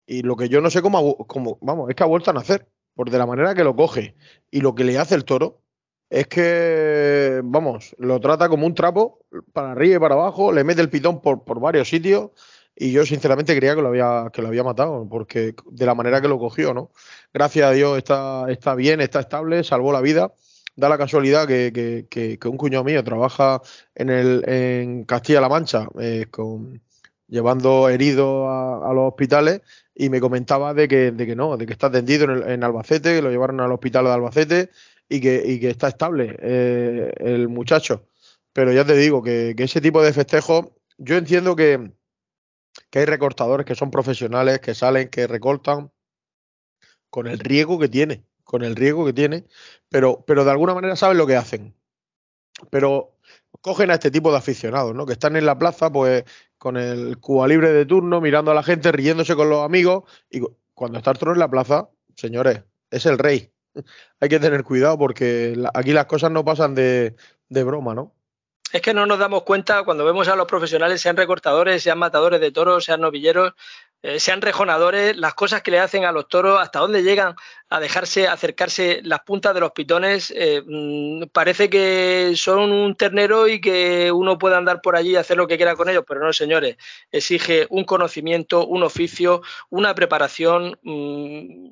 Y 0.07 0.23
lo 0.23 0.37
que 0.37 0.49
yo 0.49 0.61
no 0.61 0.71
sé 0.71 0.83
cómo, 0.83 1.17
cómo, 1.27 1.59
vamos, 1.63 1.91
es 1.91 1.97
que 1.97 2.03
ha 2.03 2.07
vuelto 2.07 2.31
a 2.31 2.35
nacer, 2.35 2.69
por 2.95 3.11
de 3.11 3.19
la 3.19 3.27
manera 3.27 3.55
que 3.55 3.65
lo 3.65 3.75
coge. 3.75 4.17
Y 4.51 4.61
lo 4.61 4.75
que 4.75 4.85
le 4.85 4.99
hace 4.99 5.15
el 5.15 5.25
toro 5.25 5.63
es 6.11 6.29
que, 6.29 7.41
vamos, 7.45 7.95
lo 7.99 8.21
trata 8.21 8.49
como 8.49 8.67
un 8.67 8.75
trapo, 8.75 9.25
para 9.53 9.73
arriba 9.73 9.97
y 9.97 9.99
para 9.99 10.15
abajo, 10.15 10.53
le 10.53 10.65
mete 10.65 10.81
el 10.81 10.91
pitón 10.91 11.21
por, 11.21 11.45
por 11.45 11.61
varios 11.61 11.89
sitios. 11.89 12.31
Y 12.77 12.93
yo 12.93 13.07
sinceramente 13.07 13.57
creía 13.57 13.75
que 13.75 13.83
lo 13.83 13.89
había, 13.89 14.31
que 14.33 14.43
lo 14.43 14.49
había 14.49 14.63
matado, 14.63 15.09
porque 15.09 15.55
de 15.71 15.87
la 15.87 15.95
manera 15.95 16.21
que 16.21 16.29
lo 16.29 16.39
cogió, 16.39 16.75
¿no? 16.75 16.91
Gracias 17.33 17.67
a 17.67 17.73
Dios 17.73 17.97
está, 17.99 18.47
está 18.51 18.75
bien, 18.75 19.01
está 19.01 19.21
estable, 19.21 19.65
salvó 19.65 19.93
la 19.93 20.01
vida. 20.03 20.35
Da 20.77 20.91
la 20.91 20.99
casualidad 20.99 21.49
que, 21.49 21.73
que, 21.73 22.39
que, 22.39 22.49
un 22.49 22.59
cuñado 22.59 22.85
mío 22.85 23.03
trabaja 23.03 23.63
en, 23.95 24.11
el, 24.11 24.45
en 24.47 25.05
Castilla-La 25.05 25.49
Mancha 25.49 25.89
eh, 25.99 26.27
con, 26.31 26.83
llevando 27.29 27.89
heridos 27.89 28.47
a, 28.49 28.93
los 28.93 29.09
hospitales 29.09 29.63
y 29.95 30.11
me 30.11 30.21
comentaba 30.21 30.75
de 30.75 30.89
que, 30.89 31.11
de 31.13 31.27
que 31.27 31.37
no, 31.37 31.57
de 31.57 31.67
que 31.67 31.73
está 31.73 31.89
atendido 31.89 32.25
en, 32.47 32.63
Albacete, 32.63 33.15
que 33.15 33.23
lo 33.23 33.31
llevaron 33.31 33.61
al 33.61 33.73
hospital 33.73 34.05
de 34.05 34.13
Albacete 34.13 34.71
y 35.09 35.21
que, 35.21 35.59
que 35.61 35.71
está 35.71 35.89
estable 35.89 36.37
eh, 36.41 37.13
el 37.19 37.49
muchacho. 37.49 38.07
Pero 38.53 38.73
ya 38.73 38.85
te 38.85 38.97
digo 38.97 39.23
que, 39.23 39.55
ese 39.59 39.81
tipo 39.81 40.03
de 40.03 40.13
festejos, 40.13 40.67
yo 40.99 41.17
entiendo 41.17 41.57
que, 41.57 41.93
que 42.91 43.01
hay 43.01 43.05
recortadores 43.05 43.67
que 43.67 43.75
son 43.75 43.91
profesionales, 43.91 44.61
que 44.61 44.75
salen, 44.75 45.09
que 45.09 45.27
recortan 45.27 45.91
con 47.11 47.27
el 47.27 47.39
riesgo 47.39 47.79
que 47.79 47.89
tiene, 47.89 48.25
con 48.45 48.63
el 48.63 48.77
riesgo 48.77 49.05
que 49.05 49.13
tiene, 49.13 49.45
pero, 49.89 50.25
pero 50.27 50.45
de 50.45 50.51
alguna 50.51 50.75
manera 50.75 50.97
saben 50.97 51.19
lo 51.19 51.27
que 51.27 51.37
hacen. 51.37 51.75
Pero 52.71 53.17
cogen 53.61 53.91
a 53.91 53.95
este 53.95 54.11
tipo 54.11 54.31
de 54.31 54.39
aficionados, 54.39 54.95
¿no? 54.95 55.07
Que 55.07 55.13
están 55.13 55.37
en 55.37 55.47
la 55.47 55.59
plaza, 55.59 55.91
pues, 55.91 56.25
con 56.59 56.77
el 56.77 57.19
Cuba 57.19 57.49
libre 57.49 57.73
de 57.73 57.87
turno, 57.87 58.21
mirando 58.21 58.51
a 58.51 58.55
la 58.55 58.63
gente, 58.63 58.93
riéndose 58.93 59.37
con 59.37 59.51
los 59.51 59.65
amigos. 59.65 60.05
Y 60.31 60.41
cuando 60.75 60.99
está 60.99 61.11
Arturo 61.11 61.33
en 61.33 61.39
la 61.39 61.51
plaza, 61.51 61.89
señores, 62.17 62.63
es 62.91 63.07
el 63.07 63.19
rey. 63.19 63.51
Hay 64.21 64.29
que 64.29 64.41
tener 64.41 64.65
cuidado 64.65 64.99
porque 64.99 65.57
aquí 65.75 65.93
las 65.93 66.07
cosas 66.07 66.31
no 66.31 66.45
pasan 66.45 66.75
de, 66.75 67.17
de 67.49 67.65
broma, 67.65 67.95
¿no? 67.95 68.13
Es 68.73 68.83
que 68.83 68.95
no 68.95 69.07
nos 69.07 69.19
damos 69.19 69.45
cuenta 69.45 69.85
cuando 69.85 70.05
vemos 70.05 70.27
a 70.29 70.35
los 70.35 70.47
profesionales, 70.47 71.01
sean 71.01 71.17
recortadores, 71.17 71.83
sean 71.83 71.99
matadores 71.99 72.41
de 72.41 72.51
toros, 72.51 72.85
sean 72.85 73.01
novilleros, 73.01 73.55
eh, 74.03 74.19
sean 74.19 74.43
rejonadores, 74.43 75.17
las 75.17 75.35
cosas 75.35 75.63
que 75.63 75.71
le 75.71 75.79
hacen 75.79 76.05
a 76.05 76.13
los 76.13 76.29
toros, 76.29 76.61
hasta 76.61 76.81
dónde 76.81 77.03
llegan 77.03 77.37
a 77.69 77.81
dejarse 77.81 78.29
acercarse 78.29 79.01
las 79.03 79.21
puntas 79.21 79.53
de 79.53 79.61
los 79.61 79.73
pitones, 79.73 80.33
eh, 80.37 80.63
mm, 80.65 81.25
parece 81.33 81.69
que 81.69 82.33
son 82.37 82.71
un 82.71 82.95
ternero 82.95 83.49
y 83.49 83.61
que 83.61 84.13
uno 84.13 84.39
puede 84.39 84.57
andar 84.57 84.81
por 84.81 84.97
allí 84.97 85.11
y 85.11 85.17
hacer 85.17 85.37
lo 85.37 85.49
que 85.49 85.57
quiera 85.57 85.75
con 85.75 85.89
ellos, 85.89 86.05
pero 86.07 86.25
no, 86.25 86.33
señores, 86.33 86.77
exige 87.11 87.67
un 87.71 87.85
conocimiento, 87.85 88.67
un 88.67 88.85
oficio, 88.85 89.43
una 89.69 89.95
preparación, 89.95 90.79
mm, 90.83 91.71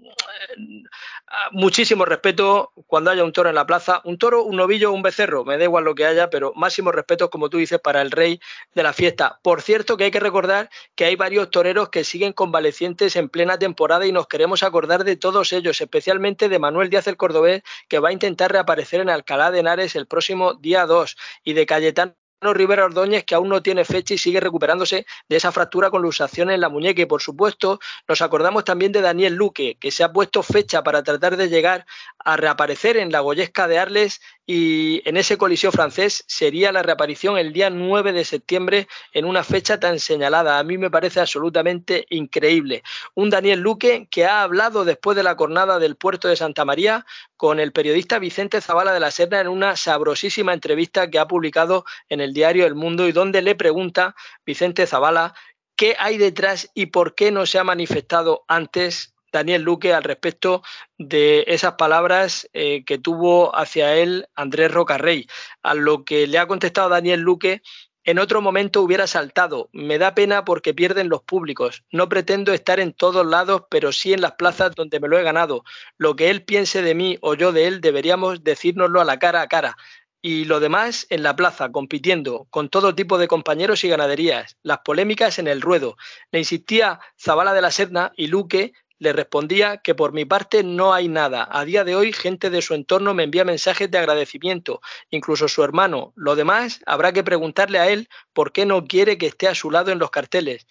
muchísimo 1.52 2.04
respeto 2.04 2.72
cuando 2.86 3.10
haya 3.10 3.24
un 3.24 3.32
toro 3.32 3.48
en 3.48 3.54
la 3.54 3.66
plaza, 3.66 4.00
un 4.04 4.18
toro, 4.18 4.44
un 4.44 4.56
novillo, 4.56 4.92
un 4.92 5.02
becerro, 5.02 5.44
me 5.44 5.58
da 5.58 5.64
igual 5.64 5.84
lo 5.84 5.94
que 5.94 6.06
haya, 6.06 6.30
pero 6.30 6.52
máximo 6.54 6.92
respeto, 6.92 7.30
como 7.30 7.48
tú 7.50 7.58
dices, 7.58 7.80
para 7.80 8.02
el 8.02 8.10
rey 8.10 8.40
de 8.74 8.82
la 8.82 8.92
fiesta. 8.92 9.38
Por 9.42 9.62
cierto, 9.62 9.96
que 9.96 10.04
hay 10.04 10.10
que 10.10 10.20
recordar 10.20 10.70
que 10.94 11.04
hay 11.04 11.16
varios 11.16 11.50
toreros 11.50 11.88
que 11.88 12.04
siguen 12.04 12.32
convalecientes 12.32 13.16
en 13.16 13.28
plena 13.28 13.58
temporada 13.58 14.06
y 14.06 14.12
nos 14.12 14.26
queremos 14.26 14.62
acordar 14.62 15.04
de 15.04 15.16
todos 15.16 15.52
ellos, 15.52 15.80
especialmente 15.84 16.48
de 16.48 16.58
Manuel 16.58 16.90
Díaz 16.90 17.06
el 17.06 17.16
Cordobés, 17.16 17.62
que 17.88 17.98
va 17.98 18.08
a 18.08 18.12
intentar 18.12 18.52
reaparecer 18.52 19.00
en 19.00 19.08
Alcalá 19.10 19.50
de 19.50 19.60
Henares 19.60 19.96
el 19.96 20.06
próximo 20.06 20.54
día 20.54 20.86
2, 20.86 21.16
y 21.44 21.52
de 21.52 21.66
Cayetano 21.66 22.14
Rivera 22.40 22.84
Ordóñez, 22.84 23.24
que 23.24 23.34
aún 23.34 23.48
no 23.48 23.62
tiene 23.62 23.84
fecha 23.84 24.14
y 24.14 24.18
sigue 24.18 24.40
recuperándose 24.40 25.06
de 25.28 25.36
esa 25.36 25.52
fractura 25.52 25.90
con 25.90 26.02
luxación 26.02 26.50
en 26.50 26.60
la 26.60 26.68
muñeca. 26.68 27.02
Y 27.02 27.06
por 27.06 27.22
supuesto, 27.22 27.80
nos 28.08 28.20
acordamos 28.20 28.64
también 28.64 28.92
de 28.92 29.00
Daniel 29.00 29.34
Luque, 29.34 29.76
que 29.80 29.90
se 29.90 30.04
ha 30.04 30.12
puesto 30.12 30.42
fecha 30.42 30.82
para 30.82 31.02
tratar 31.02 31.36
de 31.36 31.48
llegar 31.48 31.86
a 32.18 32.36
reaparecer 32.36 32.96
en 32.96 33.12
la 33.12 33.20
Goyesca 33.20 33.68
de 33.68 33.78
Arles 33.78 34.20
y 34.46 35.00
en 35.08 35.16
ese 35.16 35.38
coliseo 35.38 35.72
francés 35.72 36.24
sería 36.26 36.70
la 36.70 36.82
reaparición 36.82 37.38
el 37.38 37.52
día 37.52 37.70
9 37.70 38.12
de 38.12 38.24
septiembre 38.24 38.88
en 39.12 39.24
una 39.24 39.42
fecha 39.42 39.80
tan 39.80 39.98
señalada. 39.98 40.58
A 40.58 40.64
mí 40.64 40.76
me 40.76 40.90
parece 40.90 41.20
absolutamente 41.20 42.06
increíble. 42.10 42.82
Un 43.14 43.30
Daniel 43.30 43.60
Luque 43.60 44.06
que 44.10 44.26
ha 44.26 44.42
hablado 44.42 44.84
después 44.84 45.16
de 45.16 45.22
la 45.22 45.34
jornada 45.34 45.78
del 45.78 45.96
puerto 45.96 46.28
de 46.28 46.36
Santa 46.36 46.64
María 46.64 47.06
con 47.36 47.58
el 47.60 47.72
periodista 47.72 48.18
Vicente 48.18 48.60
Zavala 48.60 48.92
de 48.92 49.00
la 49.00 49.10
Serna 49.10 49.40
en 49.40 49.48
una 49.48 49.76
sabrosísima 49.76 50.52
entrevista 50.52 51.10
que 51.10 51.18
ha 51.18 51.26
publicado 51.26 51.84
en 52.08 52.20
el 52.20 52.23
diario 52.32 52.66
El 52.66 52.74
Mundo 52.74 53.06
y 53.06 53.12
donde 53.12 53.42
le 53.42 53.54
pregunta 53.54 54.14
Vicente 54.46 54.86
Zavala 54.86 55.34
qué 55.76 55.96
hay 55.98 56.16
detrás 56.16 56.70
y 56.74 56.86
por 56.86 57.14
qué 57.14 57.30
no 57.30 57.46
se 57.46 57.58
ha 57.58 57.64
manifestado 57.64 58.44
antes 58.48 59.14
Daniel 59.32 59.62
Luque 59.62 59.92
al 59.92 60.04
respecto 60.04 60.62
de 60.96 61.44
esas 61.48 61.74
palabras 61.74 62.48
eh, 62.52 62.84
que 62.84 62.98
tuvo 62.98 63.54
hacia 63.56 63.96
él 63.96 64.28
Andrés 64.36 64.70
Rocarrey. 64.70 65.26
A 65.62 65.74
lo 65.74 66.04
que 66.04 66.28
le 66.28 66.38
ha 66.38 66.46
contestado 66.46 66.88
Daniel 66.88 67.20
Luque, 67.20 67.60
en 68.04 68.20
otro 68.20 68.40
momento 68.40 68.80
hubiera 68.80 69.08
saltado. 69.08 69.70
Me 69.72 69.98
da 69.98 70.14
pena 70.14 70.44
porque 70.44 70.72
pierden 70.72 71.08
los 71.08 71.22
públicos. 71.22 71.84
No 71.90 72.08
pretendo 72.08 72.52
estar 72.52 72.78
en 72.78 72.92
todos 72.92 73.26
lados, 73.26 73.62
pero 73.70 73.90
sí 73.92 74.12
en 74.12 74.20
las 74.20 74.32
plazas 74.32 74.72
donde 74.76 75.00
me 75.00 75.08
lo 75.08 75.18
he 75.18 75.24
ganado. 75.24 75.64
Lo 75.98 76.14
que 76.14 76.30
él 76.30 76.44
piense 76.44 76.82
de 76.82 76.94
mí 76.94 77.18
o 77.20 77.34
yo 77.34 77.50
de 77.50 77.66
él 77.66 77.80
deberíamos 77.80 78.44
decírnoslo 78.44 79.00
a 79.00 79.04
la 79.04 79.18
cara 79.18 79.40
a 79.40 79.48
cara 79.48 79.76
y 80.26 80.46
lo 80.46 80.58
demás 80.58 81.06
en 81.10 81.22
la 81.22 81.36
plaza, 81.36 81.70
compitiendo 81.70 82.46
con 82.48 82.70
todo 82.70 82.94
tipo 82.94 83.18
de 83.18 83.28
compañeros 83.28 83.84
y 83.84 83.90
ganaderías, 83.90 84.56
las 84.62 84.78
polémicas 84.78 85.38
en 85.38 85.46
el 85.48 85.60
ruedo. 85.60 85.98
Le 86.32 86.38
insistía 86.38 86.98
Zabala 87.20 87.52
de 87.52 87.60
la 87.60 87.70
Serna 87.70 88.10
y 88.16 88.28
Luque 88.28 88.72
le 88.98 89.12
respondía 89.12 89.82
que 89.84 89.94
por 89.94 90.14
mi 90.14 90.24
parte 90.24 90.64
no 90.64 90.94
hay 90.94 91.08
nada. 91.08 91.46
A 91.50 91.66
día 91.66 91.84
de 91.84 91.94
hoy, 91.94 92.10
gente 92.14 92.48
de 92.48 92.62
su 92.62 92.72
entorno 92.72 93.12
me 93.12 93.24
envía 93.24 93.44
mensajes 93.44 93.90
de 93.90 93.98
agradecimiento, 93.98 94.80
incluso 95.10 95.46
su 95.46 95.62
hermano. 95.62 96.14
Lo 96.16 96.36
demás, 96.36 96.80
habrá 96.86 97.12
que 97.12 97.22
preguntarle 97.22 97.78
a 97.78 97.90
él 97.90 98.08
por 98.32 98.52
qué 98.52 98.64
no 98.64 98.86
quiere 98.86 99.18
que 99.18 99.26
esté 99.26 99.46
a 99.46 99.54
su 99.54 99.70
lado 99.70 99.92
en 99.92 99.98
los 99.98 100.10
carteles. 100.10 100.66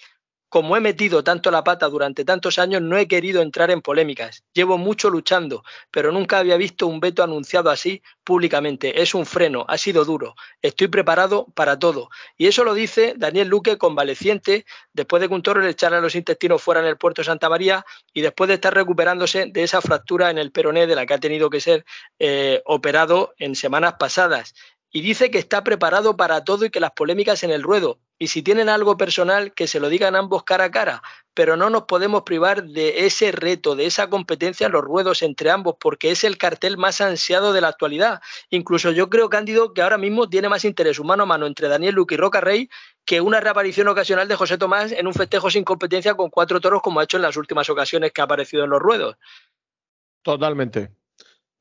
Como 0.53 0.77
he 0.77 0.81
metido 0.81 1.23
tanto 1.23 1.49
la 1.49 1.63
pata 1.63 1.89
durante 1.89 2.23
tantos 2.23 2.59
años, 2.59 2.79
no 2.79 2.95
he 2.95 3.07
querido 3.07 3.41
entrar 3.41 3.71
en 3.71 3.81
polémicas. 3.81 4.43
Llevo 4.53 4.77
mucho 4.77 5.09
luchando, 5.09 5.63
pero 5.89 6.11
nunca 6.11 6.37
había 6.37 6.57
visto 6.57 6.85
un 6.85 6.99
veto 6.99 7.23
anunciado 7.23 7.71
así 7.71 8.03
públicamente. 8.23 9.01
Es 9.01 9.15
un 9.15 9.25
freno, 9.25 9.65
ha 9.67 9.79
sido 9.79 10.05
duro. 10.05 10.35
Estoy 10.61 10.89
preparado 10.89 11.47
para 11.55 11.79
todo. 11.79 12.11
Y 12.37 12.45
eso 12.45 12.63
lo 12.63 12.75
dice 12.75 13.15
Daniel 13.17 13.47
Luque, 13.47 13.79
convaleciente, 13.79 14.67
después 14.93 15.21
de 15.21 15.27
que 15.27 15.33
un 15.33 15.41
toro 15.41 15.59
le 15.59 15.71
echara 15.71 15.99
los 15.99 16.13
intestinos 16.13 16.61
fuera 16.61 16.81
en 16.81 16.85
el 16.85 16.97
puerto 16.97 17.23
Santa 17.23 17.49
María 17.49 17.83
y 18.13 18.21
después 18.21 18.47
de 18.47 18.53
estar 18.53 18.75
recuperándose 18.75 19.47
de 19.47 19.63
esa 19.63 19.81
fractura 19.81 20.29
en 20.29 20.37
el 20.37 20.51
peroné 20.51 20.85
de 20.85 20.93
la 20.93 21.07
que 21.07 21.15
ha 21.15 21.19
tenido 21.19 21.49
que 21.49 21.61
ser 21.61 21.83
eh, 22.19 22.61
operado 22.65 23.33
en 23.39 23.55
semanas 23.55 23.95
pasadas 23.97 24.53
y 24.95 25.01
dice 25.01 25.31
que 25.31 25.39
está 25.39 25.63
preparado 25.63 26.15
para 26.15 26.43
todo 26.43 26.65
y 26.65 26.69
que 26.69 26.79
las 26.79 26.91
polémicas 26.91 27.43
en 27.43 27.49
el 27.49 27.63
ruedo. 27.63 27.99
Y 28.19 28.27
si 28.27 28.43
tienen 28.43 28.69
algo 28.69 28.95
personal, 28.95 29.51
que 29.51 29.65
se 29.65 29.79
lo 29.79 29.89
digan 29.89 30.15
ambos 30.15 30.43
cara 30.43 30.65
a 30.65 30.71
cara. 30.71 31.01
Pero 31.33 31.57
no 31.57 31.71
nos 31.71 31.85
podemos 31.85 32.21
privar 32.21 32.63
de 32.63 33.07
ese 33.07 33.31
reto, 33.31 33.75
de 33.75 33.87
esa 33.87 34.11
competencia 34.11 34.67
en 34.67 34.71
los 34.71 34.83
ruedos 34.83 35.23
entre 35.23 35.49
ambos, 35.49 35.77
porque 35.79 36.11
es 36.11 36.23
el 36.23 36.37
cartel 36.37 36.77
más 36.77 37.01
ansiado 37.01 37.53
de 37.53 37.61
la 37.61 37.69
actualidad. 37.69 38.21
Incluso 38.51 38.91
yo 38.91 39.09
creo, 39.09 39.29
Cándido, 39.29 39.73
que 39.73 39.81
ahora 39.81 39.97
mismo 39.97 40.29
tiene 40.29 40.47
más 40.47 40.63
interés 40.63 40.99
humano 40.99 41.23
a 41.23 41.25
mano 41.25 41.47
entre 41.47 41.69
Daniel 41.69 41.95
Luque 41.95 42.13
y 42.13 42.19
Roca 42.19 42.39
Rey 42.39 42.69
que 43.03 43.19
una 43.19 43.39
reaparición 43.39 43.87
ocasional 43.87 44.27
de 44.27 44.35
José 44.35 44.59
Tomás 44.59 44.91
en 44.91 45.07
un 45.07 45.13
festejo 45.15 45.49
sin 45.49 45.63
competencia 45.63 46.13
con 46.13 46.29
cuatro 46.29 46.61
toros, 46.61 46.83
como 46.83 46.99
ha 46.99 47.03
hecho 47.05 47.17
en 47.17 47.23
las 47.23 47.35
últimas 47.35 47.67
ocasiones 47.67 48.11
que 48.11 48.21
ha 48.21 48.25
aparecido 48.25 48.63
en 48.63 48.69
los 48.69 48.79
ruedos. 48.79 49.17
Totalmente. 50.21 50.91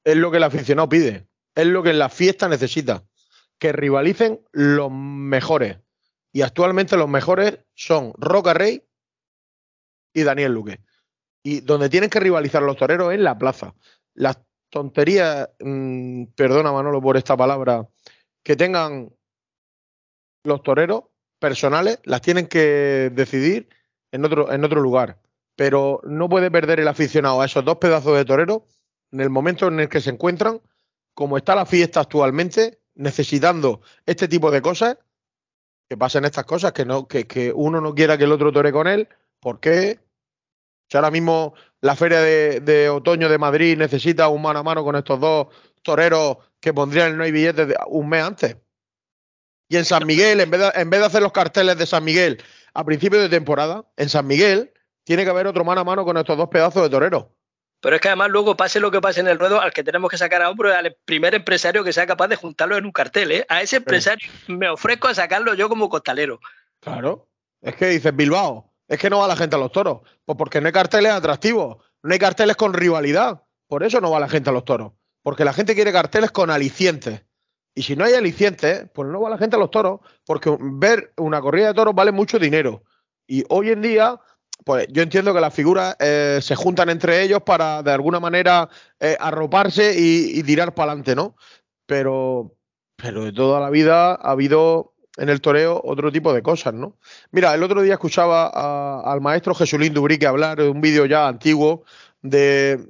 Es 0.04 0.16
lo 0.16 0.30
que 0.30 0.36
el 0.36 0.44
aficionado 0.44 0.90
pide. 0.90 1.26
Es 1.54 1.66
lo 1.66 1.82
que 1.82 1.94
la 1.94 2.10
fiesta 2.10 2.46
necesita 2.46 3.02
que 3.58 3.72
rivalicen 3.72 4.40
los 4.52 4.90
mejores. 4.90 5.78
Y 6.32 6.42
actualmente 6.42 6.96
los 6.96 7.08
mejores 7.08 7.58
son 7.74 8.12
Roca 8.16 8.54
Rey 8.54 8.82
y 10.14 10.22
Daniel 10.22 10.52
Luque. 10.52 10.80
Y 11.44 11.60
donde 11.60 11.88
tienen 11.88 12.10
que 12.10 12.20
rivalizar 12.20 12.62
los 12.62 12.76
toreros 12.76 13.12
es 13.12 13.18
en 13.18 13.24
la 13.24 13.38
plaza. 13.38 13.74
Las 14.14 14.38
tonterías, 14.70 15.50
mm, 15.60 16.24
perdona 16.34 16.72
Manolo 16.72 17.02
por 17.02 17.16
esta 17.16 17.36
palabra, 17.36 17.86
que 18.42 18.56
tengan 18.56 19.14
los 20.44 20.62
toreros 20.62 21.04
personales, 21.38 21.98
las 22.04 22.22
tienen 22.22 22.46
que 22.46 23.10
decidir 23.12 23.68
en 24.12 24.24
otro, 24.24 24.50
en 24.50 24.64
otro 24.64 24.80
lugar. 24.80 25.20
Pero 25.56 26.00
no 26.04 26.28
puede 26.28 26.50
perder 26.50 26.80
el 26.80 26.88
aficionado 26.88 27.40
a 27.40 27.46
esos 27.46 27.64
dos 27.64 27.76
pedazos 27.76 28.16
de 28.16 28.24
toreros 28.24 28.62
en 29.10 29.20
el 29.20 29.30
momento 29.30 29.68
en 29.68 29.80
el 29.80 29.88
que 29.88 30.00
se 30.00 30.10
encuentran, 30.10 30.60
como 31.14 31.36
está 31.36 31.54
la 31.54 31.66
fiesta 31.66 32.00
actualmente, 32.00 32.80
necesitando 32.94 33.80
este 34.06 34.28
tipo 34.28 34.50
de 34.50 34.62
cosas, 34.62 34.98
que 35.88 35.96
pasen 35.96 36.24
estas 36.24 36.44
cosas, 36.44 36.72
que, 36.72 36.84
no, 36.84 37.06
que, 37.06 37.26
que 37.26 37.52
uno 37.52 37.80
no 37.80 37.94
quiera 37.94 38.16
que 38.16 38.24
el 38.24 38.32
otro 38.32 38.52
tore 38.52 38.72
con 38.72 38.86
él, 38.86 39.08
porque 39.40 40.00
si 40.88 40.96
ahora 40.96 41.10
mismo 41.10 41.54
la 41.80 41.96
feria 41.96 42.20
de, 42.20 42.90
otoño 42.90 43.28
de 43.28 43.38
Madrid 43.38 43.78
necesita 43.78 44.28
un 44.28 44.42
mano 44.42 44.60
a 44.60 44.62
mano 44.62 44.84
con 44.84 44.94
estos 44.94 45.18
dos 45.18 45.48
toreros 45.82 46.36
que 46.60 46.72
pondrían 46.72 47.12
el 47.12 47.16
no 47.16 47.24
hay 47.24 47.32
billetes 47.32 47.68
de 47.68 47.76
un 47.88 48.08
mes 48.08 48.22
antes. 48.22 48.56
Y 49.68 49.78
en 49.78 49.84
San 49.84 50.06
Miguel, 50.06 50.40
en 50.40 50.50
vez, 50.50 50.60
de, 50.60 50.80
en 50.80 50.90
vez 50.90 51.00
de 51.00 51.06
hacer 51.06 51.22
los 51.22 51.32
carteles 51.32 51.78
de 51.78 51.86
San 51.86 52.04
Miguel 52.04 52.42
a 52.74 52.84
principio 52.84 53.20
de 53.20 53.28
temporada, 53.28 53.90
en 53.96 54.08
San 54.08 54.26
Miguel 54.26 54.72
tiene 55.04 55.24
que 55.24 55.30
haber 55.30 55.46
otro 55.46 55.64
mano 55.64 55.80
a 55.80 55.84
mano 55.84 56.04
con 56.04 56.16
estos 56.18 56.36
dos 56.36 56.48
pedazos 56.48 56.82
de 56.82 56.90
toreros. 56.90 57.26
Pero 57.82 57.96
es 57.96 58.00
que 58.00 58.08
además 58.08 58.30
luego 58.30 58.56
pase 58.56 58.78
lo 58.78 58.92
que 58.92 59.00
pase 59.00 59.18
en 59.18 59.26
el 59.26 59.40
ruedo, 59.40 59.60
al 59.60 59.72
que 59.72 59.82
tenemos 59.82 60.08
que 60.08 60.16
sacar 60.16 60.40
a 60.40 60.48
hombro 60.48 60.72
al 60.72 60.96
primer 61.04 61.34
empresario 61.34 61.82
que 61.82 61.92
sea 61.92 62.06
capaz 62.06 62.28
de 62.28 62.36
juntarlo 62.36 62.76
en 62.76 62.84
un 62.84 62.92
cartel. 62.92 63.32
¿eh? 63.32 63.46
A 63.48 63.60
ese 63.60 63.78
empresario 63.78 64.30
me 64.46 64.68
ofrezco 64.68 65.08
a 65.08 65.14
sacarlo 65.14 65.52
yo 65.54 65.68
como 65.68 65.88
costalero. 65.88 66.38
Claro. 66.78 67.26
Es 67.60 67.74
que 67.74 67.86
dices 67.86 68.14
Bilbao, 68.14 68.72
es 68.86 69.00
que 69.00 69.10
no 69.10 69.18
va 69.18 69.26
la 69.26 69.34
gente 69.34 69.56
a 69.56 69.58
los 69.58 69.72
toros. 69.72 70.02
Pues 70.24 70.38
porque 70.38 70.60
no 70.60 70.68
hay 70.68 70.72
carteles 70.72 71.10
atractivos, 71.10 71.78
no 72.04 72.12
hay 72.12 72.20
carteles 72.20 72.54
con 72.54 72.72
rivalidad. 72.72 73.42
Por 73.66 73.82
eso 73.82 74.00
no 74.00 74.12
va 74.12 74.20
la 74.20 74.28
gente 74.28 74.50
a 74.50 74.52
los 74.52 74.64
toros. 74.64 74.92
Porque 75.20 75.44
la 75.44 75.52
gente 75.52 75.74
quiere 75.74 75.90
carteles 75.90 76.30
con 76.30 76.50
alicientes. 76.50 77.24
Y 77.74 77.82
si 77.82 77.96
no 77.96 78.04
hay 78.04 78.14
alicientes, 78.14 78.86
pues 78.94 79.08
no 79.08 79.20
va 79.20 79.30
la 79.30 79.38
gente 79.38 79.56
a 79.56 79.58
los 79.58 79.72
toros. 79.72 80.00
Porque 80.24 80.56
ver 80.60 81.12
una 81.16 81.40
corrida 81.40 81.66
de 81.66 81.74
toros 81.74 81.96
vale 81.96 82.12
mucho 82.12 82.38
dinero. 82.38 82.84
Y 83.26 83.44
hoy 83.48 83.70
en 83.70 83.82
día 83.82 84.20
pues 84.64 84.86
yo 84.90 85.02
entiendo 85.02 85.34
que 85.34 85.40
las 85.40 85.54
figuras 85.54 85.96
eh, 85.98 86.38
se 86.40 86.54
juntan 86.54 86.88
entre 86.88 87.22
ellos 87.22 87.42
para 87.42 87.82
de 87.82 87.92
alguna 87.92 88.20
manera 88.20 88.68
eh, 89.00 89.16
arroparse 89.18 89.94
y, 89.96 90.42
tirar 90.42 90.74
para 90.74 90.92
adelante, 90.92 91.14
¿no? 91.14 91.36
Pero, 91.86 92.54
pero 92.96 93.24
de 93.24 93.32
toda 93.32 93.60
la 93.60 93.70
vida 93.70 94.12
ha 94.12 94.30
habido 94.30 94.94
en 95.16 95.28
el 95.28 95.40
toreo 95.40 95.80
otro 95.84 96.10
tipo 96.12 96.32
de 96.32 96.42
cosas, 96.42 96.74
¿no? 96.74 96.96
Mira, 97.30 97.54
el 97.54 97.62
otro 97.62 97.82
día 97.82 97.94
escuchaba 97.94 99.00
al 99.00 99.20
maestro 99.20 99.54
Jesulín 99.54 99.92
Dubrique 99.92 100.26
hablar 100.26 100.58
de 100.58 100.68
un 100.68 100.80
vídeo 100.80 101.06
ya 101.06 101.28
antiguo 101.28 101.84
de, 102.22 102.80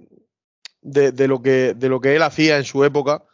de, 0.83 1.29
lo 1.29 1.43
que, 1.43 1.75
de 1.75 1.89
lo 1.89 2.01
que 2.01 2.15
él 2.15 2.23
hacía 2.23 2.59
en 2.59 2.65
su 2.65 2.85
época. 2.85 3.25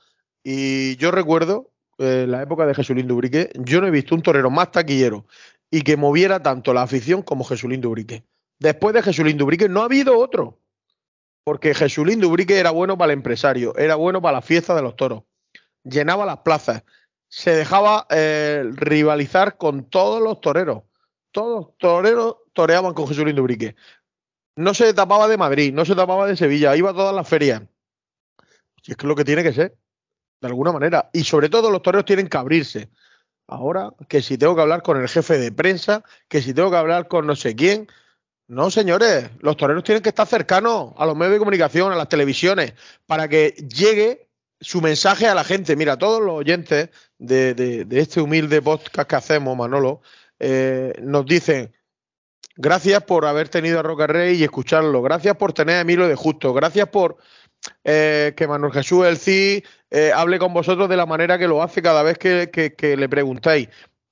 Y 0.42 0.96
yo 0.96 1.10
recuerdo, 1.10 1.70
eh, 1.98 2.26
la 2.28 2.42
época 2.42 2.64
de 2.64 2.74
Jesulín 2.74 3.08
Dubrique, 3.08 3.50
yo 3.56 3.80
no 3.80 3.88
he 3.88 3.90
visto 3.90 4.14
un 4.14 4.22
torero 4.22 4.50
más 4.50 4.70
taquillero 4.70 5.26
y 5.70 5.82
que 5.82 5.96
moviera 5.96 6.42
tanto 6.42 6.72
la 6.72 6.82
afición 6.82 7.22
como 7.22 7.44
Jesulín 7.44 7.80
Dubrique. 7.80 8.24
Después 8.58 8.94
de 8.94 9.02
Jesulín 9.02 9.38
Dubrique 9.38 9.68
no 9.68 9.82
ha 9.82 9.84
habido 9.84 10.18
otro. 10.18 10.60
Porque 11.44 11.74
Jesulín 11.74 12.20
Dubrique 12.20 12.58
era 12.58 12.70
bueno 12.70 12.98
para 12.98 13.12
el 13.12 13.18
empresario, 13.18 13.76
era 13.76 13.94
bueno 13.94 14.20
para 14.20 14.38
la 14.38 14.42
fiesta 14.42 14.74
de 14.74 14.82
los 14.82 14.96
toros. 14.96 15.22
Llenaba 15.82 16.26
las 16.26 16.38
plazas, 16.38 16.82
se 17.28 17.54
dejaba 17.54 18.06
eh, 18.10 18.64
rivalizar 18.74 19.56
con 19.56 19.88
todos 19.88 20.20
los 20.20 20.40
toreros. 20.40 20.82
Todos 21.30 21.76
toreros, 21.78 22.36
toreaban 22.52 22.94
con 22.94 23.06
Jesulín 23.06 23.38
Ubrique. 23.38 23.76
No 24.56 24.74
se 24.74 24.92
tapaba 24.92 25.28
de 25.28 25.36
Madrid, 25.36 25.72
no 25.72 25.84
se 25.84 25.94
tapaba 25.94 26.26
de 26.26 26.36
Sevilla, 26.36 26.74
iba 26.74 26.90
a 26.90 26.94
todas 26.94 27.14
las 27.14 27.28
ferias. 27.28 27.62
Y 28.82 28.90
es 28.90 28.96
que 28.96 29.06
es 29.06 29.08
lo 29.08 29.14
que 29.14 29.24
tiene 29.24 29.42
que 29.42 29.52
ser, 29.52 29.76
de 30.40 30.48
alguna 30.48 30.72
manera. 30.72 31.10
Y 31.12 31.22
sobre 31.24 31.48
todo 31.48 31.70
los 31.70 31.82
toreros 31.82 32.04
tienen 32.04 32.28
que 32.28 32.36
abrirse. 32.36 32.90
Ahora, 33.48 33.94
que 34.08 34.20
si 34.20 34.36
tengo 34.36 34.54
que 34.54 34.60
hablar 34.60 34.82
con 34.82 35.00
el 35.00 35.08
jefe 35.08 35.38
de 35.38 35.50
prensa, 35.50 36.04
que 36.28 36.42
si 36.42 36.52
tengo 36.52 36.70
que 36.70 36.76
hablar 36.76 37.08
con 37.08 37.26
no 37.26 37.34
sé 37.34 37.56
quién. 37.56 37.88
No, 38.46 38.70
señores, 38.70 39.30
los 39.40 39.56
toreros 39.56 39.84
tienen 39.84 40.02
que 40.02 40.10
estar 40.10 40.26
cercanos 40.26 40.92
a 40.98 41.06
los 41.06 41.16
medios 41.16 41.32
de 41.34 41.38
comunicación, 41.38 41.90
a 41.90 41.96
las 41.96 42.10
televisiones, 42.10 42.74
para 43.06 43.26
que 43.28 43.54
llegue 43.74 44.28
su 44.60 44.82
mensaje 44.82 45.26
a 45.28 45.34
la 45.34 45.44
gente. 45.44 45.76
Mira, 45.76 45.96
todos 45.96 46.20
los 46.20 46.34
oyentes 46.34 46.90
de, 47.18 47.86
este 47.90 48.20
humilde 48.20 48.60
podcast 48.60 49.08
que 49.08 49.16
hacemos, 49.16 49.56
Manolo, 49.56 50.02
eh, 50.38 50.92
nos 51.02 51.24
dicen, 51.24 51.74
gracias 52.54 53.02
por 53.04 53.24
haber 53.24 53.48
tenido 53.48 53.80
a 53.80 53.82
Roca 53.82 54.06
Rey 54.06 54.36
y 54.36 54.44
escucharlo, 54.44 55.00
gracias 55.00 55.36
por 55.36 55.54
tener 55.54 55.76
a 55.76 55.80
Emilio 55.80 56.06
de 56.06 56.16
Justo, 56.16 56.52
gracias 56.52 56.88
por 56.88 57.16
eh, 57.84 58.34
que 58.36 58.46
Manuel 58.46 58.72
Jesús 58.72 59.06
El 59.06 59.18
CI 59.18 59.64
eh, 59.90 60.12
hable 60.14 60.38
con 60.38 60.52
vosotros 60.52 60.88
de 60.88 60.96
la 60.96 61.06
manera 61.06 61.38
que 61.38 61.48
lo 61.48 61.62
hace 61.62 61.82
cada 61.82 62.02
vez 62.02 62.18
que, 62.18 62.96
le 62.98 63.08
preguntáis. 63.08 63.68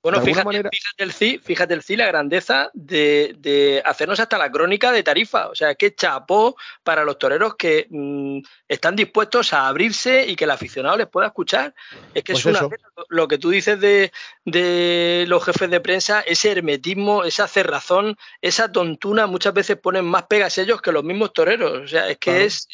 Bueno, 0.06 0.22
fíjate, 0.22 0.70
el 0.98 1.12
CI, 1.12 1.40
fíjate 1.42 1.74
el 1.74 1.82
CI 1.82 1.96
la 1.96 2.06
grandeza 2.06 2.70
de, 2.74 3.82
hacernos 3.84 4.20
hasta 4.20 4.38
la 4.38 4.52
crónica 4.52 4.92
de 4.92 5.02
tarifa. 5.02 5.48
O 5.48 5.56
sea, 5.56 5.74
qué 5.74 5.96
chapó 5.96 6.56
para 6.84 7.04
los 7.04 7.18
toreros 7.18 7.56
que 7.56 7.88
mm, 7.90 8.38
están 8.68 8.94
dispuestos 8.94 9.52
a 9.52 9.66
abrirse 9.66 10.24
y 10.24 10.36
que 10.36 10.44
el 10.44 10.52
aficionado 10.52 10.96
les 10.96 11.08
pueda 11.08 11.26
escuchar. 11.26 11.74
Es 12.14 12.22
que 12.22 12.34
es 12.34 12.42
pues 12.44 12.54
una 12.54 12.68
lo 13.08 13.26
que 13.26 13.38
tú 13.38 13.50
dices 13.50 13.80
de, 13.80 14.12
de, 14.44 15.24
los 15.26 15.44
jefes 15.44 15.70
de 15.70 15.80
prensa, 15.80 16.20
ese 16.20 16.52
hermetismo, 16.52 17.24
esa 17.24 17.48
cerrazón, 17.48 18.16
esa 18.40 18.70
tontuna, 18.70 19.26
muchas 19.26 19.54
veces 19.54 19.76
ponen 19.76 20.04
más 20.04 20.28
pegas 20.28 20.56
ellos 20.58 20.80
que 20.80 20.92
los 20.92 21.02
mismos 21.02 21.32
toreros. 21.32 21.80
O 21.82 21.88
sea, 21.88 22.08
es 22.08 22.18
que 22.18 22.44
es. 22.44 22.68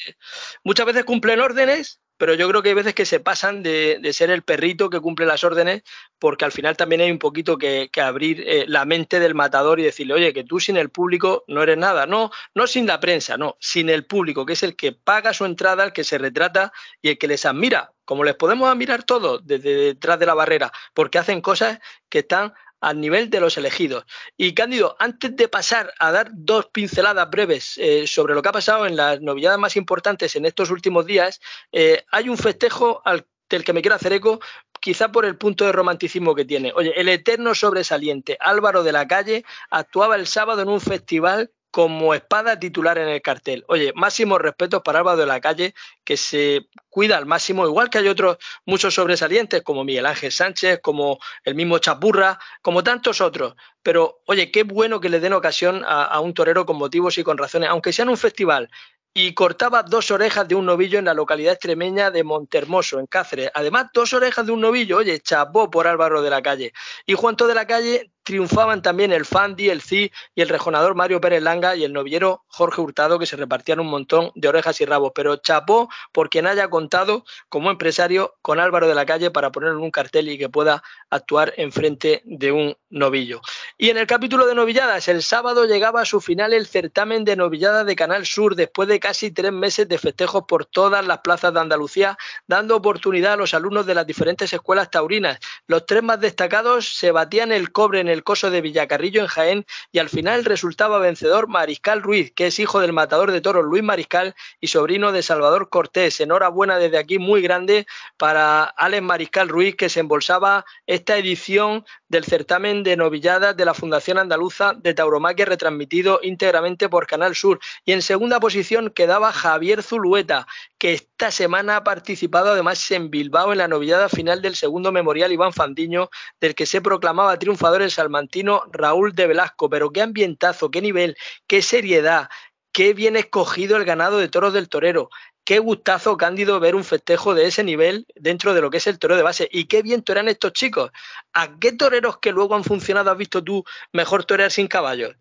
Muchas 0.65 0.85
veces 0.85 1.07
cumplen 1.07 1.41
órdenes, 1.41 2.02
pero 2.23 2.35
yo 2.35 2.49
creo 2.49 2.63
que 2.63 2.69
hay 2.69 2.77
veces 2.77 2.95
que 2.95 3.05
se 3.05 3.19
pasan 3.19 3.65
de, 3.65 3.99
ser 4.13 4.31
el 4.31 4.43
perrito 4.43 4.89
que 4.89 5.01
cumple 5.01 5.27
las 5.27 5.43
órdenes, 5.43 5.83
porque 6.21 6.45
al 6.45 6.53
final 6.53 6.77
también 6.77 7.01
hay 7.01 7.11
un 7.11 7.19
poquito 7.19 7.59
que, 7.59 7.91
abrir 8.01 8.45
eh, 8.47 8.65
la 8.69 8.85
mente 8.85 9.19
del 9.19 9.35
matador 9.35 9.81
y 9.81 9.83
decirle, 9.83 10.15
oye, 10.15 10.33
que 10.33 10.45
tú 10.45 10.61
sin 10.61 10.77
el 10.77 10.89
público 10.89 11.43
no 11.49 11.65
eres 11.65 11.79
nada. 11.79 12.07
No, 12.07 12.31
no 12.55 12.69
sin 12.69 12.87
la 12.87 13.01
prensa, 13.01 13.37
no, 13.37 13.57
sin 13.59 13.89
el 13.89 14.07
público, 14.07 14.47
que 14.47 14.53
es 14.53 14.63
el 14.63 14.77
que 14.77 14.93
paga 14.93 15.35
su 15.35 15.45
entrada, 15.47 15.83
el 15.83 15.93
que 15.93 16.05
se 16.05 16.17
retrata 16.17 16.73
y 17.01 17.09
el 17.09 17.19
que 17.19 17.27
les 17.27 17.45
admira, 17.45 17.93
como 18.05 18.23
les 18.23 18.37
podemos 18.37 18.71
admirar 18.71 19.03
todos 19.03 19.45
desde 19.45 19.75
detrás 19.75 20.21
de 20.21 20.27
la 20.27 20.35
barrera, 20.35 20.71
porque 20.95 21.19
hacen 21.19 21.41
cosas 21.41 21.81
que 22.09 22.21
están 22.21 22.55
al 22.83 23.01
nivel 23.01 23.31
de 23.31 23.41
los 23.41 23.57
elegidos. 23.57 24.05
Y 24.37 24.53
Cándido, 24.53 24.97
antes 24.99 25.35
de 25.35 25.49
pasar 25.49 25.95
a 25.99 26.13
dar 26.13 26.31
dos 26.35 26.67
pinceladas 26.67 27.31
breves 27.31 27.79
eh, 27.79 28.07
sobre 28.07 28.35
lo 28.35 28.43
que 28.43 28.49
ha 28.51 28.53
pasado 28.53 28.87
en 28.87 28.97
las 28.97 29.21
novedades 29.23 29.59
más 29.59 29.77
importantes 29.77 30.37
en 30.37 30.45
estos 30.45 30.71
últimos 30.71 31.07
días, 31.07 31.41
eh, 31.71 32.05
hay 32.11 32.29
un 32.29 32.37
festejo 32.37 33.01
al 33.05 33.27
del 33.49 33.65
que 33.65 33.73
me 33.73 33.83
quiero 33.83 33.97
hacer 33.97 34.15
eco, 34.15 34.41
quizá 34.81 35.13
por 35.13 35.25
el 35.25 35.37
punto 35.37 35.67
de 35.67 35.73
romanticismo 35.73 36.35
que 36.35 36.45
tiene. 36.45 36.73
Oye, 36.75 36.99
el 36.99 37.09
eterno 37.09 37.55
sobresaliente 37.55 38.37
Álvaro 38.41 38.83
de 38.83 38.93
la 38.93 39.07
Calle 39.07 39.45
actuaba 39.71 40.17
el 40.17 40.27
sábado 40.27 40.63
en 40.63 40.69
un 40.69 40.81
festival 40.81 41.53
como 41.73 42.13
espada 42.13 42.61
titular 42.61 42.99
en 42.99 43.09
el 43.09 43.23
cartel. 43.23 43.65
Oye, 43.67 43.93
máximos 43.97 44.39
respetos 44.41 44.83
para 44.83 44.99
Álvaro 44.99 45.17
de 45.17 45.27
la 45.27 45.41
Calle, 45.41 45.75
que 46.05 46.19
se 46.19 46.69
cuida 46.91 47.17
al 47.17 47.25
máximo, 47.25 47.67
igual 47.67 47.89
que 47.89 47.97
hay 47.97 48.09
otros 48.09 48.37
muchos 48.67 48.95
sobresalientes, 48.95 49.63
como 49.63 49.83
Miguel 49.83 50.05
Ángel 50.05 50.31
Sánchez, 50.31 50.81
como 50.83 51.19
el 51.43 51.55
mismo 51.55 51.79
Chapurra, 51.79 52.39
como 52.61 52.85
tantos 52.85 53.23
otros. 53.23 53.55
Pero, 53.83 54.21
oye, 54.27 54.51
qué 54.51 54.65
bueno 54.65 55.01
que 55.01 55.09
le 55.09 55.19
den 55.19 55.33
ocasión 55.33 55.83
a, 55.85 56.05
a 56.05 56.21
un 56.21 56.35
torero 56.35 56.67
con 56.67 56.77
motivos 56.77 57.17
y 57.17 57.25
con 57.25 57.39
razones, 57.39 57.71
aunque 57.71 57.95
sea 57.95 58.03
en 58.03 58.11
un 58.11 58.19
festival 58.19 58.71
y 59.15 59.35
cortaba 59.35 59.83
dos 59.83 60.11
orejas 60.11 60.49
de 60.49 60.55
un 60.55 60.67
novillo 60.67 60.99
en 60.99 61.05
la 61.05 61.15
localidad 61.15 61.55
extremeña 61.55 62.11
de 62.11 62.25
Montermoso, 62.25 62.99
en 62.99 63.07
Cáceres. 63.07 63.51
Además, 63.55 63.87
dos 63.93 64.13
orejas 64.13 64.47
de 64.47 64.53
un 64.53 64.61
novillo, 64.61 64.99
oye, 64.99 65.21
chapó 65.21 65.71
por 65.71 65.87
Álvaro 65.87 66.23
de 66.23 66.31
la 66.31 66.43
Calle. 66.43 66.73
Y 67.07 67.15
Juanto 67.15 67.47
de 67.47 67.55
la 67.55 67.67
Calle 67.67 68.12
triunfaban 68.23 68.83
también 68.83 69.13
el 69.13 69.25
Fandi, 69.25 69.71
el 69.71 69.83
CI 69.83 70.13
y 70.35 70.43
el 70.43 70.49
rejonador 70.49 70.95
Mario 70.95 71.21
Pérez 71.21 71.43
Langa 71.43 71.77
y 71.77 71.85
el 71.85 71.93
novillero 71.93 72.45
Jorge 72.49 72.81
Hurtado, 72.81 73.19
que 73.19 73.27
se 73.27 73.37
repartían 73.37 73.81
un 73.81 73.89
montón 73.89 74.31
de 74.35 74.49
orejas 74.49 74.81
y 74.81 74.85
rabos. 74.85 75.13
Pero 75.15 75.37
chapó 75.37 75.89
por 76.13 76.31
quien 76.31 76.47
haya 76.47 76.69
contado 76.69 77.25
como 77.49 77.71
empresario 77.71 78.35
con 78.43 78.61
Álvaro 78.61 78.89
de 78.89 78.95
la 78.95 79.07
Calle 79.07 79.31
para 79.31 79.51
ponerlo 79.53 79.79
en 79.79 79.85
un 79.85 79.91
cartel 79.91 80.29
y 80.29 80.39
que 80.39 80.49
pueda 80.49 80.83
actuar 81.11 81.55
en 81.57 81.73
frente 81.73 82.23
de 82.25 82.53
un 82.53 82.77
novillo. 82.91 83.41
Y 83.79 83.91
en 83.91 83.99
el 83.99 84.07
capítulo 84.07 84.47
de 84.47 84.55
novilladas, 84.55 85.09
el 85.09 85.23
sábado 85.23 85.65
llegaba 85.65 86.03
a 86.03 86.05
su 86.05 86.21
final 86.21 86.53
el 86.53 86.67
certamen 86.67 87.25
de 87.25 87.37
novilladas 87.37 87.87
de 87.87 87.97
Canal 87.97 88.27
Sur 88.27 88.55
después 88.55 88.89
de 88.89 89.01
casi 89.01 89.31
tres 89.31 89.53
meses 89.53 89.89
de 89.89 89.99
festejos 89.99 90.45
por 90.47 90.67
todas 90.67 91.07
las 91.07 91.21
plazas 91.21 91.55
de 91.55 91.61
Andalucía, 91.61 92.19
dando 92.47 92.77
oportunidad 92.77 93.35
a 93.35 93.37
los 93.37 93.55
alumnos 93.55 93.87
de 93.87 93.95
las 93.95 94.07
diferentes 94.07 94.53
escuelas 94.53 94.91
taurinas. 94.91 95.39
Los 95.67 95.87
tres 95.87 96.03
más 96.03 96.21
destacados 96.21 96.95
se 96.95 97.11
batían 97.11 97.53
el 97.53 97.73
cobre 97.73 98.01
en 98.01 98.09
el 98.09 98.12
coso 98.23 98.51
de 98.51 98.61
Villacarrillo 98.61 99.23
en 99.23 99.27
Jaén 99.27 99.67
y 99.91 99.99
al 99.99 100.11
final 100.11 100.45
resultaba 100.45 100.99
vencedor 100.99 101.49
Mariscal 101.49 102.03
Ruiz, 102.03 102.33
que 102.35 102.49
es 102.49 102.59
hijo 102.59 102.81
del 102.81 102.93
matador 102.93 103.33
de 103.33 103.41
toros 103.41 103.65
Luis 103.65 103.83
Mariscal 103.83 104.35
y 104.61 104.67
sobrino 104.67 105.11
de 105.11 105.23
Salvador 105.23 105.71
Cortés. 105.71 106.21
Enhorabuena 106.21 106.79
desde 106.79 106.99
aquí 106.99 107.19
muy 107.19 107.41
grande 107.41 107.87
para 108.19 108.65
Alex 108.65 109.03
Mariscal 109.03 109.49
Ruiz 109.49 109.75
que 109.75 109.89
se 109.89 110.01
embolsaba 110.01 110.67
esta 110.87 111.17
edición 111.17 111.87
del 112.13 112.25
certamen 112.27 112.83
de 112.83 112.95
novilladas 112.95 113.57
de 113.57 113.65
la 113.65 113.73
Fundación 113.73 114.19
Andaluza 114.19 114.75
de 114.75 114.93
Tauromaquia 114.93 115.47
retransmitido 115.47 116.21
íntegramente 116.23 116.91
por 116.91 117.07
Canal 117.07 117.35
Sur. 117.35 117.59
Y 117.87 117.93
en 117.93 118.03
segunda 118.03 118.39
posición 118.39 118.91
quedaba 118.91 119.33
Javier 119.33 119.83
Zulueta, 119.83 120.47
que 120.77 120.93
esta 120.93 121.31
semana 121.31 121.77
ha 121.77 121.85
participado 121.85 122.51
además 122.53 122.91
en 122.91 123.11
Bilbao 123.11 123.53
en 123.53 123.59
la 123.59 123.67
novillada 123.67 124.11
final 124.11 124.43
del 124.43 124.57
segundo 124.57 124.93
memorial 124.93 125.33
Iván 125.33 125.55
Fandiño, 125.55 126.11
del 126.39 126.55
que 126.55 126.67
se 126.67 126.83
proclamaba 126.83 127.39
triunfador 127.39 127.81
el 127.81 127.91
salmantino 127.91 128.65
Raúl 128.71 129.15
de 129.15 129.29
Velasco. 129.29 129.71
Pero 129.71 129.91
qué 129.91 130.03
ambientazo, 130.03 130.71
qué 130.71 130.83
nivel, 130.83 131.17
qué 131.47 131.63
seriedad, 131.63 132.29
qué 132.73 132.93
bien 132.93 133.17
escogido 133.17 133.79
el 133.79 133.87
ganado 133.87 134.19
de 134.19 134.29
toros 134.29 134.53
del 134.53 134.69
torero 134.69 135.09
qué 135.45 135.59
gustazo, 135.59 136.17
Cándido, 136.17 136.61
ver 136.61 136.75
un 136.75 136.85
festejo 136.85 137.35
de 137.35 137.47
ese 137.47 137.65
nivel 137.65 138.07
dentro 138.15 138.55
de 138.55 138.61
lo 138.61 138.71
que 138.71 138.79
es 138.79 138.87
el 138.87 138.99
torero 138.99 139.17
de 139.17 139.23
base. 139.23 139.49
Y 139.51 139.67
qué 139.67 139.83
bien 139.83 140.03
torean 140.03 140.29
estos 140.29 140.53
chicos. 140.53 140.91
¿A 141.33 141.59
qué 141.59 141.73
toreros 141.73 142.19
que 142.19 142.33
luego 142.33 142.55
han 142.55 142.65
funcionado 142.65 143.11
has 143.11 143.19
visto 143.19 143.43
tú 143.43 143.65
mejor 143.93 144.25
torear 144.25 144.51
sin 144.51 144.69
caballos? 144.69 145.15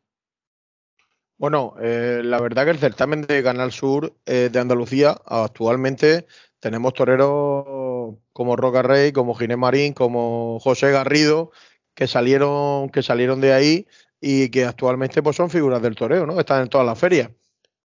Bueno, 1.38 1.74
eh, 1.82 2.22
la 2.24 2.40
verdad 2.40 2.66
que 2.66 2.72
el 2.72 2.78
certamen 2.78 3.24
de 3.24 3.42
Canal 3.42 3.72
Sur 3.72 4.14
eh, 4.28 4.50
de 4.52 4.60
Andalucía 4.60 5.18
actualmente 5.26 6.28
tenemos 6.60 6.94
toreros 6.94 8.16
como 8.32 8.56
Roca 8.56 8.84
Rey, 8.84 9.12
como 9.12 9.34
Ginés 9.34 9.58
Marín, 9.58 9.94
como 9.94 10.60
José 10.60 10.92
Garrido, 10.92 11.52
que 11.96 12.08
salieron, 12.08 12.90
que 12.90 13.02
salieron 13.02 13.42
de 13.42 13.54
ahí 13.54 13.88
y 14.20 14.50
que 14.50 14.66
actualmente 14.66 15.24
pues, 15.24 15.36
son 15.36 15.50
figuras 15.50 15.82
del 15.82 15.96
toreo, 15.96 16.28
¿no? 16.28 16.40
Están 16.40 16.62
en 16.62 16.70
todas 16.70 16.86
las 16.86 17.00
ferias. 17.00 17.32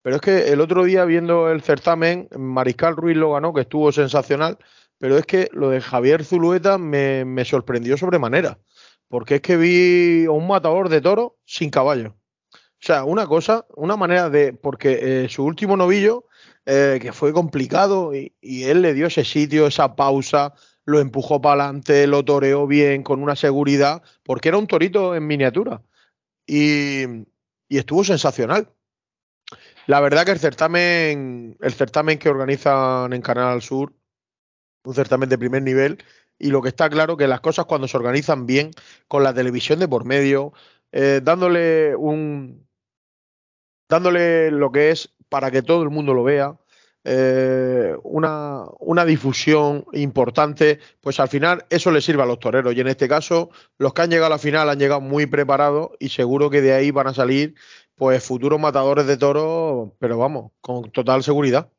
Pero 0.04 0.18
es 0.18 0.22
que 0.22 0.50
el 0.52 0.60
otro 0.60 0.84
día 0.84 1.06
viendo 1.06 1.50
el 1.50 1.62
certamen, 1.62 2.28
Mariscal 2.38 2.96
Ruiz 2.96 3.16
lo 3.16 3.32
ganó, 3.32 3.54
que 3.54 3.62
estuvo 3.62 3.92
sensacional, 3.92 4.58
pero 5.00 5.18
es 5.18 5.26
que 5.26 5.50
lo 5.54 5.70
de 5.70 5.80
Javier 5.80 6.26
Zulueta 6.26 6.78
me, 6.78 7.46
sorprendió 7.46 7.98
sobremanera, 7.98 8.60
porque 9.08 9.36
es 9.36 9.42
que 9.42 9.56
vi 9.56 10.26
a 10.26 10.32
un 10.32 10.46
matador 10.46 10.90
de 10.90 11.00
toro 11.00 11.38
sin 11.46 11.70
caballo. 11.70 12.18
O 12.54 12.86
sea, 12.86 13.06
una 13.06 13.28
cosa, 13.28 13.66
una 13.78 13.96
manera 13.96 14.30
de, 14.30 14.52
porque 14.52 15.24
eh, 15.24 15.30
su 15.30 15.46
último 15.46 15.78
novillo, 15.78 16.26
eh, 16.66 17.00
que 17.02 17.14
fue 17.14 17.32
complicado, 17.32 18.14
y, 18.14 18.34
él 18.42 18.82
le 18.82 18.94
dio 18.94 19.08
ese 19.08 19.24
sitio, 19.24 19.68
esa 19.68 19.96
pausa, 19.96 20.54
lo 20.84 21.00
empujó 21.00 21.40
para 21.40 21.64
adelante, 21.64 22.08
lo 22.08 22.26
toreó 22.26 22.68
bien, 22.68 23.04
con 23.04 23.24
una 23.24 23.38
seguridad, 23.38 24.04
porque 24.24 24.50
era 24.50 24.58
un 24.58 24.68
torito 24.68 25.16
en 25.16 25.26
miniatura. 25.28 25.82
Y 26.46 27.26
estuvo 27.70 28.04
sensacional. 28.04 28.68
La 29.88 30.00
verdad 30.00 30.26
que 30.26 30.32
el 30.32 30.40
certamen, 30.40 31.58
el 31.60 31.74
certamen 31.74 32.18
que 32.18 32.30
organizan 32.30 33.14
en 33.14 33.22
Canal 33.22 33.62
Sur, 33.62 33.94
un 34.86 34.94
certamen 34.96 35.30
de 35.30 35.38
primer 35.38 35.62
nivel, 35.62 36.04
y 36.40 36.50
lo 36.50 36.62
que 36.62 36.70
está 36.70 36.90
claro 36.90 37.18
que 37.18 37.28
las 37.28 37.42
cosas 37.42 37.66
cuando 37.66 37.88
se 37.88 37.98
organizan 37.98 38.46
bien, 38.46 38.72
con 39.08 39.24
la 39.24 39.34
televisión 39.34 39.80
de 39.80 39.88
por 39.88 40.06
medio, 40.06 40.54
eh, 40.92 41.22
dándole 41.24 41.96
un 41.96 42.68
dándole 43.90 44.52
lo 44.52 44.72
que 44.72 44.92
es 44.92 45.14
para 45.30 45.52
que 45.52 45.62
todo 45.62 45.84
el 45.84 45.90
mundo 45.90 46.14
lo 46.14 46.24
vea, 46.24 46.58
eh, 47.06 47.96
una, 48.04 48.64
una, 48.80 49.04
difusión 49.06 49.86
importante, 49.92 50.80
pues 51.02 51.20
al 51.20 51.28
final 51.28 51.66
eso 51.70 51.92
le 51.92 52.02
sirve 52.02 52.24
a 52.24 52.26
los 52.26 52.40
toreros. 52.40 52.74
Y 52.74 52.80
en 52.80 52.88
este 52.88 53.10
caso, 53.10 53.50
los 53.78 53.94
que 53.94 54.04
han 54.04 54.10
llegado 54.10 54.28
a 54.28 54.30
la 54.30 54.38
final 54.38 54.70
han 54.70 54.80
llegado 54.80 55.02
muy 55.02 55.26
preparados 55.26 55.92
y 56.00 56.10
seguro 56.10 56.50
que 56.50 56.62
de 56.62 56.74
ahí 56.74 56.92
van 56.92 57.08
a 57.08 57.14
salir 57.14 57.56
pues 57.96 58.24
futuros 58.24 58.60
matadores 58.60 59.08
de 59.08 59.18
toros, 59.18 59.92
pero 60.00 60.18
vamos, 60.18 60.52
con 60.62 60.92
total 60.92 61.24
seguridad. 61.24 61.70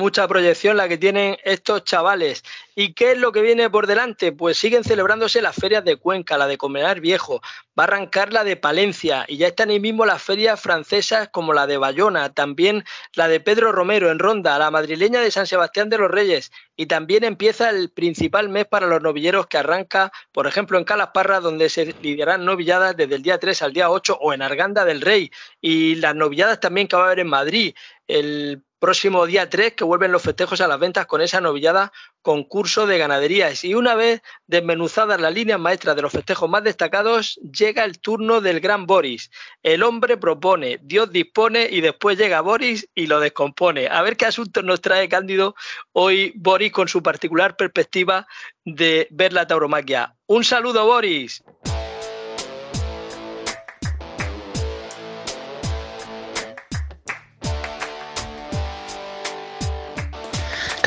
Mucha 0.00 0.26
proyección 0.26 0.76
la 0.76 0.88
que 0.88 0.98
tienen 0.98 1.36
estos 1.44 1.84
chavales. 1.84 2.42
¿Y 2.74 2.94
qué 2.94 3.12
es 3.12 3.18
lo 3.18 3.30
que 3.30 3.42
viene 3.42 3.68
por 3.68 3.86
delante? 3.86 4.32
Pues 4.32 4.56
siguen 4.56 4.82
celebrándose 4.82 5.42
las 5.42 5.54
ferias 5.54 5.84
de 5.84 5.96
Cuenca, 5.96 6.38
la 6.38 6.46
de 6.46 6.56
Comenar 6.56 7.00
Viejo, 7.00 7.42
va 7.78 7.84
a 7.84 7.86
arrancar 7.86 8.32
la 8.32 8.42
de 8.42 8.56
Palencia 8.56 9.26
y 9.28 9.36
ya 9.36 9.48
están 9.48 9.68
ahí 9.68 9.78
mismo 9.78 10.06
las 10.06 10.22
ferias 10.22 10.58
francesas 10.58 11.28
como 11.30 11.52
la 11.52 11.66
de 11.66 11.76
Bayona, 11.76 12.32
también 12.32 12.84
la 13.14 13.28
de 13.28 13.40
Pedro 13.40 13.70
Romero 13.72 14.10
en 14.10 14.18
Ronda, 14.18 14.58
la 14.58 14.70
madrileña 14.70 15.20
de 15.20 15.30
San 15.30 15.46
Sebastián 15.46 15.90
de 15.90 15.98
los 15.98 16.10
Reyes 16.10 16.50
y 16.74 16.86
también 16.86 17.22
empieza 17.22 17.68
el 17.68 17.90
principal 17.90 18.48
mes 18.48 18.64
para 18.64 18.86
los 18.86 19.02
novilleros 19.02 19.46
que 19.46 19.58
arranca, 19.58 20.10
por 20.32 20.46
ejemplo, 20.46 20.78
en 20.78 20.84
Calasparra, 20.84 21.40
donde 21.40 21.68
se 21.68 21.94
lidiarán 22.00 22.46
novilladas 22.46 22.96
desde 22.96 23.16
el 23.16 23.22
día 23.22 23.38
3 23.38 23.60
al 23.60 23.74
día 23.74 23.90
8 23.90 24.16
o 24.18 24.32
en 24.32 24.40
Arganda 24.40 24.86
del 24.86 25.02
Rey 25.02 25.30
y 25.60 25.96
las 25.96 26.14
novilladas 26.14 26.60
también 26.60 26.88
que 26.88 26.96
va 26.96 27.02
a 27.02 27.06
haber 27.06 27.20
en 27.20 27.28
Madrid. 27.28 27.74
El 28.06 28.64
próximo 28.80 29.26
día 29.26 29.48
3 29.48 29.74
que 29.74 29.84
vuelven 29.84 30.10
los 30.10 30.22
festejos 30.22 30.60
a 30.60 30.66
las 30.66 30.80
ventas 30.80 31.06
con 31.06 31.20
esa 31.20 31.40
novillada 31.40 31.92
concurso 32.22 32.86
de 32.86 32.98
ganaderías. 32.98 33.62
Y 33.64 33.74
una 33.74 33.94
vez 33.94 34.22
desmenuzadas 34.46 35.20
las 35.20 35.32
líneas 35.32 35.60
maestras 35.60 35.94
de 35.94 36.02
los 36.02 36.12
festejos 36.12 36.50
más 36.50 36.64
destacados, 36.64 37.38
llega 37.56 37.84
el 37.84 38.00
turno 38.00 38.40
del 38.40 38.60
gran 38.60 38.86
Boris. 38.86 39.30
El 39.62 39.82
hombre 39.82 40.16
propone, 40.16 40.80
Dios 40.82 41.12
dispone 41.12 41.68
y 41.70 41.80
después 41.80 42.18
llega 42.18 42.40
Boris 42.40 42.88
y 42.94 43.06
lo 43.06 43.20
descompone. 43.20 43.86
A 43.88 44.02
ver 44.02 44.16
qué 44.16 44.26
asuntos 44.26 44.64
nos 44.64 44.80
trae 44.80 45.08
Cándido 45.08 45.54
hoy 45.92 46.32
Boris 46.34 46.72
con 46.72 46.88
su 46.88 47.02
particular 47.02 47.56
perspectiva 47.56 48.26
de 48.64 49.06
ver 49.10 49.32
la 49.32 49.46
tauromaquia. 49.46 50.16
Un 50.26 50.42
saludo, 50.42 50.86
Boris. 50.86 51.44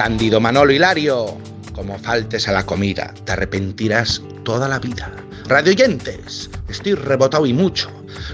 Cándido 0.04 0.42
Manolo 0.42 0.74
Hilario, 0.74 1.38
como 1.72 1.98
faltes 1.98 2.50
a 2.50 2.52
la 2.52 2.66
comida, 2.66 3.14
te 3.24 3.32
arrepentirás 3.32 4.22
toda 4.44 4.68
la 4.68 4.78
vida. 4.78 5.10
Radioyentes, 5.48 6.50
estoy 6.68 6.96
rebotado 6.96 7.46
y 7.46 7.54
mucho. 7.54 7.90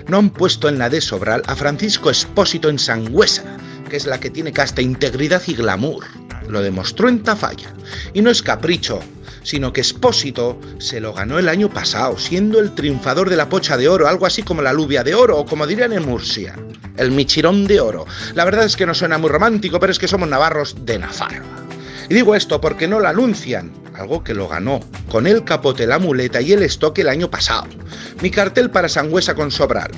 No 0.08 0.18
han 0.18 0.32
puesto 0.32 0.68
en 0.68 0.80
la 0.80 0.90
de 0.90 1.00
Sobral 1.00 1.44
a 1.46 1.56
Francisco 1.56 2.10
Espósito 2.10 2.70
en 2.70 2.80
Sangüesa, 2.80 3.44
que 3.88 3.98
es 3.98 4.08
la 4.08 4.20
que 4.20 4.32
tiene 4.32 4.52
casta 4.52 4.82
integridad 4.82 5.44
y 5.46 5.54
glamour. 5.54 6.06
Lo 6.50 6.62
demostró 6.62 7.08
en 7.08 7.24
Tafalla. 7.24 7.74
Y 8.14 8.22
no 8.22 8.30
es 8.30 8.42
capricho, 8.42 9.00
sino 9.44 9.72
que 9.72 9.82
Espósito 9.82 10.60
se 10.80 11.00
lo 11.00 11.14
ganó 11.14 11.40
el 11.40 11.48
año 11.48 11.70
pasado, 11.70 12.18
siendo 12.18 12.60
el 12.60 12.74
triunfador 12.76 13.30
de 13.30 13.38
la 13.38 13.48
pocha 13.50 13.78
de 13.78 13.88
oro, 13.88 14.08
algo 14.08 14.26
así 14.26 14.44
como 14.44 14.62
la 14.62 14.74
lluvia 14.74 15.04
de 15.04 15.16
oro, 15.16 15.38
o 15.38 15.46
como 15.46 15.68
dirían 15.68 15.94
en 15.94 16.06
Murcia, 16.06 16.56
el 16.98 17.12
michirón 17.12 17.66
de 17.66 17.80
oro. 17.80 18.06
La 18.34 18.46
verdad 18.46 18.66
es 18.66 18.76
que 18.76 18.86
no 18.86 18.94
suena 18.94 19.18
muy 19.18 19.30
romántico, 19.30 19.80
pero 19.80 19.92
es 19.92 20.00
que 20.00 20.08
somos 20.08 20.28
navarros 20.28 20.76
de 20.86 21.00
Navarra. 21.00 21.42
Y 22.10 22.16
digo 22.16 22.36
esto 22.36 22.60
porque 22.60 22.88
no 22.88 23.00
lo 23.00 23.08
anuncian, 23.08 23.72
algo 23.94 24.24
que 24.24 24.34
lo 24.34 24.48
ganó, 24.48 24.80
con 25.10 25.28
el 25.28 25.44
capote, 25.44 25.86
la 25.86 26.00
muleta 26.00 26.42
y 26.42 26.54
el 26.54 26.64
estoque 26.64 27.02
el 27.02 27.10
año 27.10 27.30
pasado. 27.30 27.68
Mi 28.22 28.32
cartel 28.32 28.72
para 28.72 28.90
Sangüesa 28.90 29.36
con 29.36 29.52
Sobral. 29.52 29.92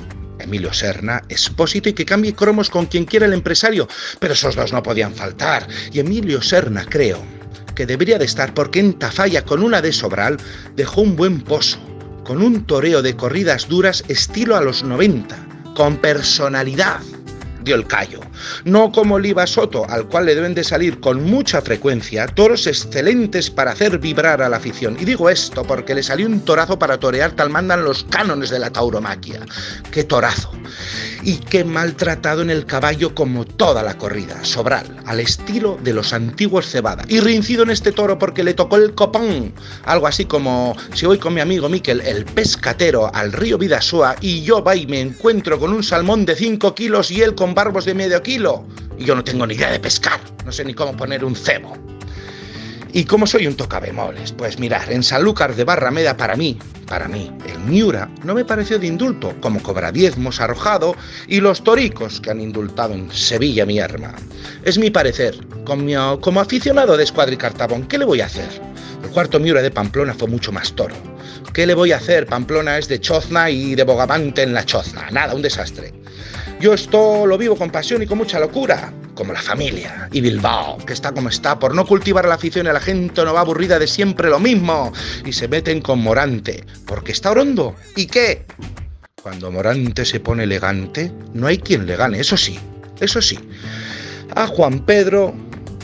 Emilio 0.52 0.74
Serna, 0.74 1.24
Espósito 1.30 1.88
y 1.88 1.94
que 1.94 2.04
cambie 2.04 2.36
cromos 2.36 2.70
con 2.70 2.86
quien 2.86 3.06
quiera 3.06 3.26
el 3.26 3.32
empresario, 3.32 3.88
pero 4.20 4.34
esos 4.34 4.54
dos 4.54 4.74
no 4.74 4.84
podían 4.84 5.16
faltar. 5.16 5.66
Y 5.94 6.02
Emilio 6.02 6.42
Serna, 6.42 6.86
creo, 6.90 7.24
que 7.74 7.86
debería 7.86 8.20
de 8.20 8.26
estar 8.26 8.54
porque 8.54 8.82
en 8.82 9.00
Tafalla 9.00 9.46
con 9.46 9.64
una 9.64 9.82
de 9.82 9.94
Sobral 9.94 10.36
dejó 10.76 11.00
un 11.00 11.16
buen 11.16 11.40
pozo, 11.40 11.80
con 12.26 12.42
un 12.42 12.66
toreo 12.66 13.02
de 13.02 13.16
corridas 13.16 13.70
duras 13.70 14.04
estilo 14.10 14.58
a 14.58 14.62
los 14.62 14.84
90, 14.84 15.38
con 15.74 15.96
personalidad 15.96 17.00
dio 17.64 17.76
el 17.76 17.88
callo. 17.88 18.20
No 18.66 18.92
como 18.92 19.16
Oliva 19.16 19.48
Soto, 19.48 19.90
al 19.90 20.08
cual 20.08 20.26
le 20.26 20.36
deben 20.36 20.54
de 20.54 20.64
salir 20.64 21.00
con 21.00 21.24
mucha 21.24 21.62
frecuencia 21.62 22.28
toros 22.28 22.68
excelentes 22.68 23.50
para 23.50 23.72
hacer 23.72 24.00
vibrar 24.00 24.42
a 24.42 24.50
la 24.50 24.58
afición. 24.58 24.98
Y 25.00 25.06
digo 25.06 25.30
esto 25.30 25.64
porque 25.64 25.96
le 25.96 26.04
salió 26.04 26.28
un 26.28 26.42
torazo 26.42 26.78
para 26.80 27.00
torear, 27.00 27.32
tal 27.32 27.50
mandan 27.50 27.84
los 27.84 28.04
cánones 28.06 28.50
de 28.50 28.60
la 28.60 28.72
tauromaquia. 28.72 29.42
¡Qué 29.92 30.04
torazo! 30.04 30.52
Y 31.24 31.38
qué 31.38 31.64
maltratado 31.64 32.42
en 32.42 32.50
el 32.50 32.66
caballo 32.66 33.14
como 33.14 33.46
toda 33.46 33.84
la 33.84 33.98
corrida, 33.98 34.44
Sobral, 34.44 34.88
al 35.06 35.20
estilo 35.20 35.78
de 35.84 35.94
los 35.94 36.14
antiguos 36.14 36.68
Cebada. 36.68 37.04
Y 37.08 37.20
reincido 37.20 37.64
en 37.64 37.70
este 37.70 37.92
toro 37.92 38.18
porque 38.18 38.44
le 38.44 38.54
tocó 38.54 38.78
el 38.78 38.96
copón. 38.96 39.54
Algo 39.84 40.08
así 40.08 40.26
como 40.26 40.76
si 40.94 41.06
voy 41.06 41.20
con 41.20 41.34
mi 41.34 41.42
amigo 41.42 41.70
Miquel, 41.70 42.02
el 42.02 42.26
pescatero, 42.26 43.14
al 43.14 43.32
río 43.32 43.58
Vidasoa 43.58 44.16
y 44.22 44.42
yo 44.42 44.64
va 44.64 44.76
y 44.76 44.88
me 44.88 45.00
encuentro 45.00 45.60
con 45.60 45.74
un 45.74 45.84
salmón 45.84 46.26
de 46.26 46.36
5 46.36 46.74
kilos 46.74 47.12
y 47.12 47.22
él 47.22 47.36
barbos 47.54 47.86
de 47.86 47.94
medio 47.94 48.22
kilo. 48.22 48.66
Y 48.98 49.06
yo 49.06 49.16
no 49.16 49.24
tengo 49.24 49.48
ni 49.48 49.56
idea 49.56 49.72
de 49.72 49.80
pescar, 49.80 50.20
no 50.46 50.52
sé 50.52 50.64
ni 50.64 50.74
cómo 50.74 50.96
poner 50.96 51.24
un 51.26 51.36
cebo. 51.36 51.76
Y 52.94 53.06
como 53.06 53.26
soy 53.26 53.48
un 53.48 53.56
tocabemoles, 53.56 54.34
pues 54.34 54.60
mirar, 54.60 54.92
en 54.92 55.02
Sanlúcar 55.02 55.56
de 55.56 55.64
Barrameda 55.64 56.18
para 56.18 56.36
mí, 56.36 56.58
para 56.88 57.08
mí, 57.08 57.32
el 57.48 57.58
Miura 57.60 58.10
no 58.26 58.34
me 58.34 58.44
pareció 58.44 58.78
de 58.78 58.88
indulto, 58.88 59.34
como 59.40 59.64
cobra 59.64 59.94
diezmos 59.94 60.42
arrojado 60.42 60.98
y 61.26 61.40
los 61.40 61.64
toricos 61.64 62.20
que 62.20 62.32
han 62.32 62.42
indultado 62.42 62.94
en 62.94 63.10
Sevilla 63.10 63.66
mi 63.66 63.80
arma. 63.80 64.14
Es 64.66 64.78
mi 64.78 64.90
parecer, 64.90 65.38
como, 65.64 66.20
como 66.20 66.42
aficionado 66.42 66.98
de 66.98 67.06
Escuadra 67.06 67.34
y 67.34 67.38
Cartabón, 67.38 67.88
¿qué 67.88 67.98
le 67.98 68.04
voy 68.04 68.20
a 68.20 68.26
hacer? 68.26 68.50
El 69.02 69.10
cuarto 69.12 69.40
Miura 69.40 69.62
de 69.62 69.72
Pamplona 69.72 70.14
fue 70.14 70.28
mucho 70.28 70.52
más 70.52 70.74
toro. 70.74 70.96
¿Qué 71.54 71.66
le 71.66 71.74
voy 71.74 71.94
a 71.94 71.98
hacer? 71.98 72.26
Pamplona 72.26 72.78
es 72.78 72.90
de 72.90 73.00
chozna 73.00 73.50
y 73.50 73.74
de 73.76 73.84
bogavante 73.84 74.44
en 74.44 74.54
la 74.54 74.66
chozna. 74.66 75.10
Nada, 75.12 75.34
un 75.34 75.42
desastre. 75.42 75.94
Yo 76.62 76.76
esto 76.76 77.26
lo 77.26 77.40
vivo 77.40 77.56
con 77.56 77.72
pasión 77.72 78.04
y 78.04 78.06
con 78.06 78.20
mucha 78.20 78.40
locura, 78.40 78.94
como 79.16 79.34
la 79.34 79.42
familia 79.42 80.08
y 80.12 80.22
Bilbao, 80.22 80.78
que 80.86 80.94
está 80.94 81.12
como 81.12 81.30
está, 81.30 81.58
por 81.58 81.74
no 81.74 81.88
cultivar 81.88 82.26
la 82.26 82.36
afición 82.36 82.68
y 82.68 82.70
la 82.70 82.80
gente 82.80 83.26
no 83.26 83.34
va 83.34 83.40
aburrida 83.40 83.80
de 83.80 83.88
siempre 83.88 84.30
lo 84.30 84.40
mismo 84.40 84.94
y 85.26 85.34
se 85.34 85.48
meten 85.48 85.82
con 85.82 86.00
Morante, 86.00 86.64
porque 86.86 87.14
está 87.14 87.32
orondo. 87.32 87.76
¿Y 87.96 88.06
qué? 88.06 88.46
Cuando 89.24 89.52
Morante 89.52 90.06
se 90.06 90.20
pone 90.20 90.44
elegante, 90.44 91.12
no 91.34 91.48
hay 91.48 91.58
quien 91.58 91.88
le 91.88 91.96
gane, 91.96 92.20
eso 92.20 92.38
sí, 92.38 92.60
eso 93.00 93.24
sí. 93.24 93.40
A 94.36 94.46
Juan 94.46 94.86
Pedro 94.86 95.34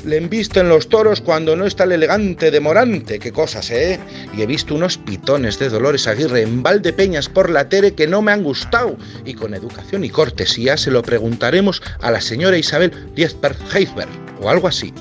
le 0.07 0.17
en 0.17 0.69
los 0.69 0.87
toros 0.87 1.19
cuando 1.19 1.57
no 1.57 1.65
está 1.65 1.83
el 1.83 1.91
elegante 1.91 2.49
de 2.49 2.61
Morante, 2.61 3.19
qué 3.19 3.33
cosas, 3.33 3.69
¿eh? 3.71 3.99
Y 4.33 4.41
he 4.41 4.45
visto 4.45 4.73
unos 4.73 4.97
pitones 4.97 5.59
de 5.59 5.67
Dolores 5.67 6.07
Aguirre 6.07 6.43
en 6.43 6.63
Valdepeñas 6.63 7.27
por 7.27 7.49
la 7.49 7.67
Tere 7.67 7.93
que 7.93 8.07
no 8.07 8.21
me 8.21 8.31
han 8.31 8.41
gustado. 8.41 8.95
Y 9.25 9.33
con 9.33 9.53
educación 9.53 10.05
y 10.05 10.09
cortesía 10.09 10.77
se 10.77 10.91
lo 10.91 11.01
preguntaremos 11.01 11.81
a 11.99 12.09
la 12.11 12.21
señora 12.21 12.57
Isabel 12.57 12.93
Diezper-Heisberg 13.15 14.07
o 14.39 14.49
algo 14.49 14.69
así. 14.69 14.93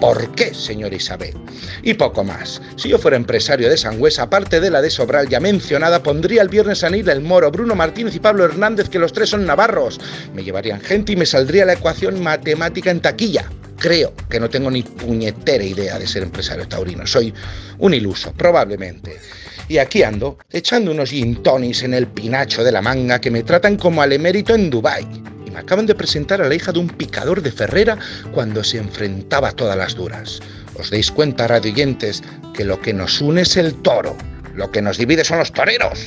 ¿Por 0.00 0.34
qué, 0.34 0.54
señora 0.54 0.96
Isabel? 0.96 1.34
Y 1.82 1.94
poco 1.94 2.24
más. 2.24 2.62
Si 2.76 2.88
yo 2.88 2.98
fuera 2.98 3.18
empresario 3.18 3.68
de 3.68 3.76
Sangüesa, 3.76 4.22
aparte 4.22 4.60
de 4.60 4.70
la 4.70 4.80
de 4.80 4.90
Sobral 4.90 5.28
ya 5.28 5.40
mencionada, 5.40 6.02
pondría 6.02 6.40
el 6.40 6.48
viernes 6.48 6.82
a 6.82 6.88
el 6.88 7.20
Moro, 7.20 7.50
Bruno 7.50 7.74
Martínez 7.74 8.14
y 8.14 8.20
Pablo 8.20 8.44
Hernández, 8.44 8.88
que 8.88 8.98
los 8.98 9.12
tres 9.12 9.30
son 9.30 9.44
navarros. 9.44 10.00
Me 10.34 10.44
llevarían 10.44 10.80
gente 10.80 11.12
y 11.12 11.16
me 11.16 11.26
saldría 11.26 11.66
la 11.66 11.74
ecuación 11.74 12.22
matemática 12.22 12.90
en 12.90 13.00
taquilla. 13.00 13.50
Creo 13.78 14.14
que 14.28 14.40
no 14.40 14.48
tengo 14.48 14.70
ni 14.70 14.82
puñetera 14.82 15.64
idea 15.64 15.98
de 15.98 16.06
ser 16.06 16.22
empresario 16.22 16.66
taurino. 16.66 17.06
Soy 17.06 17.32
un 17.78 17.94
iluso, 17.94 18.32
probablemente. 18.32 19.18
Y 19.68 19.78
aquí 19.78 20.02
ando, 20.02 20.38
echando 20.50 20.92
unos 20.92 21.10
gin 21.10 21.40
en 21.82 21.94
el 21.94 22.06
pinacho 22.06 22.62
de 22.62 22.72
la 22.72 22.82
manga 22.82 23.20
que 23.20 23.30
me 23.30 23.42
tratan 23.42 23.76
como 23.76 24.00
al 24.02 24.12
emérito 24.12 24.54
en 24.54 24.70
Dubái 24.70 25.06
acaban 25.56 25.86
de 25.86 25.94
presentar 25.94 26.40
a 26.40 26.48
la 26.48 26.54
hija 26.54 26.72
de 26.72 26.78
un 26.78 26.88
picador 26.88 27.42
de 27.42 27.50
Ferrera 27.50 27.98
cuando 28.32 28.62
se 28.62 28.78
enfrentaba 28.78 29.48
a 29.48 29.52
todas 29.52 29.76
las 29.76 29.94
duras. 29.94 30.40
¿Os 30.78 30.90
dais 30.90 31.10
cuenta, 31.10 31.48
radioyentes, 31.48 32.22
que 32.54 32.64
lo 32.64 32.80
que 32.80 32.92
nos 32.92 33.20
une 33.20 33.42
es 33.42 33.56
el 33.56 33.74
toro? 33.82 34.16
Lo 34.54 34.70
que 34.70 34.82
nos 34.82 34.98
divide 34.98 35.24
son 35.24 35.38
los 35.38 35.52
toreros. 35.52 36.04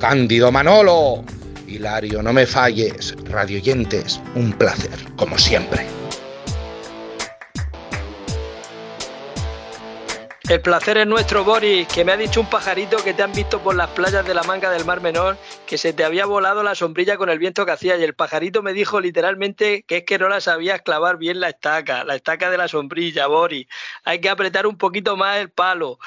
Cándido 0.00 0.52
Manolo. 0.52 1.24
Hilario, 1.66 2.22
no 2.22 2.32
me 2.32 2.46
falles. 2.46 3.14
Radioyentes, 3.24 4.20
un 4.34 4.52
placer, 4.52 4.98
como 5.16 5.38
siempre. 5.38 5.99
El 10.50 10.60
placer 10.62 10.98
es 10.98 11.06
nuestro, 11.06 11.44
Boris, 11.44 11.86
que 11.86 12.04
me 12.04 12.10
ha 12.10 12.16
dicho 12.16 12.40
un 12.40 12.50
pajarito 12.50 12.96
que 13.04 13.14
te 13.14 13.22
han 13.22 13.30
visto 13.30 13.60
por 13.60 13.76
las 13.76 13.88
playas 13.90 14.26
de 14.26 14.34
la 14.34 14.42
manga 14.42 14.68
del 14.68 14.84
Mar 14.84 15.00
Menor, 15.00 15.36
que 15.64 15.78
se 15.78 15.92
te 15.92 16.02
había 16.02 16.26
volado 16.26 16.64
la 16.64 16.74
sombrilla 16.74 17.16
con 17.16 17.30
el 17.30 17.38
viento 17.38 17.64
que 17.64 17.70
hacía. 17.70 17.96
Y 17.96 18.02
el 18.02 18.14
pajarito 18.14 18.60
me 18.60 18.72
dijo 18.72 19.00
literalmente 19.00 19.84
que 19.84 19.98
es 19.98 20.04
que 20.04 20.18
no 20.18 20.28
la 20.28 20.40
sabías 20.40 20.82
clavar 20.82 21.18
bien 21.18 21.38
la 21.38 21.50
estaca, 21.50 22.02
la 22.02 22.16
estaca 22.16 22.50
de 22.50 22.58
la 22.58 22.66
sombrilla, 22.66 23.28
Boris. 23.28 23.68
Hay 24.02 24.20
que 24.20 24.28
apretar 24.28 24.66
un 24.66 24.76
poquito 24.76 25.16
más 25.16 25.36
el 25.36 25.50
palo. 25.50 26.00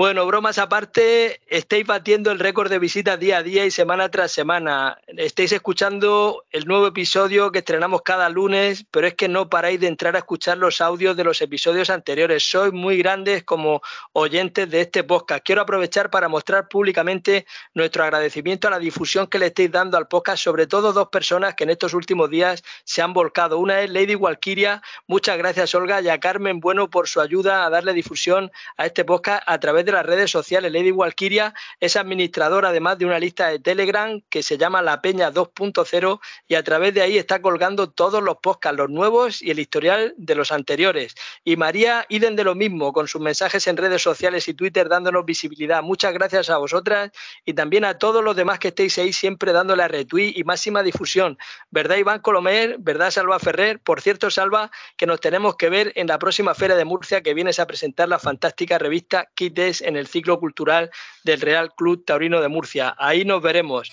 Bueno, 0.00 0.24
bromas 0.24 0.56
aparte, 0.56 1.42
estáis 1.46 1.86
batiendo 1.86 2.30
el 2.30 2.38
récord 2.38 2.70
de 2.70 2.78
visitas 2.78 3.20
día 3.20 3.36
a 3.36 3.42
día 3.42 3.66
y 3.66 3.70
semana 3.70 4.10
tras 4.10 4.32
semana. 4.32 4.96
Estáis 5.06 5.52
escuchando 5.52 6.46
el 6.52 6.64
nuevo 6.64 6.86
episodio 6.86 7.52
que 7.52 7.58
estrenamos 7.58 8.00
cada 8.00 8.30
lunes, 8.30 8.86
pero 8.90 9.06
es 9.06 9.12
que 9.12 9.28
no 9.28 9.50
paráis 9.50 9.78
de 9.78 9.88
entrar 9.88 10.16
a 10.16 10.20
escuchar 10.20 10.56
los 10.56 10.80
audios 10.80 11.18
de 11.18 11.24
los 11.24 11.42
episodios 11.42 11.90
anteriores. 11.90 12.42
Sois 12.42 12.72
muy 12.72 12.96
grandes 12.96 13.44
como 13.44 13.82
oyentes 14.14 14.70
de 14.70 14.80
este 14.80 15.04
podcast. 15.04 15.44
Quiero 15.44 15.60
aprovechar 15.60 16.08
para 16.08 16.30
mostrar 16.30 16.68
públicamente 16.68 17.44
nuestro 17.74 18.02
agradecimiento 18.02 18.68
a 18.68 18.70
la 18.70 18.78
difusión 18.78 19.26
que 19.26 19.38
le 19.38 19.48
estáis 19.48 19.70
dando 19.70 19.98
al 19.98 20.08
podcast, 20.08 20.42
sobre 20.42 20.66
todo 20.66 20.94
dos 20.94 21.10
personas 21.10 21.56
que 21.56 21.64
en 21.64 21.70
estos 21.70 21.92
últimos 21.92 22.30
días 22.30 22.64
se 22.84 23.02
han 23.02 23.12
volcado. 23.12 23.58
Una 23.58 23.82
es 23.82 23.90
Lady 23.90 24.14
Walkiria. 24.14 24.80
Muchas 25.06 25.36
gracias, 25.36 25.74
Olga, 25.74 26.00
y 26.00 26.08
a 26.08 26.18
Carmen 26.18 26.58
Bueno 26.58 26.88
por 26.88 27.06
su 27.06 27.20
ayuda 27.20 27.66
a 27.66 27.68
darle 27.68 27.92
difusión 27.92 28.50
a 28.78 28.86
este 28.86 29.04
podcast 29.04 29.42
a 29.44 29.60
través 29.60 29.84
de 29.84 29.89
las 29.92 30.06
redes 30.06 30.30
sociales. 30.30 30.72
Lady 30.72 30.90
Walkiria 30.90 31.54
es 31.80 31.96
administradora 31.96 32.68
además 32.68 32.98
de 32.98 33.06
una 33.06 33.18
lista 33.18 33.48
de 33.48 33.58
Telegram 33.58 34.20
que 34.28 34.42
se 34.42 34.58
llama 34.58 34.82
La 34.82 35.00
Peña 35.00 35.32
2.0 35.32 36.20
y 36.48 36.54
a 36.54 36.62
través 36.62 36.94
de 36.94 37.02
ahí 37.02 37.18
está 37.18 37.42
colgando 37.42 37.90
todos 37.90 38.22
los 38.22 38.36
podcasts, 38.38 38.76
los 38.76 38.90
nuevos 38.90 39.42
y 39.42 39.50
el 39.50 39.58
historial 39.58 40.14
de 40.16 40.34
los 40.34 40.52
anteriores. 40.52 41.14
Y 41.44 41.56
María 41.56 42.06
Iden 42.08 42.36
de 42.36 42.44
lo 42.44 42.54
mismo, 42.54 42.92
con 42.92 43.08
sus 43.08 43.20
mensajes 43.20 43.66
en 43.66 43.76
redes 43.76 44.02
sociales 44.02 44.48
y 44.48 44.54
Twitter 44.54 44.88
dándonos 44.88 45.24
visibilidad. 45.24 45.82
Muchas 45.82 46.12
gracias 46.12 46.50
a 46.50 46.58
vosotras 46.58 47.10
y 47.44 47.54
también 47.54 47.84
a 47.84 47.98
todos 47.98 48.22
los 48.22 48.36
demás 48.36 48.58
que 48.58 48.68
estéis 48.68 48.98
ahí 48.98 49.12
siempre 49.12 49.52
dándole 49.52 49.82
a 49.82 49.88
retweet 49.88 50.32
y 50.36 50.44
máxima 50.44 50.82
difusión. 50.82 51.38
¿Verdad, 51.70 51.96
Iván 51.96 52.20
Colomer? 52.20 52.76
¿Verdad, 52.78 53.10
Salva 53.10 53.38
Ferrer? 53.38 53.80
Por 53.80 54.00
cierto, 54.00 54.30
Salva, 54.30 54.70
que 54.96 55.06
nos 55.06 55.20
tenemos 55.20 55.56
que 55.56 55.68
ver 55.68 55.92
en 55.96 56.06
la 56.06 56.18
próxima 56.18 56.54
Feria 56.54 56.76
de 56.76 56.84
Murcia 56.84 57.22
que 57.22 57.34
vienes 57.34 57.58
a 57.58 57.66
presentar 57.66 58.08
la 58.08 58.18
fantástica 58.18 58.78
revista 58.78 59.28
Kites 59.34 59.79
en 59.82 59.96
el 59.96 60.06
ciclo 60.06 60.38
cultural 60.38 60.90
del 61.24 61.40
Real 61.40 61.72
Club 61.74 62.04
Taurino 62.04 62.40
de 62.40 62.48
Murcia. 62.48 62.94
Ahí 62.98 63.24
nos 63.24 63.42
veremos. 63.42 63.90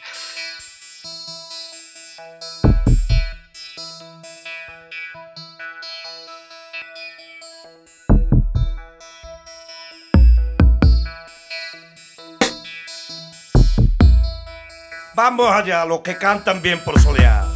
Vamos 15.17 15.51
allá, 15.51 15.83
los 15.83 16.01
que 16.01 16.15
cantan 16.15 16.61
bien 16.61 16.79
por 16.83 16.99
solear. 17.01 17.46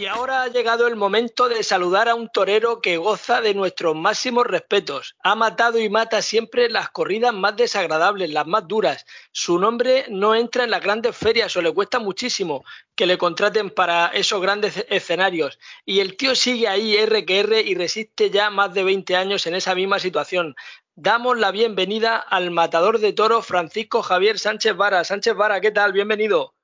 Y 0.00 0.06
ahora 0.06 0.44
ha 0.44 0.48
llegado 0.48 0.86
el 0.86 0.96
momento 0.96 1.50
de 1.50 1.62
saludar 1.62 2.08
a 2.08 2.14
un 2.14 2.30
torero 2.30 2.80
que 2.80 2.96
goza 2.96 3.42
de 3.42 3.52
nuestros 3.52 3.94
máximos 3.94 4.46
respetos. 4.46 5.14
Ha 5.22 5.34
matado 5.34 5.78
y 5.78 5.90
mata 5.90 6.22
siempre 6.22 6.70
las 6.70 6.88
corridas 6.88 7.34
más 7.34 7.54
desagradables, 7.54 8.30
las 8.30 8.46
más 8.46 8.66
duras. 8.66 9.04
Su 9.30 9.58
nombre 9.58 10.06
no 10.08 10.34
entra 10.34 10.64
en 10.64 10.70
las 10.70 10.80
grandes 10.80 11.14
ferias 11.14 11.54
o 11.54 11.60
le 11.60 11.70
cuesta 11.74 11.98
muchísimo 11.98 12.64
que 12.94 13.04
le 13.04 13.18
contraten 13.18 13.68
para 13.68 14.06
esos 14.06 14.40
grandes 14.40 14.86
escenarios. 14.88 15.58
Y 15.84 16.00
el 16.00 16.16
tío 16.16 16.34
sigue 16.34 16.66
ahí 16.66 16.96
R 16.96 17.26
que 17.26 17.40
R 17.40 17.60
y 17.60 17.74
resiste 17.74 18.30
ya 18.30 18.48
más 18.48 18.72
de 18.72 18.84
20 18.84 19.16
años 19.16 19.46
en 19.46 19.54
esa 19.54 19.74
misma 19.74 19.98
situación. 19.98 20.56
Damos 20.94 21.36
la 21.36 21.50
bienvenida 21.50 22.16
al 22.16 22.50
matador 22.50 23.00
de 23.00 23.12
toros 23.12 23.44
Francisco 23.44 24.00
Javier 24.00 24.38
Sánchez 24.38 24.74
Vara. 24.74 25.04
Sánchez 25.04 25.34
Vara, 25.34 25.60
¿qué 25.60 25.72
tal? 25.72 25.92
Bienvenido. 25.92 26.54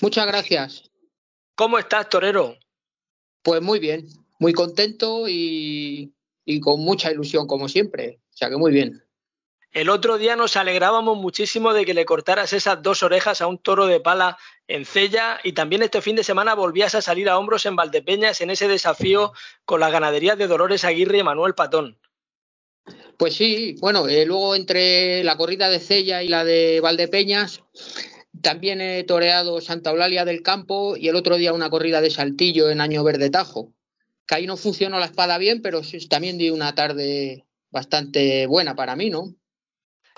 Muchas 0.00 0.26
gracias. 0.26 0.90
¿Cómo 1.54 1.78
estás, 1.78 2.08
torero? 2.08 2.56
Pues 3.44 3.60
muy 3.60 3.78
bien, 3.78 4.08
muy 4.38 4.54
contento 4.54 5.26
y, 5.28 6.14
con 6.62 6.80
mucha 6.80 7.12
ilusión, 7.12 7.46
como 7.46 7.68
siempre. 7.68 8.18
O 8.32 8.36
sea 8.36 8.48
que 8.48 8.56
muy 8.56 8.72
bien. 8.72 9.04
El 9.70 9.90
otro 9.90 10.16
día 10.16 10.34
nos 10.34 10.56
alegrábamos 10.56 11.18
muchísimo 11.18 11.74
de 11.74 11.84
que 11.84 11.92
le 11.92 12.06
cortaras 12.06 12.54
esas 12.54 12.82
dos 12.82 13.02
orejas 13.02 13.42
a 13.42 13.46
un 13.46 13.58
toro 13.58 13.86
de 13.86 14.00
pala 14.00 14.38
en 14.66 14.86
Cella 14.86 15.40
y 15.44 15.52
también 15.52 15.82
este 15.82 16.00
fin 16.00 16.16
de 16.16 16.24
semana 16.24 16.54
volvías 16.54 16.94
a 16.94 17.02
salir 17.02 17.28
a 17.28 17.36
hombros 17.36 17.66
en 17.66 17.76
Valdepeñas 17.76 18.40
en 18.40 18.50
ese 18.50 18.66
desafío 18.66 19.34
con 19.66 19.80
las 19.80 19.92
ganaderías 19.92 20.38
de 20.38 20.46
Dolores 20.46 20.84
Aguirre 20.84 21.18
y 21.18 21.22
Manuel 21.22 21.54
Patón. 21.54 21.98
Pues 23.18 23.34
sí, 23.34 23.76
bueno, 23.80 24.08
eh, 24.08 24.24
luego 24.24 24.54
entre 24.54 25.22
la 25.22 25.36
corrida 25.36 25.68
de 25.68 25.80
Cella 25.80 26.22
y 26.22 26.28
la 26.28 26.44
de 26.44 26.80
Valdepeñas 26.80 27.62
también 28.44 28.80
he 28.80 29.02
toreado 29.02 29.60
Santa 29.60 29.90
Eulalia 29.90 30.24
del 30.24 30.42
Campo 30.42 30.96
y 30.96 31.08
el 31.08 31.16
otro 31.16 31.36
día 31.36 31.52
una 31.52 31.70
corrida 31.70 32.00
de 32.00 32.10
Saltillo 32.10 32.70
en 32.70 32.80
Año 32.80 33.02
Verde 33.02 33.30
Tajo. 33.30 33.72
Que 34.26 34.36
ahí 34.36 34.46
no 34.46 34.56
funcionó 34.56 35.00
la 35.00 35.06
espada 35.06 35.38
bien, 35.38 35.60
pero 35.62 35.80
también 36.08 36.38
di 36.38 36.50
una 36.50 36.74
tarde 36.74 37.44
bastante 37.70 38.46
buena 38.46 38.76
para 38.76 38.94
mí, 38.94 39.10
¿no? 39.10 39.34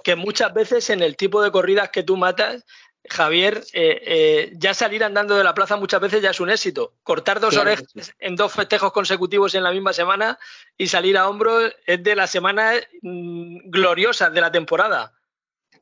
Que 0.04 0.14
muchas 0.14 0.52
veces 0.52 0.90
en 0.90 1.02
el 1.02 1.16
tipo 1.16 1.42
de 1.42 1.50
corridas 1.50 1.88
que 1.90 2.02
tú 2.02 2.16
matas, 2.16 2.64
Javier, 3.08 3.64
eh, 3.72 4.02
eh, 4.04 4.52
ya 4.56 4.74
salir 4.74 5.04
andando 5.04 5.36
de 5.36 5.44
la 5.44 5.54
plaza 5.54 5.76
muchas 5.76 6.00
veces 6.00 6.20
ya 6.20 6.30
es 6.30 6.40
un 6.40 6.50
éxito. 6.50 6.94
Cortar 7.02 7.40
dos 7.40 7.56
orejas 7.56 7.86
en 8.18 8.36
dos 8.36 8.52
festejos 8.52 8.92
consecutivos 8.92 9.54
en 9.54 9.62
la 9.62 9.72
misma 9.72 9.92
semana 9.92 10.38
y 10.76 10.88
salir 10.88 11.16
a 11.16 11.28
hombros 11.28 11.72
es 11.86 12.02
de 12.02 12.16
las 12.16 12.30
semanas 12.30 12.80
mm, 13.02 13.70
gloriosas 13.70 14.32
de 14.32 14.40
la 14.40 14.52
temporada. 14.52 15.12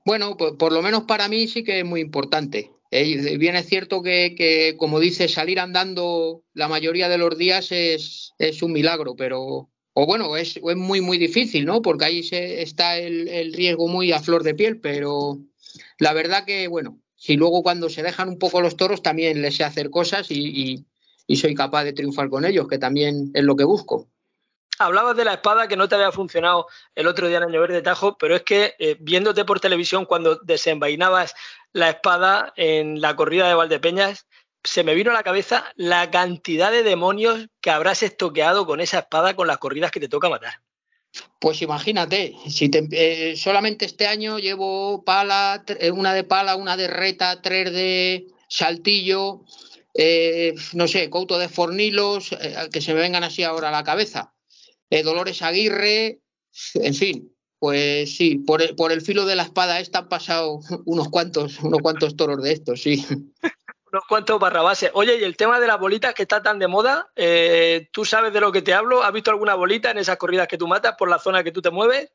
Bueno, 0.05 0.37
pues 0.37 0.53
por 0.59 0.73
lo 0.73 0.83
menos 0.83 1.05
para 1.05 1.29
mí 1.29 1.49
sí 1.49 1.65
que 1.65 1.81
es 1.81 1.85
muy 1.85 2.01
importante. 2.01 2.71
Bien 2.91 3.57
es 3.57 3.67
cierto 3.67 4.03
que, 4.03 4.77
como 4.79 5.01
dice, 5.01 5.29
salir 5.29 5.59
andando 5.59 6.45
la 6.53 6.69
mayoría 6.69 7.09
de 7.09 7.19
los 7.19 7.37
días 7.37 7.73
es, 7.73 8.35
un 8.63 8.73
milagro, 8.73 9.17
pero, 9.17 9.71
o 9.95 10.07
bueno, 10.07 10.37
es, 10.37 10.59
es, 10.59 10.77
muy, 10.77 11.01
muy 11.01 11.19
difícil, 11.19 11.65
¿no? 11.65 11.83
Porque 11.83 12.05
ahí 12.05 12.23
se, 12.23 12.63
está 12.63 12.99
el, 12.99 13.53
riesgo 13.55 13.89
muy 13.89 14.13
a 14.13 14.21
flor 14.21 14.43
de 14.45 14.55
piel, 14.55 14.79
pero 14.79 15.41
la 15.99 16.13
verdad 16.13 16.45
que, 16.45 16.69
bueno, 16.69 17.01
si 17.17 17.37
luego 17.37 17.63
cuando 17.63 17.89
se 17.89 18.03
dejan 18.03 18.29
un 18.29 18.39
poco 18.39 18.61
los 18.61 18.77
toros 18.77 19.03
también 19.03 19.43
les 19.43 19.57
sé 19.57 19.65
hacer 19.65 19.91
cosas 19.91 20.31
y 20.31 20.87
soy 21.35 21.55
capaz 21.55 21.85
de 21.85 21.95
triunfar 21.95 22.29
con 22.29 22.45
ellos, 22.45 22.69
que 22.69 22.79
también 22.79 23.31
es 23.35 23.43
lo 23.43 23.57
que 23.57 23.65
busco. 23.65 24.09
Hablabas 24.79 25.16
de 25.16 25.25
la 25.25 25.35
espada 25.35 25.68
que 25.68 25.77
no 25.77 25.89
te 25.89 25.95
había 25.95 26.11
funcionado 26.11 26.66
el 26.97 27.07
otro 27.07 27.29
día 27.29 27.37
en 27.37 27.45
Año 27.45 27.61
Verde 27.61 27.83
Tajo, 27.83 28.18
pero 28.18 28.35
es 28.35 28.43
que 28.43 28.75
eh, 28.79 28.97
viéndote 28.99 29.45
por 29.45 29.61
televisión 29.61 30.05
cuando 30.05 30.37
desenvainabas 30.37 31.35
la 31.72 31.91
espada 31.91 32.53
en 32.57 33.01
la 33.01 33.14
corrida 33.14 33.47
de 33.47 33.55
Valdepeñas, 33.55 34.27
se 34.64 34.83
me 34.83 34.95
vino 34.95 35.12
a 35.12 35.14
la 35.14 35.22
cabeza 35.22 35.64
la 35.77 36.11
cantidad 36.11 36.72
de 36.72 36.83
demonios 36.83 37.47
que 37.61 37.70
habrás 37.70 38.03
estoqueado 38.03 38.66
con 38.66 38.81
esa 38.81 39.01
espada 39.01 39.37
con 39.37 39.47
las 39.47 39.59
corridas 39.59 39.93
que 39.93 40.01
te 40.01 40.09
toca 40.09 40.29
matar. 40.29 40.55
Pues 41.39 41.62
imagínate, 41.62 42.35
si 42.49 42.68
eh, 42.72 43.35
solamente 43.37 43.85
este 43.85 44.09
año 44.09 44.41
llevo 44.41 45.05
pala, 45.05 45.62
eh, 45.68 45.93
una 45.93 46.12
de 46.12 46.25
pala, 46.25 46.57
una 46.57 46.77
de 46.77 46.89
reta, 46.89 47.41
tres 47.41 47.72
de 47.72 48.27
saltillo, 48.49 49.43
no 50.72 50.89
sé, 50.89 51.09
couto 51.11 51.39
de 51.39 51.49
fornilos, 51.49 52.31
que 52.72 52.81
se 52.81 52.95
me 52.95 53.01
vengan 53.01 53.22
así 53.22 53.45
ahora 53.45 53.68
a 53.68 53.72
la 53.72 53.85
cabeza. 53.85 54.34
Eh, 54.91 55.03
Dolores 55.03 55.43
Aguirre, 55.43 56.20
en 56.74 56.95
fin, 56.95 57.35
pues 57.59 58.16
sí, 58.16 58.37
por 58.37 58.61
el, 58.61 58.74
por 58.74 58.93
el 58.93 59.01
filo 59.01 59.24
de 59.24 59.37
la 59.37 59.45
espada 59.45 59.80
esta 59.80 60.01
han 60.01 60.09
pasado 60.09 60.61
unos 60.85 61.09
cuantos, 61.09 61.61
unos 61.61 61.80
cuantos 61.80 62.16
toros 62.16 62.43
de 62.43 62.53
estos, 62.53 62.82
sí. 62.82 63.05
unos 63.93 64.05
cuantos 64.09 64.39
barrabases. 64.39 64.91
Oye, 64.95 65.16
y 65.18 65.24
el 65.24 65.37
tema 65.37 65.61
de 65.61 65.66
las 65.66 65.80
bolitas 65.80 66.14
que 66.14 66.24
está 66.24 66.43
tan 66.43 66.59
de 66.59 66.68
moda, 66.68 67.09
eh, 67.16 67.89
¿tú 67.93 68.05
sabes 68.05 68.32
de 68.32 68.41
lo 68.41 68.53
que 68.53 68.61
te 68.61 68.74
hablo? 68.74 69.03
¿Has 69.03 69.12
visto 69.12 69.30
alguna 69.30 69.55
bolita 69.55 69.91
en 69.91 69.99
esas 69.99 70.16
corridas 70.16 70.49
que 70.49 70.59
tú 70.59 70.66
matas 70.66 70.97
por 70.99 71.09
la 71.09 71.18
zona 71.18 71.45
que 71.45 71.53
tú 71.53 71.62
te 71.62 71.70
mueves? 71.70 72.11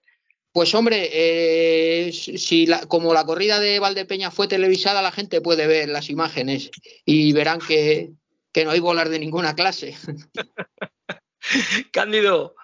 Pues 0.52 0.74
hombre, 0.76 1.10
eh, 1.12 2.12
si 2.12 2.68
como 2.88 3.14
la 3.14 3.26
corrida 3.26 3.60
de 3.60 3.80
Valdepeña 3.80 4.32
fue 4.32 4.48
televisada, 4.48 5.02
la 5.02 5.12
gente 5.12 5.42
puede 5.42 5.68
ver 5.68 5.90
las 5.90 6.10
imágenes 6.10 6.72
y 7.06 7.32
verán 7.34 7.60
que, 7.60 8.12
que 8.52 8.66
no 8.66 8.72
hay 8.72 8.80
bolas 8.80 9.10
de 9.10 9.20
ninguna 9.20 9.56
clase. 9.56 9.96
Cándido, 11.92 12.56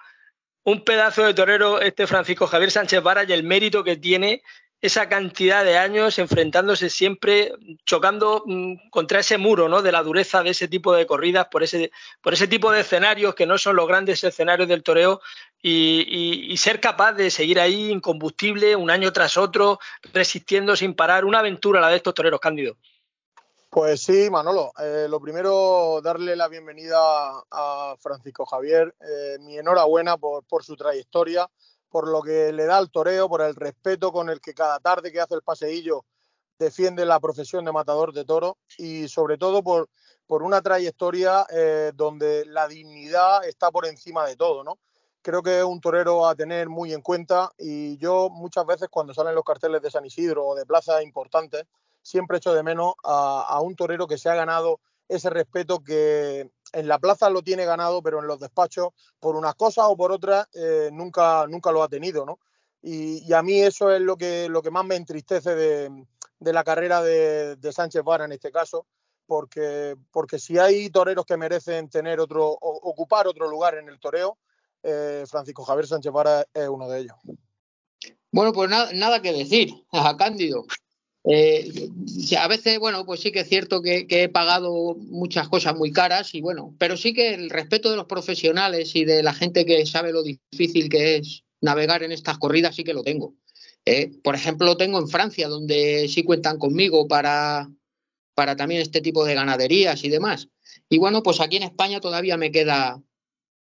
un 0.66 0.80
pedazo 0.80 1.22
de 1.22 1.32
torero 1.32 1.80
este 1.80 2.08
Francisco 2.08 2.48
Javier 2.48 2.72
Sánchez 2.72 3.00
Vara 3.00 3.22
y 3.22 3.32
el 3.32 3.44
mérito 3.44 3.84
que 3.84 3.96
tiene 3.96 4.42
esa 4.80 5.08
cantidad 5.08 5.64
de 5.64 5.78
años 5.78 6.18
enfrentándose 6.18 6.90
siempre, 6.90 7.52
chocando 7.84 8.42
mm, 8.44 8.90
contra 8.90 9.20
ese 9.20 9.38
muro 9.38 9.68
¿no? 9.68 9.80
de 9.80 9.92
la 9.92 10.02
dureza 10.02 10.42
de 10.42 10.50
ese 10.50 10.66
tipo 10.66 10.92
de 10.94 11.06
corridas, 11.06 11.46
por 11.52 11.62
ese, 11.62 11.92
por 12.20 12.34
ese 12.34 12.48
tipo 12.48 12.72
de 12.72 12.80
escenarios 12.80 13.36
que 13.36 13.46
no 13.46 13.58
son 13.58 13.76
los 13.76 13.86
grandes 13.86 14.22
escenarios 14.24 14.68
del 14.68 14.82
toreo, 14.82 15.20
y, 15.62 16.52
y 16.52 16.56
ser 16.56 16.80
capaz 16.80 17.12
de 17.12 17.30
seguir 17.30 17.58
ahí 17.60 17.90
incombustible 17.90 18.76
un 18.76 18.90
año 18.90 19.12
tras 19.12 19.36
otro, 19.36 19.78
resistiendo 20.12 20.76
sin 20.76 20.94
parar, 20.94 21.24
una 21.24 21.38
aventura 21.38 21.80
la 21.80 21.88
de 21.88 21.96
estos 21.96 22.14
toreros 22.14 22.40
cándidos. 22.40 22.76
Pues 23.68 24.02
sí, 24.02 24.30
Manolo. 24.30 24.72
Eh, 24.78 25.06
lo 25.08 25.20
primero, 25.20 26.00
darle 26.02 26.34
la 26.36 26.48
bienvenida 26.48 26.98
a 27.50 27.94
Francisco 27.98 28.46
Javier. 28.46 28.94
Eh, 29.00 29.38
mi 29.40 29.58
enhorabuena 29.58 30.16
por, 30.16 30.64
su 30.64 30.76
trayectoria, 30.76 31.50
por 31.90 32.08
lo 32.08 32.22
que 32.22 32.52
le 32.52 32.64
da 32.64 32.78
al 32.78 32.90
toreo, 32.90 33.28
por 33.28 33.42
el 33.42 33.54
respeto 33.54 34.12
con 34.12 34.30
el 34.30 34.40
que 34.40 34.54
cada 34.54 34.78
tarde 34.78 35.12
que 35.12 35.20
hace 35.20 35.34
el 35.34 35.42
paseillo 35.42 36.04
defiende 36.58 37.04
la 37.04 37.20
profesión 37.20 37.64
de 37.64 37.72
matador 37.72 38.12
de 38.14 38.24
toro 38.24 38.56
y 38.78 39.08
sobre 39.08 39.36
todo 39.36 39.62
por, 39.62 39.88
una 40.28 40.62
trayectoria 40.62 41.46
eh, 41.50 41.92
donde 41.94 42.46
la 42.46 42.68
dignidad 42.68 43.44
está 43.44 43.70
por 43.70 43.86
encima 43.86 44.26
de 44.26 44.36
todo, 44.36 44.64
¿no? 44.64 44.78
creo 45.26 45.42
que 45.42 45.58
es 45.58 45.64
un 45.64 45.80
torero 45.80 46.24
a 46.24 46.36
tener 46.36 46.68
muy 46.68 46.92
en 46.92 47.02
cuenta 47.02 47.50
y 47.58 47.98
yo 47.98 48.30
muchas 48.30 48.64
veces 48.64 48.88
cuando 48.88 49.12
salen 49.12 49.34
los 49.34 49.42
carteles 49.42 49.82
de 49.82 49.90
San 49.90 50.06
Isidro 50.06 50.46
o 50.46 50.54
de 50.54 50.64
plazas 50.64 51.02
importantes, 51.02 51.66
siempre 52.06 52.38
echo 52.38 52.54
de 52.54 52.62
menos 52.62 52.94
a, 53.02 53.60
un 53.60 53.74
torero 53.74 54.06
que 54.06 54.16
se 54.16 54.28
ha 54.28 54.34
ganado 54.36 54.78
ese 55.08 55.28
respeto 55.28 55.82
que 55.82 56.48
en 56.72 56.88
la 56.88 57.00
plaza 57.00 57.30
lo 57.30 57.42
tiene 57.42 57.64
ganado, 57.64 58.00
pero 58.00 58.20
en 58.20 58.28
los 58.28 58.38
despachos, 58.38 58.90
por 59.18 59.34
unas 59.34 59.56
cosas 59.56 59.86
o 59.88 59.96
por 59.96 60.12
otras, 60.12 60.46
eh, 60.54 60.90
nunca, 60.92 61.46
nunca 61.48 61.72
lo 61.72 61.82
ha 61.82 61.88
tenido, 61.88 62.24
¿no? 62.24 62.38
Y, 62.80 63.32
a 63.32 63.42
mí 63.42 63.60
eso 63.60 63.90
es 63.90 64.00
lo 64.00 64.16
que, 64.16 64.48
lo 64.48 64.62
que 64.62 64.70
más 64.70 64.84
me 64.84 64.94
entristece 64.94 65.56
de, 65.56 66.06
la 66.38 66.62
carrera 66.62 67.02
de, 67.02 67.72
Sánchez 67.72 68.04
Vara 68.04 68.24
en 68.24 68.32
este 68.32 68.52
caso, 68.52 68.86
porque, 69.26 69.96
porque 70.12 70.38
si 70.38 70.58
hay 70.58 70.88
toreros 70.90 71.26
que 71.26 71.36
merecen 71.36 71.88
tener 71.88 72.20
otro, 72.20 72.46
ocupar 72.60 73.26
otro 73.26 73.48
lugar 73.48 73.74
en 73.74 73.88
el 73.88 73.98
toreo, 73.98 74.38
eh, 74.84 75.24
Francisco 75.28 75.64
Javier 75.64 75.88
Sánchez 75.88 76.12
Vara 76.12 76.46
es 76.54 76.68
uno 76.68 76.88
de 76.88 77.00
ellos. 77.00 77.16
Bueno, 78.30 78.52
pues 78.52 78.70
nada 78.70 79.20
que 79.20 79.32
decir 79.32 79.74
a 79.90 80.16
Cándido. 80.16 80.66
Eh, 81.28 81.90
a 82.38 82.46
veces, 82.46 82.78
bueno, 82.78 83.04
pues 83.04 83.20
sí 83.20 83.32
que 83.32 83.40
es 83.40 83.48
cierto 83.48 83.82
que, 83.82 84.06
he 84.08 84.28
pagado 84.28 84.94
muchas 84.94 85.48
cosas 85.48 85.74
muy 85.74 85.90
caras 85.90 86.34
y 86.34 86.40
bueno, 86.40 86.74
pero 86.78 86.96
sí 86.96 87.12
que 87.12 87.34
el 87.34 87.50
respeto 87.50 87.90
de 87.90 87.96
los 87.96 88.06
profesionales 88.06 88.94
y 88.94 89.04
de 89.04 89.24
la 89.24 89.34
gente 89.34 89.66
que 89.66 89.84
sabe 89.86 90.12
lo 90.12 90.22
difícil 90.22 90.88
que 90.88 91.16
es 91.16 91.42
navegar 91.60 92.04
en 92.04 92.12
estas 92.12 92.38
corridas 92.38 92.76
sí 92.76 92.84
que 92.84 92.94
lo 92.94 93.02
tengo. 93.02 93.34
Eh, 93.84 94.12
por 94.22 94.34
ejemplo, 94.36 94.66
lo 94.66 94.76
tengo 94.76 94.98
en 94.98 95.08
Francia, 95.08 95.48
donde 95.48 96.06
sí 96.08 96.22
cuentan 96.22 96.58
conmigo 96.58 97.08
para, 97.08 97.68
para 98.34 98.54
también 98.54 98.80
este 98.80 99.00
tipo 99.00 99.24
de 99.24 99.34
ganaderías 99.34 100.04
y 100.04 100.08
demás. 100.08 100.48
Y 100.88 100.98
bueno, 100.98 101.22
pues 101.22 101.40
aquí 101.40 101.56
en 101.56 101.64
España 101.64 102.00
todavía 102.00 102.36
me 102.36 102.52
queda 102.52 103.02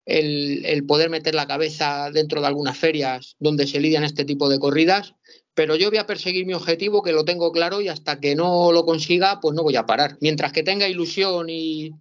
el, 0.06 0.84
poder 0.86 1.10
meter 1.10 1.34
la 1.34 1.46
cabeza 1.46 2.10
dentro 2.10 2.40
de 2.40 2.46
algunas 2.46 2.76
ferias 2.76 3.36
donde 3.38 3.66
se 3.66 3.80
lidian 3.80 4.04
este 4.04 4.24
tipo 4.24 4.48
de 4.48 4.58
corridas, 4.58 5.14
pero 5.54 5.76
yo 5.76 5.90
voy 5.90 5.98
a 5.98 6.06
perseguir 6.06 6.46
mi 6.46 6.54
objetivo, 6.54 7.02
que 7.02 7.12
lo 7.12 7.24
tengo 7.24 7.52
claro, 7.52 7.80
y 7.80 7.88
hasta 7.88 8.20
que 8.20 8.34
no 8.34 8.72
lo 8.72 8.84
consiga, 8.84 9.40
pues 9.40 9.54
no 9.54 9.62
voy 9.62 9.76
a 9.76 9.86
parar. 9.86 10.16
Mientras 10.20 10.52
que 10.52 10.62
tenga 10.62 10.88
ilusión 10.88 11.48
y, 11.48 11.92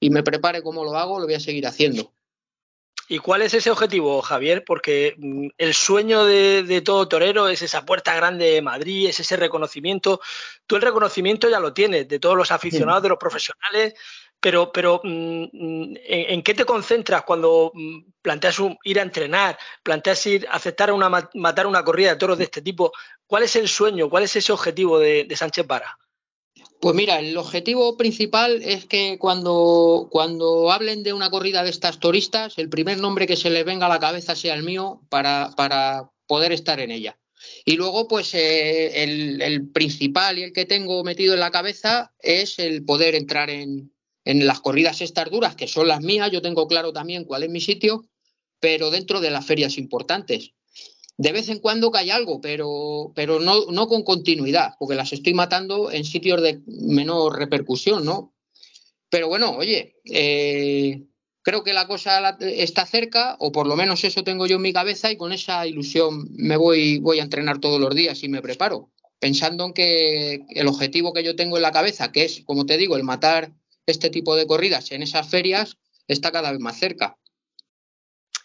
me 0.00 0.22
prepare 0.22 0.62
como 0.62 0.84
lo 0.84 0.96
hago, 0.96 1.18
lo 1.18 1.26
voy 1.26 1.34
a 1.34 1.40
seguir 1.40 1.66
haciendo. 1.66 2.12
¿Y 3.08 3.18
cuál 3.18 3.42
es 3.42 3.52
ese 3.54 3.70
objetivo, 3.70 4.22
Javier? 4.22 4.64
Porque 4.64 5.14
mm, 5.18 5.48
el 5.58 5.74
sueño 5.74 6.24
de, 6.24 6.62
de, 6.62 6.80
todo 6.80 7.08
torero 7.08 7.48
es 7.48 7.62
esa 7.62 7.84
puerta 7.84 8.14
grande 8.14 8.46
de 8.46 8.62
Madrid, 8.62 9.08
es 9.08 9.20
ese 9.20 9.36
reconocimiento. 9.36 10.20
Tú 10.66 10.76
el 10.76 10.82
reconocimiento 10.82 11.48
ya 11.50 11.60
lo 11.60 11.72
tienes 11.72 12.08
de 12.08 12.18
todos 12.18 12.36
los 12.36 12.52
aficionados, 12.52 13.02
de 13.02 13.08
los 13.10 13.18
profesionales, 13.18 13.94
pero, 14.42 14.72
pero 14.72 15.00
mm, 15.04 15.44
mm, 15.52 15.94
¿en, 16.04 16.42
qué 16.42 16.52
te 16.52 16.64
concentras 16.64 17.22
cuando 17.22 17.70
mm, 17.72 17.98
planteas 18.20 18.56
ir 18.82 18.98
a 18.98 19.02
entrenar, 19.02 19.56
planteas 19.84 20.26
ir 20.26 20.48
aceptar 20.50 20.92
una, 20.92 21.30
matar 21.34 21.68
una 21.68 21.84
corrida 21.84 22.10
de 22.10 22.16
toros 22.16 22.38
de 22.38 22.44
este 22.44 22.60
tipo? 22.60 22.92
¿Cuál 23.24 23.44
es 23.44 23.54
el 23.54 23.68
sueño, 23.68 24.10
cuál 24.10 24.24
es 24.24 24.34
ese 24.34 24.52
objetivo 24.52 24.98
de, 24.98 25.32
Sánchez 25.36 25.64
Vara? 25.66 25.96
Pues 26.80 26.96
mira, 26.96 27.20
el 27.20 27.36
objetivo 27.36 27.96
principal 27.96 28.60
es 28.64 28.84
que 28.84 29.16
cuando, 29.16 30.08
cuando 30.10 30.72
hablen 30.72 31.04
de 31.04 31.12
una 31.12 31.30
corrida 31.30 31.62
de 31.62 31.70
estas 31.70 32.00
turistas, 32.00 32.58
el 32.58 32.68
primer 32.68 32.98
nombre 32.98 33.28
que 33.28 33.36
se 33.36 33.48
les 33.48 33.64
venga 33.64 33.86
a 33.86 33.88
la 33.88 34.00
cabeza 34.00 34.34
sea 34.34 34.54
el 34.54 34.64
mío 34.64 35.02
para, 35.08 35.52
para 35.56 36.10
poder 36.26 36.50
estar 36.50 36.80
en 36.80 36.90
ella. 36.90 37.16
Y 37.64 37.76
luego, 37.76 38.08
pues 38.08 38.34
eh, 38.34 39.04
el, 39.04 39.70
principal 39.70 40.40
y 40.40 40.42
el 40.42 40.52
que 40.52 40.66
tengo 40.66 41.04
metido 41.04 41.34
en 41.34 41.40
la 41.40 41.52
cabeza 41.52 42.12
es 42.18 42.58
el 42.58 42.84
poder 42.84 43.14
entrar 43.14 43.50
en, 43.50 43.92
en 44.24 44.46
las 44.46 44.60
corridas 44.60 45.00
estas 45.00 45.30
duras, 45.30 45.56
que 45.56 45.66
son 45.66 45.88
las 45.88 46.00
mías, 46.00 46.30
yo 46.30 46.42
tengo 46.42 46.66
claro 46.68 46.92
también 46.92 47.24
cuál 47.24 47.42
es 47.42 47.50
mi 47.50 47.60
sitio, 47.60 48.06
pero 48.60 48.90
dentro 48.90 49.20
de 49.20 49.30
las 49.30 49.44
ferias 49.44 49.78
importantes. 49.78 50.52
De 51.18 51.32
vez 51.32 51.48
en 51.48 51.58
cuando 51.58 51.90
cae 51.90 52.10
algo, 52.10 52.40
pero, 52.40 53.12
pero 53.14 53.40
no, 53.40 53.66
no 53.70 53.86
con 53.88 54.02
continuidad, 54.02 54.74
porque 54.78 54.94
las 54.94 55.12
estoy 55.12 55.34
matando 55.34 55.90
en 55.90 56.04
sitios 56.04 56.40
de 56.40 56.62
menor 56.66 57.38
repercusión, 57.38 58.04
¿no? 58.04 58.34
Pero 59.10 59.28
bueno, 59.28 59.50
oye, 59.56 59.96
eh, 60.04 61.02
creo 61.42 61.64
que 61.64 61.74
la 61.74 61.86
cosa 61.86 62.36
está 62.40 62.86
cerca, 62.86 63.36
o 63.40 63.52
por 63.52 63.66
lo 63.66 63.76
menos 63.76 64.04
eso 64.04 64.24
tengo 64.24 64.46
yo 64.46 64.56
en 64.56 64.62
mi 64.62 64.72
cabeza, 64.72 65.10
y 65.10 65.16
con 65.16 65.32
esa 65.32 65.66
ilusión 65.66 66.28
me 66.32 66.56
voy, 66.56 66.98
voy 66.98 67.18
a 67.18 67.24
entrenar 67.24 67.58
todos 67.60 67.80
los 67.80 67.94
días 67.94 68.22
y 68.22 68.28
me 68.28 68.40
preparo, 68.40 68.90
pensando 69.18 69.66
en 69.66 69.74
que 69.74 70.46
el 70.48 70.66
objetivo 70.66 71.12
que 71.12 71.24
yo 71.24 71.36
tengo 71.36 71.56
en 71.56 71.62
la 71.62 71.72
cabeza, 71.72 72.10
que 72.10 72.24
es, 72.24 72.42
como 72.46 72.64
te 72.64 72.78
digo, 72.78 72.96
el 72.96 73.04
matar 73.04 73.52
este 73.86 74.10
tipo 74.10 74.36
de 74.36 74.46
corridas 74.46 74.92
en 74.92 75.02
esas 75.02 75.28
ferias 75.28 75.76
está 76.08 76.30
cada 76.32 76.52
vez 76.52 76.60
más 76.60 76.78
cerca. 76.78 77.16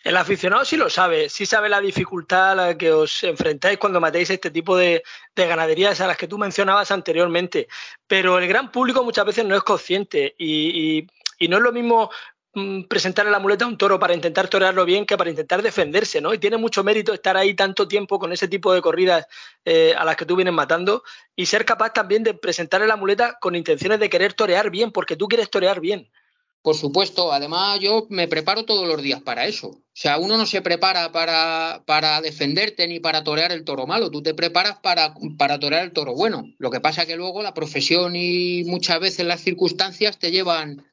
El 0.03 0.15
aficionado 0.15 0.63
sí 0.63 0.77
lo 0.77 0.89
sabe, 0.89 1.27
sí 1.27 1.45
sabe 1.45 1.67
la 1.67 1.81
dificultad 1.81 2.51
a 2.51 2.55
la 2.55 2.77
que 2.77 2.93
os 2.93 3.23
enfrentáis 3.25 3.77
cuando 3.77 3.99
matéis 3.99 4.29
este 4.29 4.51
tipo 4.51 4.77
de, 4.77 5.03
ganaderías 5.35 5.99
a 5.99 6.07
las 6.07 6.15
que 6.15 6.29
tú 6.29 6.37
mencionabas 6.37 6.91
anteriormente, 6.91 7.67
pero 8.07 8.37
el 8.37 8.47
gran 8.47 8.71
público 8.71 9.03
muchas 9.03 9.25
veces 9.25 9.43
no 9.43 9.55
es 9.55 9.63
consciente 9.63 10.33
y, 10.37 11.05
no 11.49 11.57
es 11.57 11.63
lo 11.63 11.73
mismo 11.73 12.09
presentar 12.87 13.25
la 13.25 13.39
muleta 13.39 13.65
a 13.65 13.67
un 13.67 13.77
toro 13.77 13.99
para 13.99 14.13
intentar 14.13 14.47
torearlo 14.47 14.85
bien 14.85 15.05
que 15.05 15.17
para 15.17 15.29
intentar 15.29 15.61
defenderse, 15.61 16.21
¿no? 16.21 16.33
Y 16.33 16.37
tiene 16.37 16.57
mucho 16.57 16.83
mérito 16.83 17.13
estar 17.13 17.37
ahí 17.37 17.53
tanto 17.53 17.87
tiempo 17.87 18.19
con 18.19 18.31
ese 18.31 18.47
tipo 18.47 18.73
de 18.73 18.81
corridas 18.81 19.27
eh, 19.65 19.93
a 19.97 20.05
las 20.05 20.15
que 20.15 20.25
tú 20.25 20.35
vienes 20.35 20.53
matando 20.53 21.03
y 21.35 21.45
ser 21.45 21.65
capaz 21.65 21.93
también 21.93 22.23
de 22.23 22.33
presentarle 22.33 22.87
la 22.87 22.95
muleta 22.95 23.37
con 23.39 23.55
intenciones 23.55 23.99
de 23.99 24.09
querer 24.09 24.33
torear 24.33 24.69
bien, 24.69 24.91
porque 24.91 25.15
tú 25.15 25.27
quieres 25.27 25.49
torear 25.49 25.79
bien. 25.79 26.09
Por 26.61 26.75
supuesto, 26.75 27.31
además 27.31 27.79
yo 27.79 28.07
me 28.09 28.27
preparo 28.27 28.65
todos 28.65 28.87
los 28.87 29.01
días 29.01 29.21
para 29.21 29.45
eso. 29.45 29.67
O 29.67 29.83
sea, 29.93 30.17
uno 30.17 30.37
no 30.37 30.45
se 30.45 30.61
prepara 30.61 31.11
para, 31.11 31.83
para 31.85 32.19
defenderte 32.21 32.87
ni 32.87 32.99
para 32.99 33.23
torear 33.23 33.51
el 33.51 33.63
toro 33.63 33.87
malo, 33.87 34.11
tú 34.11 34.21
te 34.21 34.33
preparas 34.33 34.77
para, 34.79 35.13
para 35.37 35.59
torear 35.59 35.83
el 35.83 35.93
toro 35.93 36.13
bueno. 36.13 36.43
Lo 36.57 36.69
que 36.69 36.81
pasa 36.81 37.05
que 37.05 37.15
luego 37.15 37.41
la 37.41 37.53
profesión 37.53 38.15
y 38.15 38.63
muchas 38.65 38.99
veces 38.99 39.25
las 39.25 39.41
circunstancias 39.41 40.19
te 40.19 40.31
llevan 40.31 40.85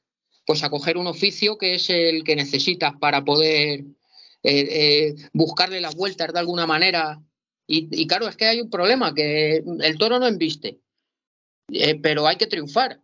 pues 0.47 0.63
a 0.63 0.71
coger 0.71 0.97
un 0.97 1.07
oficio 1.07 1.57
que 1.59 1.75
es 1.75 1.91
el 1.91 2.25
que 2.25 2.37
necesitas 2.37 2.93
para 3.01 3.25
poder 3.25 3.81
eh, 3.81 4.69
eh, 4.71 5.15
buscarle 5.33 5.81
las 5.81 5.95
vueltas 5.95 6.33
de 6.33 6.39
alguna 6.39 6.67
manera. 6.67 7.23
Y, 7.67 8.07
claro, 8.07 8.29
es 8.29 8.37
que 8.37 8.45
hay 8.45 8.61
un 8.61 8.69
problema, 8.69 9.15
que 9.15 9.65
el 9.81 9.99
toro 9.99 10.19
no 10.19 10.27
embiste, 10.27 10.81
eh, 11.73 11.95
pero 11.95 12.27
hay 12.27 12.37
que 12.37 12.47
triunfar. 12.47 13.01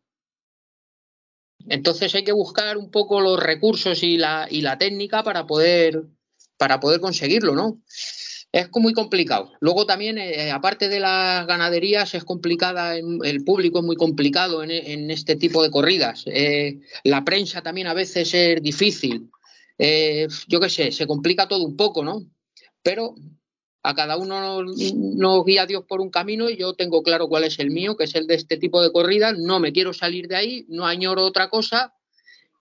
Entonces 1.67 2.15
hay 2.15 2.25
que 2.25 2.33
buscar 2.33 2.77
un 2.77 2.91
poco 2.91 3.23
los 3.23 3.43
recursos 3.43 4.03
y 4.03 4.19
la, 4.19 4.47
y 4.51 4.61
la 4.61 4.77
técnica 4.77 5.23
para 5.23 5.47
poder, 5.47 6.05
para 6.59 6.79
poder 6.79 7.01
conseguirlo, 7.01 7.55
¿no? 7.55 7.81
Es 8.53 8.69
muy 8.75 8.93
complicado. 8.95 9.53
Luego 9.61 9.87
también, 9.87 10.19
eh, 10.19 10.51
aparte 10.51 10.89
de 10.89 10.99
las 10.99 11.47
ganaderías, 11.47 12.15
es 12.15 12.25
complicada, 12.25 12.97
el 12.97 13.45
público 13.45 13.79
es 13.79 13.85
muy 13.85 13.95
complicado 13.95 14.65
en, 14.65 15.11
este 15.11 15.37
tipo 15.37 15.63
de 15.63 15.71
corridas. 15.71 16.25
Eh, 16.27 16.81
la 17.05 17.25
prensa 17.25 17.63
también 17.63 17.87
a 17.87 17.95
veces 17.95 18.35
es 18.35 18.61
difícil. 18.61 19.31
Eh, 19.79 20.27
yo 20.49 20.59
qué 20.59 20.69
sé, 20.69 20.91
se 20.91 21.07
complica 21.07 21.47
todo 21.47 21.65
un 21.65 21.77
poco, 21.77 22.03
¿no? 22.03 22.25
Pero 22.83 23.15
a 23.85 23.95
cada 23.95 24.17
uno 24.17 24.63
nos 24.65 25.45
guía 25.45 25.67
Dios 25.67 25.85
por 25.89 26.01
un 26.01 26.11
camino 26.11 26.51
y 26.51 26.57
yo 26.57 26.75
tengo 26.75 27.05
claro 27.05 27.29
cuál 27.29 27.45
es 27.45 27.59
el 27.61 27.71
mío, 27.71 27.97
que 27.97 28.05
es 28.05 28.15
el 28.17 28.27
de 28.27 28.35
este 28.35 28.57
tipo 28.57 28.83
de 28.83 28.91
corridas. 28.91 29.39
No 29.39 29.61
me 29.61 29.73
quiero 29.73 29.93
salir 29.93 30.27
de 30.27 30.37
ahí, 30.37 30.67
no 30.69 30.87
añoro 30.87 31.25
otra 31.25 31.51
cosa 31.51 31.95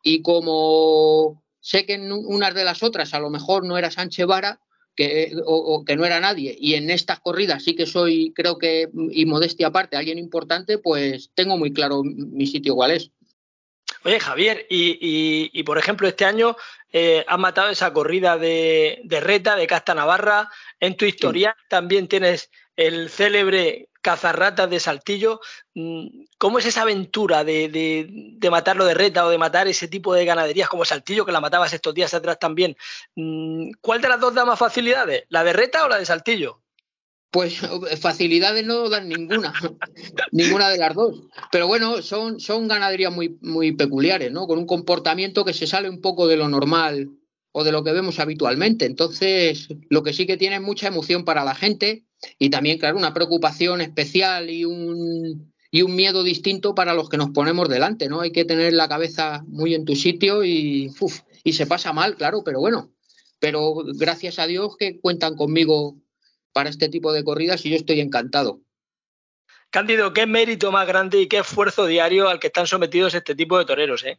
y 0.03 0.21
como 0.21 1.43
sé 1.59 1.87
que 1.87 1.95
en 1.95 2.11
unas 2.11 2.53
de 2.53 2.63
las 2.63 2.83
otras 2.83 3.13
a 3.15 3.19
lo 3.19 3.31
mejor 3.31 3.65
no 3.65 3.77
era 3.77 3.89
Sánchez 3.89 4.27
Vara 4.27 4.61
que, 4.99 5.31
o, 5.45 5.85
que 5.85 5.95
no 5.95 6.03
era 6.03 6.19
nadie 6.19 6.53
y 6.59 6.73
en 6.73 6.89
estas 6.89 7.21
corridas 7.21 7.63
sí 7.63 7.73
que 7.73 7.85
soy, 7.85 8.33
creo 8.35 8.57
que, 8.57 8.89
y 9.11 9.25
modestia 9.25 9.67
aparte, 9.67 9.95
alguien 9.95 10.19
importante, 10.19 10.77
pues 10.77 11.31
tengo 11.33 11.57
muy 11.57 11.71
claro 11.71 12.03
mi 12.03 12.45
sitio 12.47 12.75
cuál 12.75 12.91
es. 12.91 13.09
Oye, 14.03 14.19
Javier, 14.19 14.65
y, 14.69 15.63
por 15.63 15.77
ejemplo, 15.77 16.07
este 16.07 16.25
año 16.25 16.55
eh, 16.91 17.23
has 17.27 17.39
matado 17.39 17.69
esa 17.69 17.91
corrida 17.93 18.37
de, 18.37 19.01
Reta, 19.07 19.55
de 19.55 19.67
Casta 19.67 19.95
Navarra. 19.95 20.49
En 20.79 20.95
tu 20.95 21.05
historia 21.05 21.55
también 21.69 22.07
tienes 22.07 22.49
el 22.75 23.09
célebre 23.09 23.88
Cazarratas 24.01 24.69
de 24.69 24.79
Saltillo. 24.79 25.41
Mm, 25.75 26.07
¿Cómo 26.37 26.59
es 26.59 26.65
esa 26.65 26.83
aventura 26.83 27.43
de, 27.43 28.37
matarlo 28.49 28.85
de 28.85 28.93
Reta 28.93 29.25
o 29.25 29.29
de 29.29 29.37
matar 29.37 29.67
ese 29.67 29.87
tipo 29.87 30.13
de 30.13 30.25
ganaderías 30.25 30.69
como 30.69 30.85
Saltillo, 30.85 31.25
que 31.25 31.31
la 31.31 31.41
matabas 31.41 31.73
estos 31.73 31.93
días 31.93 32.13
atrás 32.13 32.39
también? 32.39 32.77
Mm, 33.15 33.71
¿Cuál 33.81 34.01
de 34.01 34.09
las 34.09 34.19
dos 34.19 34.33
da 34.33 34.45
más 34.45 34.59
facilidades? 34.59 35.23
¿La 35.29 35.43
de 35.43 35.53
Reta 35.53 35.85
o 35.85 35.89
la 35.89 35.97
de 35.97 36.05
Saltillo? 36.05 36.61
Pues 37.31 37.59
facilidades 38.01 38.65
no 38.65 38.89
dan 38.89 39.09
ninguna, 39.09 39.53
ninguna 40.31 40.69
de 40.69 40.77
las 40.77 40.95
dos. 40.95 41.21
Pero 41.51 41.67
bueno, 41.67 42.01
son, 42.01 42.37
ganaderías 42.67 43.13
muy, 43.13 43.37
muy 43.41 43.73
peculiares, 43.73 44.31
¿no? 44.31 44.47
Con 44.47 44.59
un 44.59 44.65
comportamiento 44.65 45.45
que 45.45 45.53
se 45.53 45.67
sale 45.67 45.89
un 45.89 46.01
poco 46.01 46.27
de 46.27 46.37
lo 46.37 46.47
normal 46.47 47.09
o 47.51 47.63
de 47.63 47.71
lo 47.71 47.83
que 47.83 47.91
vemos 47.91 48.19
habitualmente. 48.19 48.85
Entonces, 48.85 49.67
lo 49.89 50.03
que 50.03 50.13
sí 50.13 50.25
que 50.25 50.37
tiene 50.37 50.55
es 50.55 50.61
mucha 50.61 50.87
emoción 50.87 51.25
para 51.25 51.43
la 51.43 51.55
gente 51.55 52.05
y 52.37 52.49
también, 52.49 52.77
claro, 52.77 52.97
una 52.97 53.13
preocupación 53.13 53.81
especial 53.81 54.49
y 54.49 54.65
un, 54.65 55.53
y 55.71 55.81
un 55.81 55.95
miedo 55.95 56.23
distinto 56.23 56.75
para 56.75 56.93
los 56.93 57.09
que 57.09 57.17
nos 57.17 57.29
ponemos 57.29 57.69
delante, 57.69 58.09
¿no? 58.09 58.21
Hay 58.21 58.31
que 58.31 58.45
tener 58.45 58.73
la 58.73 58.89
cabeza 58.89 59.43
muy 59.47 59.75
en 59.75 59.85
tu 59.85 59.95
sitio 59.95 60.43
y, 60.43 60.91
y 61.43 61.53
se 61.53 61.67
pasa 61.67 61.93
mal, 61.93 62.15
claro, 62.15 62.43
pero 62.43 62.59
bueno, 62.59 62.91
pero 63.39 63.75
gracias 63.95 64.39
a 64.39 64.47
Dios 64.47 64.75
que 64.77 64.99
cuentan 64.99 65.35
conmigo 65.35 65.95
para 66.53 66.69
este 66.69 66.89
tipo 66.89 67.13
de 67.13 67.23
corridas 67.23 67.65
y 67.65 67.69
yo 67.69 67.75
estoy 67.75 68.01
encantado. 68.01 68.61
Cándido, 69.69 70.13
qué 70.13 70.25
mérito 70.25 70.71
más 70.71 70.87
grande 70.87 71.21
y 71.21 71.27
qué 71.27 71.39
esfuerzo 71.39 71.85
diario 71.85 72.27
al 72.27 72.39
que 72.39 72.47
están 72.47 72.65
sometidos 72.65 73.13
este 73.13 73.35
tipo 73.35 73.57
de 73.57 73.65
toreros, 73.65 74.03
¿eh? 74.03 74.17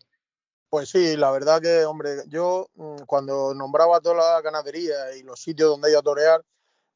Pues 0.69 0.89
sí, 0.91 1.17
la 1.17 1.33
verdad 1.33 1.61
que, 1.61 1.85
hombre, 1.85 2.23
yo 2.29 2.69
mm, 2.75 3.03
cuando 3.07 3.53
nombraba 3.55 4.01
toda 4.01 4.15
la 4.15 4.41
ganadería 4.41 5.17
y 5.17 5.25
los 5.25 5.41
sitios 5.41 5.71
donde 5.71 5.89
hay 5.89 5.97
a 5.97 6.03
torear, 6.03 6.45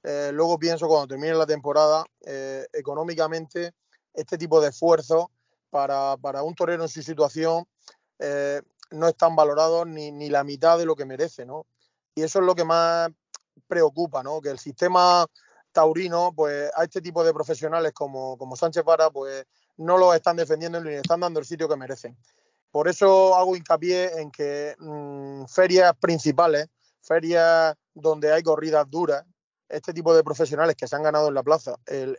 eh, 0.05 0.31
luego 0.33 0.59
pienso 0.59 0.87
cuando 0.87 1.09
termine 1.09 1.33
la 1.35 1.47
temporada, 1.47 2.05
eh, 2.27 2.67
económicamente, 2.75 3.73
este 4.13 4.37
tipo 4.37 4.61
de 4.61 4.69
esfuerzos 4.69 5.27
para, 5.71 6.15
un 6.43 6.55
torero 6.55 6.83
en 6.83 6.89
su 6.91 7.03
situación 7.03 7.65
eh, 8.19 8.61
no 8.91 9.09
están 9.09 9.35
valorados 9.35 9.87
ni, 9.87 10.13
ni, 10.13 10.29
la 10.29 10.45
mitad 10.45 10.79
de 10.79 10.85
lo 10.85 10.95
que 10.95 11.07
merece, 11.07 11.47
¿no? 11.47 11.67
Y 12.15 12.23
eso 12.23 12.39
es 12.39 12.45
lo 12.45 12.55
que 12.55 12.65
más 12.65 13.11
preocupa, 13.67 14.23
¿no? 14.23 14.43
Que 14.43 14.51
el 14.51 14.59
sistema 14.59 15.27
taurino, 15.73 16.33
pues 16.37 16.71
a 16.77 16.85
este 16.85 17.01
tipo 17.01 17.25
de 17.25 17.33
profesionales 17.33 17.93
como, 17.93 18.37
como 18.37 18.57
Sánchez 18.57 18.85
Vara, 18.85 19.11
pues 19.11 19.47
no 19.79 19.97
lo 19.97 20.13
están 20.13 20.37
defendiendo 20.37 20.81
ni 20.81 20.95
están 20.95 21.21
dando 21.21 21.41
el 21.41 21.47
sitio 21.47 21.69
que 21.69 21.77
merecen. 21.77 22.17
Por 22.71 22.89
eso 22.89 23.35
hago 23.35 23.57
hincapié 23.57 24.21
en 24.21 24.31
que 24.31 24.77
mm, 24.79 25.47
ferias 25.47 25.97
principales, 25.99 26.69
ferias 27.01 27.75
donde 27.95 28.33
hay 28.33 28.43
corridas 28.43 28.89
duras, 28.89 29.25
este 29.75 29.93
tipo 29.93 30.15
de 30.15 30.23
profesionales 30.23 30.77
que 30.77 30.87
se 30.87 30.97
han 30.97 31.03
ganado 31.03 31.29
en 31.29 31.35
la 31.35 31.43
plaza 31.43 31.77
el, 31.87 32.19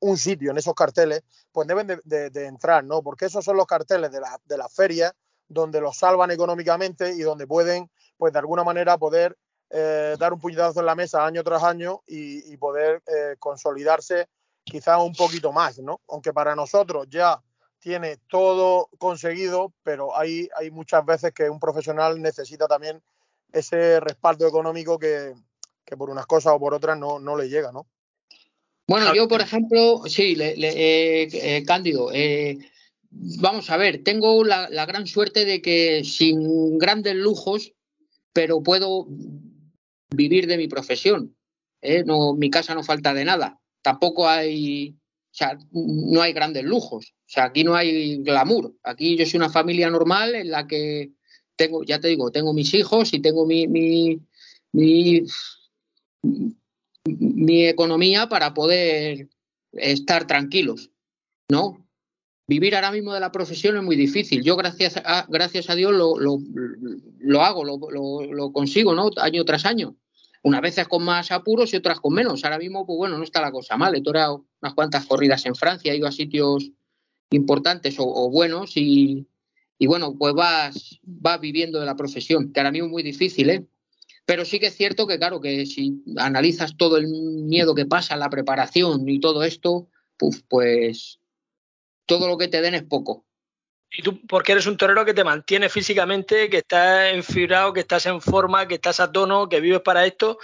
un 0.00 0.16
sitio 0.16 0.50
en 0.50 0.58
esos 0.58 0.74
carteles, 0.74 1.22
pues 1.52 1.66
deben 1.68 1.86
de, 1.86 2.46
entrar, 2.46 2.84
¿no? 2.84 3.02
Porque 3.02 3.26
esos 3.26 3.44
son 3.44 3.56
los 3.56 3.66
carteles 3.66 4.10
de, 4.10 4.20
la, 4.20 4.38
de 4.44 4.58
las 4.58 4.74
ferias 4.74 5.12
donde 5.48 5.80
los 5.80 5.96
salvan 5.96 6.30
económicamente 6.30 7.12
y 7.12 7.20
donde 7.20 7.46
pueden, 7.46 7.90
pues 8.16 8.32
de 8.32 8.38
alguna 8.40 8.64
manera, 8.64 8.98
poder 8.98 9.36
eh, 9.70 10.16
dar 10.18 10.32
un 10.32 10.40
puñetazo 10.40 10.80
en 10.80 10.86
la 10.86 10.94
mesa 10.94 11.24
año 11.24 11.42
tras 11.42 11.62
año 11.62 12.02
y, 12.06 12.56
poder 12.56 13.02
eh, 13.06 13.36
consolidarse 13.38 14.28
quizás 14.64 14.98
un 15.00 15.14
poquito 15.14 15.52
más, 15.52 15.78
¿no? 15.78 16.00
Aunque 16.08 16.32
para 16.32 16.56
nosotros 16.56 17.06
ya 17.08 17.40
tiene 17.78 18.16
todo 18.28 18.88
conseguido, 18.98 19.72
pero 19.82 20.16
hay, 20.16 20.48
hay 20.56 20.70
muchas 20.70 21.04
veces 21.04 21.32
que 21.32 21.48
un 21.48 21.60
profesional 21.60 22.20
necesita 22.20 22.66
también 22.66 23.02
ese 23.52 24.00
respaldo 24.00 24.46
económico 24.46 24.98
que, 24.98 25.34
que 25.86 25.96
por 25.96 26.10
unas 26.10 26.26
cosas 26.26 26.52
o 26.54 26.60
por 26.60 26.74
otras 26.74 26.98
no, 26.98 27.18
no 27.20 27.36
le 27.36 27.48
llega, 27.48 27.72
¿no? 27.72 27.86
Bueno, 28.88 29.14
yo, 29.14 29.26
por 29.26 29.40
ejemplo, 29.40 30.02
sí, 30.06 30.36
le, 30.36 30.54
eh, 30.58 31.28
eh, 31.32 31.64
Cándido, 31.64 32.10
eh, 32.12 32.58
vamos 33.10 33.68
a 33.70 33.76
ver, 33.76 34.04
tengo 34.04 34.44
la, 34.44 34.68
gran 34.86 35.06
suerte 35.06 35.44
de 35.44 35.60
que 35.60 36.04
sin 36.04 36.78
grandes 36.78 37.16
lujos, 37.16 37.72
pero 38.32 38.62
puedo 38.62 39.06
vivir 40.10 40.46
de 40.46 40.56
mi 40.56 40.68
profesión. 40.68 41.36
No, 42.04 42.34
mi 42.34 42.50
casa 42.50 42.74
no 42.74 42.82
falta 42.82 43.14
de 43.14 43.24
nada. 43.24 43.60
Tampoco 43.80 44.28
hay, 44.28 44.90
o 44.90 45.34
sea, 45.34 45.56
no 45.72 46.20
hay 46.20 46.32
grandes 46.32 46.64
lujos. 46.64 47.14
O 47.20 47.28
sea, 47.28 47.44
aquí 47.44 47.64
no 47.64 47.74
hay 47.74 48.22
glamour. 48.22 48.74
Aquí 48.82 49.16
yo 49.16 49.24
soy 49.24 49.38
una 49.38 49.50
familia 49.50 49.88
normal 49.88 50.34
en 50.34 50.50
la 50.50 50.66
que 50.66 51.12
tengo, 51.54 51.84
ya 51.84 52.00
te 52.00 52.08
digo, 52.08 52.30
tengo 52.30 52.52
mis 52.52 52.74
hijos 52.74 53.14
y 53.14 53.20
tengo 53.20 53.46
mi, 53.46 53.66
mi, 53.68 54.20
mi 54.72 55.22
mi 57.04 57.66
economía 57.66 58.28
para 58.28 58.54
poder 58.54 59.28
estar 59.72 60.26
tranquilos, 60.26 60.90
¿no? 61.48 61.86
Vivir 62.48 62.76
ahora 62.76 62.92
mismo 62.92 63.12
de 63.12 63.20
la 63.20 63.32
profesión 63.32 63.76
es 63.76 63.82
muy 63.82 63.96
difícil. 63.96 64.42
Yo, 64.42 64.56
gracias 64.56 64.96
a, 64.96 65.26
gracias 65.28 65.68
a 65.68 65.74
Dios, 65.74 65.92
lo, 65.92 66.16
lo, 66.18 67.42
hago, 67.42 67.64
lo, 67.64 68.52
consigo, 68.52 68.94
¿no? 68.94 69.10
Año 69.16 69.44
tras 69.44 69.66
año. 69.66 69.96
Unas 70.44 70.60
veces 70.60 70.86
con 70.86 71.02
más 71.02 71.32
apuros 71.32 71.74
y 71.74 71.76
otras 71.76 71.98
con 71.98 72.14
menos. 72.14 72.44
Ahora 72.44 72.58
mismo, 72.58 72.86
pues 72.86 72.96
bueno, 72.96 73.18
no 73.18 73.24
está 73.24 73.40
la 73.40 73.50
cosa 73.50 73.76
mal. 73.76 73.96
He 73.96 74.00
toreado 74.00 74.46
unas 74.62 74.74
cuantas 74.74 75.04
corridas 75.06 75.44
en 75.46 75.56
Francia, 75.56 75.92
he 75.92 75.96
ido 75.96 76.06
a 76.06 76.12
sitios 76.12 76.70
importantes 77.30 77.96
o, 77.98 78.30
buenos 78.30 78.76
y, 78.76 79.26
y, 79.76 79.86
bueno, 79.88 80.14
pues 80.16 80.32
vas, 80.34 81.00
vas 81.02 81.40
viviendo 81.40 81.80
de 81.80 81.86
la 81.86 81.96
profesión, 81.96 82.52
que 82.52 82.60
ahora 82.60 82.70
mismo 82.70 82.86
es 82.86 82.92
muy 82.92 83.02
difícil, 83.02 83.50
¿eh? 83.50 83.66
Pero 84.26 84.44
sí 84.44 84.58
que 84.58 84.66
es 84.66 84.76
cierto 84.76 85.06
que, 85.06 85.18
claro, 85.18 85.40
que 85.40 85.64
si 85.66 86.02
analizas 86.18 86.76
todo 86.76 86.96
el 86.96 87.06
miedo 87.06 87.74
que 87.74 87.86
pasa, 87.86 88.16
la 88.16 88.28
preparación 88.28 89.08
y 89.08 89.20
todo 89.20 89.44
esto, 89.44 89.88
pues 90.48 91.20
todo 92.06 92.28
lo 92.28 92.36
que 92.36 92.48
te 92.48 92.60
den 92.60 92.74
es 92.74 92.82
poco. 92.82 93.24
Y 93.88 94.02
tú, 94.02 94.20
porque 94.26 94.52
eres 94.52 94.66
un 94.66 94.76
torero 94.76 95.04
que 95.04 95.14
te 95.14 95.22
mantiene 95.22 95.68
físicamente, 95.68 96.50
que 96.50 96.58
estás 96.58 97.14
enfibrado, 97.14 97.72
que 97.72 97.80
estás 97.80 98.04
en 98.06 98.20
forma, 98.20 98.66
que 98.66 98.74
estás 98.74 98.98
a 98.98 99.12
tono, 99.12 99.48
que 99.48 99.60
vives 99.60 99.80
para 99.80 100.04
esto, 100.04 100.38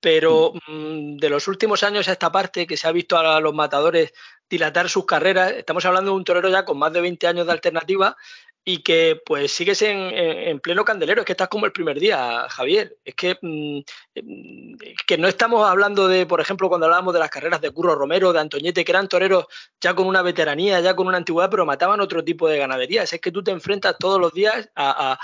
pero 0.00 0.52
mm, 0.66 1.16
de 1.16 1.30
los 1.30 1.46
últimos 1.46 1.84
años 1.84 2.08
a 2.08 2.12
esta 2.12 2.32
parte 2.32 2.66
que 2.66 2.76
se 2.76 2.88
ha 2.88 2.92
visto 2.92 3.16
a 3.16 3.40
los 3.40 3.54
matadores 3.54 4.12
dilatar 4.50 4.88
sus 4.88 5.06
carreras, 5.06 5.52
estamos 5.52 5.84
hablando 5.84 6.10
de 6.10 6.16
un 6.16 6.24
torero 6.24 6.48
ya 6.48 6.64
con 6.64 6.78
más 6.78 6.92
de 6.92 7.02
20 7.02 7.26
años 7.26 7.46
de 7.46 7.52
alternativa 7.52 8.16
y 8.68 8.82
que 8.82 9.18
pues 9.24 9.50
sigues 9.50 9.80
en, 9.80 10.60
pleno 10.60 10.84
candelero, 10.84 11.22
es 11.22 11.26
que 11.26 11.32
estás 11.32 11.48
como 11.48 11.64
el 11.64 11.72
primer 11.72 11.98
día, 11.98 12.46
Javier. 12.50 12.98
Es 13.02 13.14
que, 13.14 13.38
mm, 13.40 13.78
mm, 14.14 14.76
que 15.06 15.16
no 15.16 15.26
estamos 15.26 15.66
hablando 15.66 16.06
de, 16.06 16.26
por 16.26 16.38
ejemplo, 16.42 16.68
cuando 16.68 16.84
hablábamos 16.84 17.14
de 17.14 17.20
las 17.20 17.30
carreras 17.30 17.62
de 17.62 17.70
Curro 17.70 17.94
Romero, 17.94 18.30
de 18.30 18.40
Antoñete, 18.40 18.84
que 18.84 18.92
eran 18.92 19.08
toreros 19.08 19.46
ya 19.80 19.94
con 19.94 20.06
una 20.06 20.20
veteranía, 20.20 20.80
ya 20.80 20.94
con 20.94 21.06
una 21.06 21.16
antigüedad, 21.16 21.48
pero 21.48 21.64
mataban 21.64 22.02
otro 22.02 22.22
tipo 22.22 22.46
de 22.46 22.58
ganaderías. 22.58 23.10
Es 23.10 23.22
que 23.22 23.32
tú 23.32 23.42
te 23.42 23.52
enfrentas 23.52 23.96
todos 23.98 24.20
los 24.20 24.34
días 24.34 24.68
a, 24.76 25.18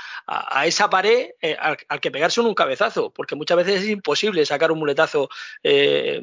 esa 0.65 0.89
pared 0.89 1.33
eh, 1.43 1.55
al, 1.61 2.01
que 2.01 2.11
pegarse 2.11 2.41
un 2.41 2.55
cabezazo, 2.55 3.11
porque 3.11 3.37
muchas 3.37 3.59
veces 3.59 3.83
es 3.83 3.91
imposible 3.91 4.47
sacar 4.47 4.73
un 4.73 4.79
muletazo 4.79 5.29
eh, 5.63 6.19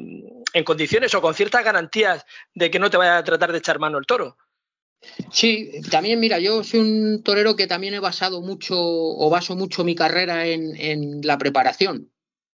en 0.52 0.64
condiciones 0.64 1.14
o 1.14 1.22
con 1.22 1.34
ciertas 1.34 1.64
garantías 1.64 2.26
de 2.52 2.68
que 2.68 2.80
no 2.80 2.90
te 2.90 2.96
vaya 2.96 3.18
a 3.18 3.24
tratar 3.24 3.52
de 3.52 3.58
echar 3.58 3.78
mano 3.78 3.98
el 3.98 4.06
toro. 4.06 4.36
Sí, 5.32 5.80
también 5.90 6.20
mira, 6.20 6.38
yo 6.38 6.62
soy 6.62 6.80
un 6.80 7.22
torero 7.22 7.56
que 7.56 7.66
también 7.66 7.94
he 7.94 8.00
basado 8.00 8.40
mucho 8.40 8.76
o 8.78 9.30
baso 9.30 9.56
mucho 9.56 9.84
mi 9.84 9.94
carrera 9.94 10.46
en, 10.46 11.20
la 11.22 11.38
preparación. 11.38 12.10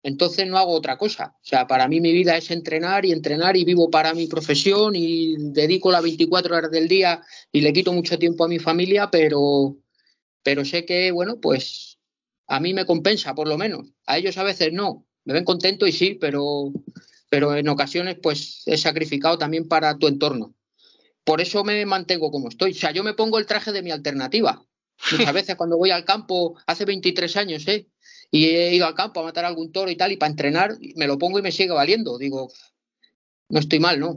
Entonces 0.03 0.49
no 0.49 0.59
hago 0.59 0.73
otra 0.73 0.99
cosa. 0.99 1.37
O 1.37 1.45
sea, 1.45 1.67
para 1.67 1.87
mí 1.87 2.01
mi 2.01 2.13
vida 2.13 2.37
es 2.37 2.51
entrenar 2.51 3.05
y 3.05 3.13
entrenar 3.13 3.57
y 3.57 3.65
vivo 3.65 3.91
para 3.91 4.15
mi 4.15 4.27
profesión 4.27 4.97
y 4.97 5.37
dedico 5.53 5.93
las 5.93 6.03
24 6.03 6.57
horas 6.57 6.71
del 6.71 6.89
día 6.89 7.23
y 7.53 7.61
le 7.61 7.73
quito 7.73 7.93
mucho 7.93 8.19
tiempo 8.19 8.45
a 8.45 8.49
mi 8.49 8.59
familia, 8.59 9.11
pero, 9.11 9.77
pero 10.43 10.65
sé 10.65 10.85
que, 10.85 11.13
bueno, 11.13 11.39
pues 11.41 11.99
a 12.49 12.59
mí 12.59 12.75
me 12.75 12.87
compensa 12.87 13.35
por 13.35 13.49
lo 13.49 13.59
menos. 13.59 13.89
A 14.07 14.19
ellos 14.19 14.37
a 14.39 14.43
veces 14.43 14.73
no. 14.73 15.07
Me 15.25 15.35
ven 15.35 15.45
contento 15.45 15.87
y 15.87 15.93
sí, 15.93 16.19
pero, 16.21 16.73
pero 17.29 17.55
en 17.57 17.69
ocasiones 17.69 18.19
pues 18.21 18.63
he 18.67 18.77
sacrificado 18.77 19.39
también 19.39 19.69
para 19.69 19.97
tu 19.97 20.09
entorno 20.09 20.57
por 21.25 21.41
eso 21.41 21.65
me 21.65 21.85
mantengo 21.87 22.31
como 22.31 22.49
estoy. 22.49 22.73
O 22.73 22.75
sea, 22.75 22.91
yo 22.91 23.05
me 23.05 23.15
pongo 23.15 23.39
el 23.39 23.47
traje 23.47 23.73
de 23.73 23.83
mi 23.83 23.91
alternativa. 23.91 24.65
Muchas 25.13 25.33
veces 25.35 25.57
cuando 25.57 25.77
voy 25.77 25.91
al 25.91 26.05
campo, 26.05 26.57
hace 26.67 26.85
23 26.85 27.37
años, 27.37 27.67
¿eh? 27.69 27.89
Y 28.31 28.47
he 28.47 28.75
ido 28.75 28.87
al 28.87 28.95
campo 28.95 29.21
a 29.21 29.25
matar 29.25 29.45
algún 29.45 29.73
toro 29.73 29.91
y 29.91 29.97
tal, 29.97 30.13
y 30.13 30.17
para 30.17 30.31
entrenar 30.31 30.73
me 30.97 31.07
lo 31.07 31.19
pongo 31.19 31.39
y 31.39 31.43
me 31.43 31.53
sigue 31.53 31.73
valiendo. 31.73 32.19
Digo, 32.19 32.51
no 33.49 33.61
estoy 33.61 33.79
mal, 33.79 34.01
¿no? 34.01 34.17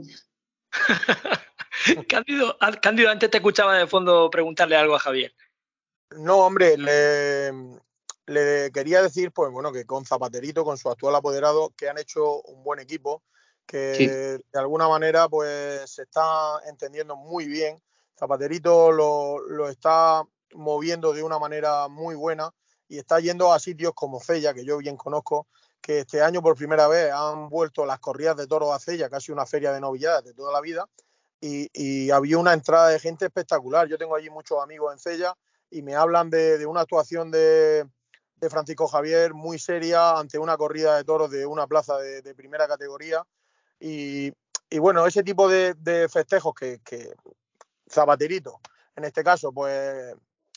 Cándido, 2.08 2.56
Cándido, 2.80 3.10
antes 3.10 3.30
te 3.30 3.36
escuchaba 3.36 3.78
de 3.78 3.86
fondo 3.86 4.30
preguntarle 4.30 4.76
algo 4.76 4.96
a 4.96 4.98
Javier. 4.98 5.34
No, 6.16 6.38
hombre, 6.38 6.78
le, 6.78 7.52
le 8.26 8.70
quería 8.72 9.02
decir, 9.02 9.32
pues 9.32 9.52
bueno, 9.52 9.72
que 9.72 9.84
con 9.84 10.04
Zapaterito, 10.04 10.64
con 10.64 10.78
su 10.78 10.88
actual 10.88 11.14
apoderado, 11.14 11.72
que 11.76 11.88
han 11.88 11.98
hecho 11.98 12.40
un 12.42 12.64
buen 12.64 12.80
equipo 12.80 13.22
que 13.66 14.38
de 14.52 14.58
alguna 14.58 14.88
manera 14.88 15.28
pues 15.28 15.90
se 15.90 16.02
está 16.02 16.60
entendiendo 16.68 17.16
muy 17.16 17.46
bien. 17.46 17.82
Zapaterito 18.18 18.92
lo, 18.92 19.68
está 19.68 20.22
moviendo 20.54 21.12
de 21.12 21.22
una 21.22 21.38
manera 21.38 21.88
muy 21.88 22.14
buena 22.14 22.50
y 22.88 22.98
está 22.98 23.18
yendo 23.20 23.52
a 23.52 23.58
sitios 23.58 23.92
como 23.94 24.20
Cella, 24.20 24.54
que 24.54 24.64
yo 24.64 24.78
bien 24.78 24.96
conozco, 24.96 25.48
que 25.80 26.00
este 26.00 26.22
año 26.22 26.40
por 26.40 26.56
primera 26.56 26.86
vez 26.88 27.12
han 27.12 27.48
vuelto 27.48 27.84
las 27.84 27.98
corridas 27.98 28.36
de 28.36 28.46
toros 28.46 28.72
a 28.72 28.78
Cella, 28.78 29.10
casi 29.10 29.32
una 29.32 29.44
feria 29.44 29.72
de 29.72 29.80
novilladas 29.80 30.24
de 30.24 30.32
toda 30.32 30.52
la 30.52 30.60
vida, 30.60 30.88
y, 31.40 32.10
había 32.10 32.38
una 32.38 32.54
entrada 32.54 32.88
de 32.88 32.98
gente 32.98 33.26
espectacular. 33.26 33.86
Yo 33.86 33.98
tengo 33.98 34.16
allí 34.16 34.30
muchos 34.30 34.60
amigos 34.62 34.92
en 34.92 34.98
Cella 34.98 35.36
y 35.70 35.82
me 35.82 35.94
hablan 35.94 36.30
de, 36.30 36.64
una 36.66 36.80
actuación 36.80 37.30
de, 37.30 37.86
Francisco 38.48 38.86
Javier 38.86 39.34
muy 39.34 39.58
seria 39.58 40.18
ante 40.18 40.38
una 40.38 40.56
corrida 40.56 40.96
de 40.96 41.04
toros 41.04 41.30
de 41.30 41.46
una 41.46 41.66
plaza 41.66 41.98
de 41.98 42.34
primera 42.34 42.68
categoría 42.68 43.26
y, 43.80 44.32
bueno, 44.78 45.06
ese 45.06 45.22
tipo 45.22 45.48
de, 45.48 46.08
festejos 46.10 46.54
que, 46.54 47.14
Zapaterito, 47.90 48.60
en 48.96 49.04
este 49.04 49.22
caso, 49.22 49.52
pues 49.52 50.14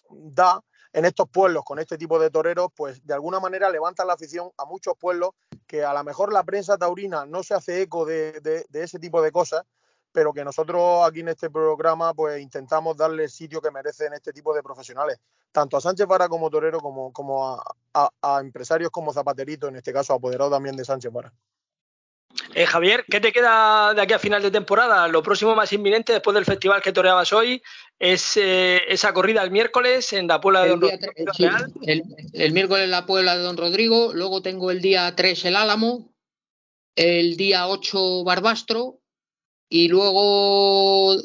da 0.10 0.62
en 0.92 1.06
estos 1.06 1.30
pueblos 1.30 1.64
con 1.64 1.80
este 1.80 1.98
tipo 1.98 2.20
de 2.20 2.32
toreros, 2.32 2.70
pues 2.76 3.06
de 3.06 3.14
alguna 3.14 3.40
manera 3.40 3.70
levantan 3.70 4.08
la 4.08 4.14
afición 4.14 4.50
a 4.58 4.66
muchos 4.66 4.96
pueblos 4.98 5.32
que 5.68 5.84
a 5.84 5.94
lo 5.94 6.04
mejor 6.04 6.34
la 6.34 6.44
prensa 6.44 6.78
taurina 6.78 7.26
no 7.26 7.44
se 7.44 7.54
hace 7.54 7.84
eco 7.84 8.06
de, 8.06 8.66
ese 8.74 8.98
tipo 8.98 9.22
de 9.22 9.32
cosas, 9.32 9.64
pero 10.12 10.34
que 10.34 10.44
nosotros 10.44 11.08
aquí 11.08 11.20
en 11.20 11.30
este 11.30 11.52
programa 11.52 12.16
pues 12.16 12.42
intentamos 12.42 12.98
darle 12.98 13.26
el 13.26 13.30
sitio 13.30 13.62
que 13.62 13.70
merecen 13.70 14.14
este 14.14 14.34
tipo 14.34 14.56
de 14.56 14.64
profesionales, 14.64 15.20
tanto 15.52 15.78
a 15.78 15.82
Sánchez 15.82 16.08
Vara 16.08 16.28
como 16.28 16.50
Torero 16.50 16.80
como, 16.80 17.14
como 17.14 17.54
a, 17.54 18.10
a, 18.24 18.40
empresarios 18.42 18.90
como 18.90 19.14
Zapaterito, 19.14 19.68
en 19.68 19.76
este 19.76 19.94
caso 19.94 20.16
apoderado 20.16 20.50
también 20.50 20.76
de 20.76 20.86
Sánchez 20.86 21.12
Vara. 21.12 21.32
Eh, 22.56 22.66
Javier, 22.66 23.06
¿qué 23.10 23.20
te 23.20 23.32
queda 23.32 23.94
de 23.94 24.02
aquí 24.02 24.14
a 24.14 24.20
final 24.20 24.42
de 24.42 24.52
temporada? 24.52 25.08
Lo 25.08 25.22
próximo 25.22 25.56
más 25.56 25.72
inminente 25.72 26.14
después 26.14 26.34
del 26.34 26.46
festival 26.46 26.82
que 26.82 26.92
toreabas 26.92 27.32
hoy 27.32 27.62
es 28.00 28.38
eh, 28.38 28.82
esa 28.88 29.14
corrida 29.14 29.44
el 29.44 29.52
miércoles 29.52 30.14
en 30.14 30.28
la 30.28 30.42
Puebla 30.42 30.64
de 30.64 30.70
Don 30.70 30.82
Rodrigo. 30.82 31.04
el, 32.34 32.54
miércoles 32.54 32.86
en 32.86 32.92
la 32.92 33.06
Puebla 33.06 33.38
de 33.38 33.44
Don 33.44 33.58
Rodrigo, 33.58 34.14
luego 34.14 34.42
tengo 34.42 34.72
el 34.72 34.82
día 34.82 35.14
3 35.16 35.46
el 35.46 35.56
Álamo, 35.56 36.12
el 36.96 37.38
día 37.38 37.68
8 37.68 38.24
Barbastro 38.24 39.00
y 39.70 39.88
luego 39.88 41.16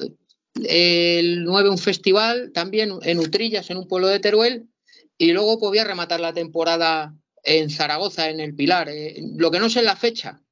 el 0.63 1.45
9 1.45 1.69
un 1.71 1.79
festival 1.79 2.53
también 2.53 2.93
en 3.03 3.19
Utrillas, 3.19 3.71
en 3.71 3.79
un 3.79 3.89
pueblo 3.89 4.09
de 4.09 4.21
Teruel 4.21 4.69
y 5.17 5.33
luego 5.33 5.59
pues 5.59 5.71
voy 5.71 5.79
a 5.79 5.85
rematar 5.85 6.21
la 6.21 6.35
temporada 6.35 7.15
en 7.43 7.71
Zaragoza, 7.71 8.29
en 8.29 8.41
el 8.41 8.55
Pilar. 8.55 8.89
Eh, 8.89 9.17
lo 9.37 9.51
que 9.51 9.59
no 9.59 9.71
sé 9.71 9.81
es 9.81 9.85
la 9.85 9.97
fecha, 9.97 10.44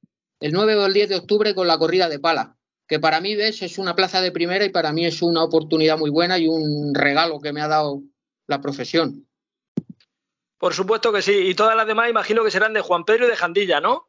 el 0.42 0.52
9 0.52 0.74
o 0.74 0.86
el 0.86 0.92
10 0.92 1.08
de 1.08 1.16
octubre 1.16 1.54
con 1.54 1.68
la 1.68 1.78
corrida 1.78 2.08
de 2.08 2.18
pala, 2.18 2.56
que 2.88 2.98
para 2.98 3.20
mí, 3.20 3.36
ves, 3.36 3.62
es 3.62 3.78
una 3.78 3.94
plaza 3.94 4.20
de 4.20 4.32
primera 4.32 4.64
y 4.64 4.70
para 4.70 4.92
mí 4.92 5.06
es 5.06 5.22
una 5.22 5.44
oportunidad 5.44 5.96
muy 5.96 6.10
buena 6.10 6.36
y 6.36 6.48
un 6.48 6.94
regalo 6.94 7.40
que 7.40 7.52
me 7.52 7.62
ha 7.62 7.68
dado 7.68 8.02
la 8.48 8.60
profesión. 8.60 9.28
Por 10.58 10.74
supuesto 10.74 11.12
que 11.12 11.22
sí, 11.22 11.32
y 11.32 11.54
todas 11.54 11.76
las 11.76 11.86
demás 11.86 12.10
imagino 12.10 12.42
que 12.42 12.50
serán 12.50 12.72
de 12.72 12.80
Juan 12.80 13.04
Pedro 13.04 13.26
y 13.26 13.30
de 13.30 13.36
Jandilla, 13.36 13.80
¿no? 13.80 14.08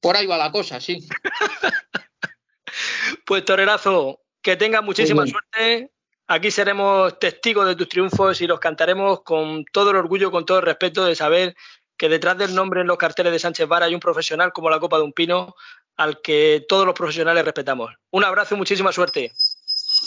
Por 0.00 0.16
ahí 0.16 0.26
va 0.26 0.36
la 0.36 0.52
cosa, 0.52 0.80
sí. 0.80 1.08
pues 3.26 3.44
Torerazo, 3.44 4.20
que 4.42 4.56
tengas 4.56 4.84
muchísima 4.84 5.26
suerte. 5.26 5.92
Aquí 6.26 6.50
seremos 6.50 7.18
testigos 7.18 7.66
de 7.66 7.74
tus 7.74 7.88
triunfos 7.88 8.40
y 8.42 8.46
los 8.46 8.60
cantaremos 8.60 9.22
con 9.22 9.64
todo 9.72 9.90
el 9.90 9.96
orgullo, 9.96 10.30
con 10.30 10.44
todo 10.44 10.58
el 10.58 10.66
respeto 10.66 11.04
de 11.04 11.16
saber 11.16 11.56
que 12.00 12.08
detrás 12.08 12.38
del 12.38 12.54
nombre 12.54 12.80
en 12.80 12.86
los 12.86 12.96
carteles 12.96 13.30
de 13.30 13.38
Sánchez 13.38 13.68
Vara 13.68 13.84
hay 13.84 13.92
un 13.92 14.00
profesional 14.00 14.54
como 14.54 14.70
la 14.70 14.80
Copa 14.80 14.96
de 14.96 15.02
un 15.02 15.12
Pino 15.12 15.54
al 15.98 16.22
que 16.22 16.64
todos 16.66 16.86
los 16.86 16.94
profesionales 16.94 17.44
respetamos. 17.44 17.90
Un 18.10 18.24
abrazo 18.24 18.54
y 18.54 18.58
muchísima 18.58 18.90
suerte. 18.90 19.32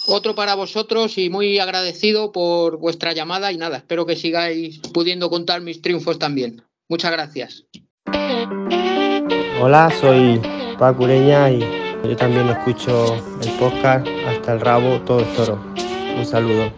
Otro 0.07 0.33
para 0.33 0.55
vosotros 0.55 1.19
y 1.19 1.29
muy 1.29 1.59
agradecido 1.59 2.31
por 2.31 2.77
vuestra 2.77 3.13
llamada 3.13 3.51
y 3.51 3.57
nada, 3.57 3.77
espero 3.77 4.07
que 4.07 4.15
sigáis 4.15 4.79
pudiendo 4.91 5.29
contar 5.29 5.61
mis 5.61 5.83
triunfos 5.83 6.17
también. 6.17 6.63
Muchas 6.89 7.11
gracias. 7.11 7.65
Hola, 9.61 9.93
soy 10.01 10.41
Paco 10.79 11.03
Ureña 11.03 11.51
y 11.51 11.59
yo 12.03 12.15
también 12.15 12.49
escucho 12.49 13.23
el 13.43 13.51
podcast 13.59 14.07
Hasta 14.27 14.53
el 14.53 14.61
Rabo, 14.61 14.99
todo 15.01 15.19
es 15.19 15.35
toro. 15.35 15.63
Un 16.17 16.25
saludo. 16.25 16.73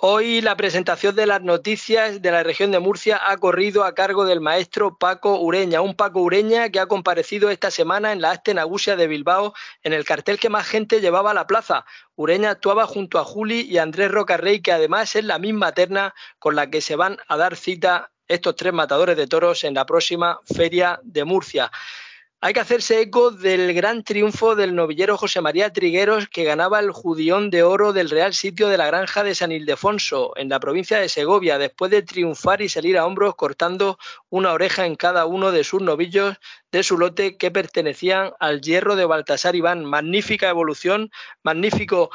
Hoy 0.00 0.42
la 0.42 0.56
presentación 0.56 1.16
de 1.16 1.26
las 1.26 1.42
noticias 1.42 2.22
de 2.22 2.30
la 2.30 2.44
región 2.44 2.70
de 2.70 2.78
Murcia 2.78 3.20
ha 3.20 3.36
corrido 3.36 3.82
a 3.82 3.96
cargo 3.96 4.24
del 4.24 4.40
maestro 4.40 4.96
Paco 4.96 5.40
Ureña, 5.40 5.80
un 5.80 5.96
Paco 5.96 6.20
Ureña 6.20 6.68
que 6.68 6.78
ha 6.78 6.86
comparecido 6.86 7.50
esta 7.50 7.72
semana 7.72 8.12
en 8.12 8.20
la 8.20 8.30
Astenagusia 8.30 8.94
de 8.94 9.08
Bilbao 9.08 9.54
en 9.82 9.92
el 9.92 10.04
cartel 10.04 10.38
que 10.38 10.50
más 10.50 10.68
gente 10.68 11.00
llevaba 11.00 11.32
a 11.32 11.34
la 11.34 11.48
plaza. 11.48 11.84
Ureña 12.14 12.50
actuaba 12.50 12.86
junto 12.86 13.18
a 13.18 13.24
Juli 13.24 13.62
y 13.62 13.78
Andrés 13.78 14.12
Rocarrey, 14.12 14.62
que 14.62 14.70
además 14.70 15.16
es 15.16 15.24
la 15.24 15.40
misma 15.40 15.72
terna 15.72 16.14
con 16.38 16.54
la 16.54 16.70
que 16.70 16.80
se 16.80 16.94
van 16.94 17.18
a 17.26 17.36
dar 17.36 17.56
cita 17.56 18.12
estos 18.28 18.54
tres 18.54 18.72
matadores 18.72 19.16
de 19.16 19.26
toros 19.26 19.64
en 19.64 19.74
la 19.74 19.84
próxima 19.84 20.38
feria 20.44 21.00
de 21.02 21.24
Murcia. 21.24 21.72
Hay 22.40 22.52
que 22.52 22.60
hacerse 22.60 23.00
eco 23.00 23.32
del 23.32 23.74
gran 23.74 24.04
triunfo 24.04 24.54
del 24.54 24.72
novillero 24.72 25.18
José 25.18 25.40
María 25.40 25.72
Trigueros 25.72 26.28
que 26.28 26.44
ganaba 26.44 26.78
el 26.78 26.92
Judión 26.92 27.50
de 27.50 27.64
Oro 27.64 27.92
del 27.92 28.10
Real 28.10 28.32
Sitio 28.32 28.68
de 28.68 28.78
la 28.78 28.86
Granja 28.86 29.24
de 29.24 29.34
San 29.34 29.50
Ildefonso 29.50 30.34
en 30.36 30.48
la 30.48 30.60
provincia 30.60 31.00
de 31.00 31.08
Segovia 31.08 31.58
después 31.58 31.90
de 31.90 32.02
triunfar 32.02 32.62
y 32.62 32.68
salir 32.68 32.96
a 32.96 33.06
hombros 33.06 33.34
cortando 33.34 33.98
una 34.28 34.52
oreja 34.52 34.86
en 34.86 34.94
cada 34.94 35.26
uno 35.26 35.50
de 35.50 35.64
sus 35.64 35.82
novillos 35.82 36.36
de 36.70 36.84
su 36.84 36.96
lote 36.96 37.36
que 37.36 37.50
pertenecían 37.50 38.30
al 38.38 38.60
hierro 38.60 38.94
de 38.94 39.04
Baltasar 39.04 39.56
Iván. 39.56 39.84
Magnífica 39.84 40.48
evolución, 40.48 41.10
magnífico 41.42 42.10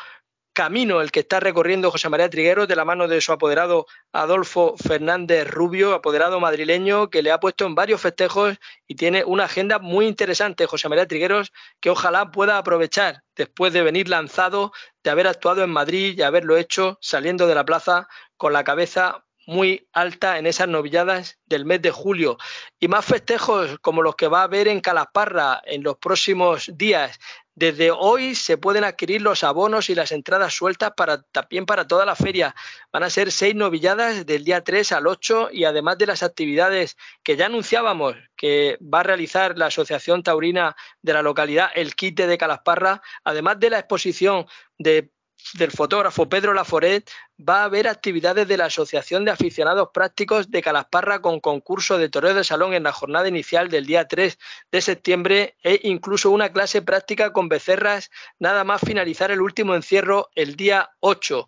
camino 0.53 1.01
el 1.01 1.11
que 1.11 1.21
está 1.21 1.39
recorriendo 1.39 1.91
José 1.91 2.09
María 2.09 2.29
Trigueros 2.29 2.67
de 2.67 2.75
la 2.75 2.85
mano 2.85 3.07
de 3.07 3.19
su 3.21 3.31
apoderado 3.31 3.87
Adolfo 4.11 4.75
Fernández 4.77 5.49
Rubio, 5.49 5.93
apoderado 5.93 6.39
madrileño, 6.39 7.09
que 7.09 7.23
le 7.23 7.31
ha 7.31 7.39
puesto 7.39 7.65
en 7.65 7.75
varios 7.75 7.99
festejos 7.99 8.57
y 8.87 8.95
tiene 8.95 9.23
una 9.25 9.45
agenda 9.45 9.79
muy 9.79 10.05
interesante, 10.05 10.67
José 10.67 10.89
María 10.89 11.07
Trigueros, 11.07 11.51
que 11.81 11.89
ojalá 11.89 12.31
pueda 12.31 12.57
aprovechar 12.57 13.23
después 13.35 13.73
de 13.73 13.81
venir 13.81 14.07
lanzado, 14.09 14.71
de 15.03 15.09
haber 15.09 15.27
actuado 15.27 15.63
en 15.63 15.71
Madrid 15.71 16.15
y 16.17 16.21
haberlo 16.21 16.55
hecho 16.55 16.97
saliendo 17.01 17.47
de 17.47 17.55
la 17.55 17.65
plaza 17.65 18.07
con 18.37 18.53
la 18.53 18.63
cabeza 18.63 19.25
muy 19.45 19.87
alta 19.93 20.37
en 20.37 20.45
esas 20.45 20.67
novilladas 20.67 21.39
del 21.45 21.65
mes 21.65 21.81
de 21.81 21.91
julio. 21.91 22.37
Y 22.79 22.87
más 22.87 23.05
festejos 23.05 23.77
como 23.79 24.01
los 24.01 24.15
que 24.15 24.27
va 24.27 24.41
a 24.41 24.43
haber 24.43 24.67
en 24.67 24.81
Calasparra 24.81 25.61
en 25.65 25.83
los 25.83 25.97
próximos 25.97 26.71
días. 26.75 27.19
Desde 27.55 27.91
hoy 27.91 28.33
se 28.33 28.57
pueden 28.57 28.83
adquirir 28.83 29.21
los 29.21 29.43
abonos 29.43 29.91
y 29.91 29.95
las 29.95 30.11
entradas 30.11 30.55
sueltas 30.55 30.93
para, 30.97 31.21
también 31.21 31.67
para 31.67 31.85
toda 31.87 32.03
la 32.03 32.15
feria. 32.15 32.55
Van 32.91 33.03
a 33.03 33.11
ser 33.11 33.31
seis 33.31 33.53
novilladas 33.53 34.25
del 34.25 34.43
día 34.43 34.63
3 34.63 34.91
al 34.93 35.05
8 35.05 35.49
y 35.51 35.65
además 35.65 35.99
de 35.99 36.07
las 36.07 36.23
actividades 36.23 36.97
que 37.21 37.35
ya 37.35 37.45
anunciábamos 37.45 38.15
que 38.35 38.79
va 38.81 39.01
a 39.01 39.03
realizar 39.03 39.55
la 39.55 39.67
Asociación 39.67 40.23
Taurina 40.23 40.75
de 41.03 41.13
la 41.13 41.21
localidad, 41.21 41.69
el 41.75 41.93
Quite 41.93 42.25
de 42.25 42.39
Calasparra, 42.39 43.03
además 43.23 43.59
de 43.59 43.69
la 43.69 43.79
exposición 43.79 44.47
de 44.79 45.11
del 45.53 45.71
fotógrafo 45.71 46.27
Pedro 46.27 46.53
Laforet 46.53 47.09
va 47.37 47.61
a 47.61 47.63
haber 47.65 47.87
actividades 47.87 48.47
de 48.47 48.57
la 48.57 48.65
Asociación 48.65 49.25
de 49.25 49.31
Aficionados 49.31 49.89
Prácticos 49.93 50.49
de 50.49 50.61
Calasparra 50.61 51.21
con 51.21 51.39
concurso 51.39 51.97
de 51.97 52.09
toreo 52.09 52.33
de 52.33 52.43
salón 52.43 52.73
en 52.73 52.83
la 52.83 52.91
jornada 52.91 53.27
inicial 53.27 53.69
del 53.69 53.85
día 53.85 54.07
3 54.07 54.37
de 54.71 54.81
septiembre 54.81 55.57
e 55.63 55.79
incluso 55.83 56.31
una 56.31 56.51
clase 56.51 56.81
práctica 56.81 57.33
con 57.33 57.49
becerras 57.49 58.09
nada 58.39 58.63
más 58.63 58.81
finalizar 58.81 59.31
el 59.31 59.41
último 59.41 59.75
encierro 59.75 60.29
el 60.35 60.55
día 60.55 60.91
8. 60.99 61.47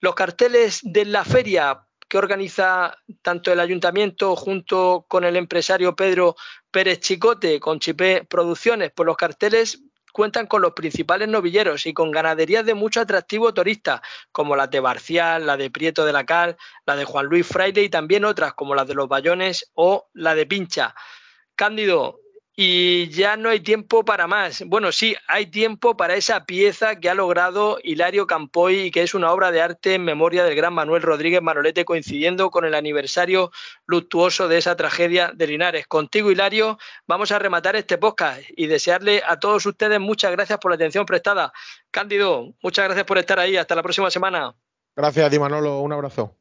Los 0.00 0.14
carteles 0.14 0.80
de 0.82 1.04
la 1.04 1.24
feria 1.24 1.86
que 2.08 2.18
organiza 2.18 2.96
tanto 3.22 3.52
el 3.52 3.60
ayuntamiento 3.60 4.36
junto 4.36 5.04
con 5.08 5.24
el 5.24 5.36
empresario 5.36 5.96
Pedro 5.96 6.36
Pérez 6.70 7.00
Chicote 7.00 7.60
con 7.60 7.80
Chipé 7.80 8.24
Producciones, 8.24 8.92
por 8.92 9.06
los 9.06 9.16
carteles 9.16 9.82
cuentan 10.14 10.46
con 10.46 10.62
los 10.62 10.74
principales 10.74 11.26
novilleros 11.26 11.86
y 11.86 11.92
con 11.92 12.12
ganaderías 12.12 12.64
de 12.64 12.74
mucho 12.74 13.00
atractivo 13.00 13.52
turista, 13.52 14.00
como 14.30 14.54
la 14.54 14.68
de 14.68 14.78
Barcial, 14.78 15.44
la 15.44 15.56
de 15.56 15.72
Prieto 15.72 16.04
de 16.04 16.12
la 16.12 16.24
Cal, 16.24 16.56
la 16.86 16.94
de 16.94 17.04
Juan 17.04 17.26
Luis 17.26 17.44
Fraile 17.44 17.82
y 17.82 17.88
también 17.88 18.24
otras 18.24 18.54
como 18.54 18.76
las 18.76 18.86
de 18.86 18.94
los 18.94 19.08
Bayones 19.08 19.72
o 19.74 20.08
la 20.12 20.36
de 20.36 20.46
Pincha. 20.46 20.94
Cándido, 21.56 22.20
y 22.56 23.08
ya 23.08 23.36
no 23.36 23.48
hay 23.48 23.60
tiempo 23.60 24.04
para 24.04 24.26
más. 24.26 24.62
Bueno, 24.66 24.92
sí, 24.92 25.16
hay 25.26 25.46
tiempo 25.46 25.96
para 25.96 26.14
esa 26.14 26.44
pieza 26.44 27.00
que 27.00 27.10
ha 27.10 27.14
logrado 27.14 27.78
Hilario 27.82 28.26
Campoy 28.26 28.82
y 28.82 28.90
que 28.90 29.02
es 29.02 29.14
una 29.14 29.32
obra 29.32 29.50
de 29.50 29.60
arte 29.60 29.94
en 29.94 30.04
memoria 30.04 30.44
del 30.44 30.54
gran 30.54 30.72
Manuel 30.72 31.02
Rodríguez 31.02 31.42
Manolete, 31.42 31.84
coincidiendo 31.84 32.50
con 32.50 32.64
el 32.64 32.74
aniversario 32.74 33.50
luctuoso 33.86 34.46
de 34.46 34.58
esa 34.58 34.76
tragedia 34.76 35.32
de 35.34 35.46
Linares. 35.48 35.86
Contigo, 35.88 36.30
Hilario, 36.30 36.78
vamos 37.06 37.32
a 37.32 37.40
rematar 37.40 37.74
este 37.74 37.98
podcast 37.98 38.42
y 38.56 38.68
desearle 38.68 39.22
a 39.26 39.38
todos 39.40 39.66
ustedes 39.66 39.98
muchas 39.98 40.30
gracias 40.30 40.58
por 40.60 40.70
la 40.70 40.76
atención 40.76 41.06
prestada. 41.06 41.52
Cándido, 41.90 42.54
muchas 42.62 42.84
gracias 42.84 43.04
por 43.04 43.18
estar 43.18 43.40
ahí. 43.40 43.56
Hasta 43.56 43.74
la 43.74 43.82
próxima 43.82 44.10
semana. 44.10 44.54
Gracias 44.96 45.26
a 45.26 45.30
ti, 45.30 45.38
Manolo. 45.40 45.80
Un 45.80 45.92
abrazo. 45.92 46.36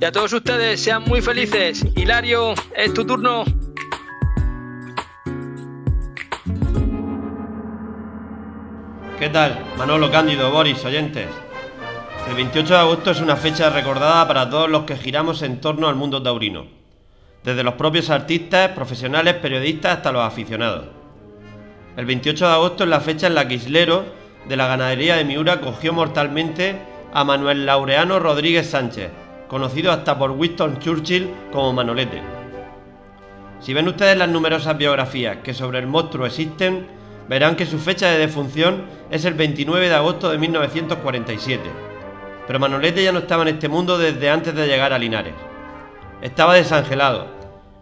Y 0.00 0.04
a 0.04 0.10
todos 0.10 0.32
ustedes, 0.32 0.80
sean 0.80 1.02
muy 1.02 1.20
felices. 1.20 1.84
Hilario, 1.94 2.54
es 2.74 2.94
tu 2.94 3.04
turno. 3.04 3.44
¿Qué 9.20 9.28
tal? 9.28 9.66
Manolo 9.76 10.10
Cándido, 10.10 10.50
Boris, 10.50 10.82
oyentes. 10.82 11.28
El 12.26 12.36
28 12.36 12.72
de 12.72 12.80
agosto 12.80 13.10
es 13.10 13.20
una 13.20 13.36
fecha 13.36 13.68
recordada 13.68 14.26
para 14.26 14.48
todos 14.48 14.70
los 14.70 14.84
que 14.84 14.96
giramos 14.96 15.42
en 15.42 15.60
torno 15.60 15.88
al 15.88 15.94
mundo 15.94 16.22
taurino, 16.22 16.64
desde 17.44 17.62
los 17.62 17.74
propios 17.74 18.08
artistas, 18.08 18.70
profesionales, 18.70 19.34
periodistas 19.34 19.98
hasta 19.98 20.10
los 20.10 20.22
aficionados. 20.22 20.86
El 21.98 22.06
28 22.06 22.46
de 22.46 22.52
agosto 22.54 22.84
es 22.84 22.88
la 22.88 23.00
fecha 23.00 23.26
en 23.26 23.34
la 23.34 23.46
que 23.46 23.56
Islero, 23.56 24.06
de 24.48 24.56
la 24.56 24.68
ganadería 24.68 25.16
de 25.16 25.26
Miura, 25.26 25.60
cogió 25.60 25.92
mortalmente 25.92 26.76
a 27.12 27.22
Manuel 27.22 27.66
Laureano 27.66 28.20
Rodríguez 28.20 28.70
Sánchez, 28.70 29.10
conocido 29.48 29.92
hasta 29.92 30.18
por 30.18 30.30
Winston 30.30 30.78
Churchill 30.78 31.28
como 31.52 31.74
Manolete. 31.74 32.22
Si 33.60 33.74
ven 33.74 33.86
ustedes 33.86 34.16
las 34.16 34.30
numerosas 34.30 34.78
biografías 34.78 35.36
que 35.44 35.52
sobre 35.52 35.78
el 35.78 35.86
monstruo 35.86 36.24
existen, 36.24 36.99
verán 37.30 37.54
que 37.54 37.64
su 37.64 37.78
fecha 37.78 38.08
de 38.08 38.18
defunción 38.18 38.86
es 39.08 39.24
el 39.24 39.34
29 39.34 39.88
de 39.88 39.94
agosto 39.94 40.32
de 40.32 40.38
1947. 40.38 41.62
Pero 42.44 42.58
Manolete 42.58 43.04
ya 43.04 43.12
no 43.12 43.20
estaba 43.20 43.44
en 43.44 43.50
este 43.54 43.68
mundo 43.68 43.98
desde 43.98 44.28
antes 44.28 44.52
de 44.52 44.66
llegar 44.66 44.92
a 44.92 44.98
Linares. 44.98 45.34
Estaba 46.22 46.54
desangelado, 46.54 47.28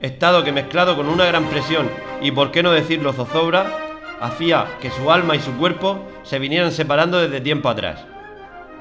estado 0.00 0.44
que 0.44 0.52
mezclado 0.52 0.96
con 0.96 1.08
una 1.08 1.24
gran 1.24 1.46
presión 1.46 1.88
y 2.20 2.30
por 2.30 2.50
qué 2.50 2.62
no 2.62 2.72
decirlo 2.72 3.14
zozobra, 3.14 3.72
hacía 4.20 4.66
que 4.82 4.90
su 4.90 5.10
alma 5.10 5.34
y 5.34 5.40
su 5.40 5.56
cuerpo 5.56 6.06
se 6.24 6.38
vinieran 6.38 6.70
separando 6.70 7.18
desde 7.18 7.40
tiempo 7.40 7.70
atrás. 7.70 8.04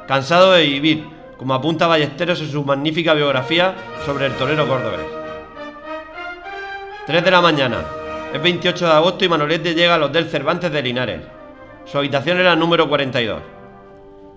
Cansado 0.06 0.52
de 0.52 0.66
vivir, 0.66 1.08
como 1.38 1.54
apunta 1.54 1.88
Ballesteros 1.88 2.42
en 2.42 2.52
su 2.52 2.66
magnífica 2.66 3.14
biografía 3.14 3.74
sobre 4.06 4.26
el 4.26 4.34
torero 4.34 4.68
cordobés. 4.68 5.08
3 7.06 7.24
de 7.24 7.32
la 7.32 7.40
mañana. 7.40 8.07
Es 8.34 8.42
28 8.42 8.86
de 8.86 8.92
agosto 8.92 9.24
y 9.24 9.30
Manolete 9.30 9.74
llega 9.74 9.96
al 9.96 10.04
Hotel 10.04 10.30
Cervantes 10.30 10.70
de 10.72 10.82
Linares. 10.82 11.22
Su 11.86 11.98
habitación 11.98 12.38
era 12.38 12.58
número 12.58 12.90
42. 12.90 13.42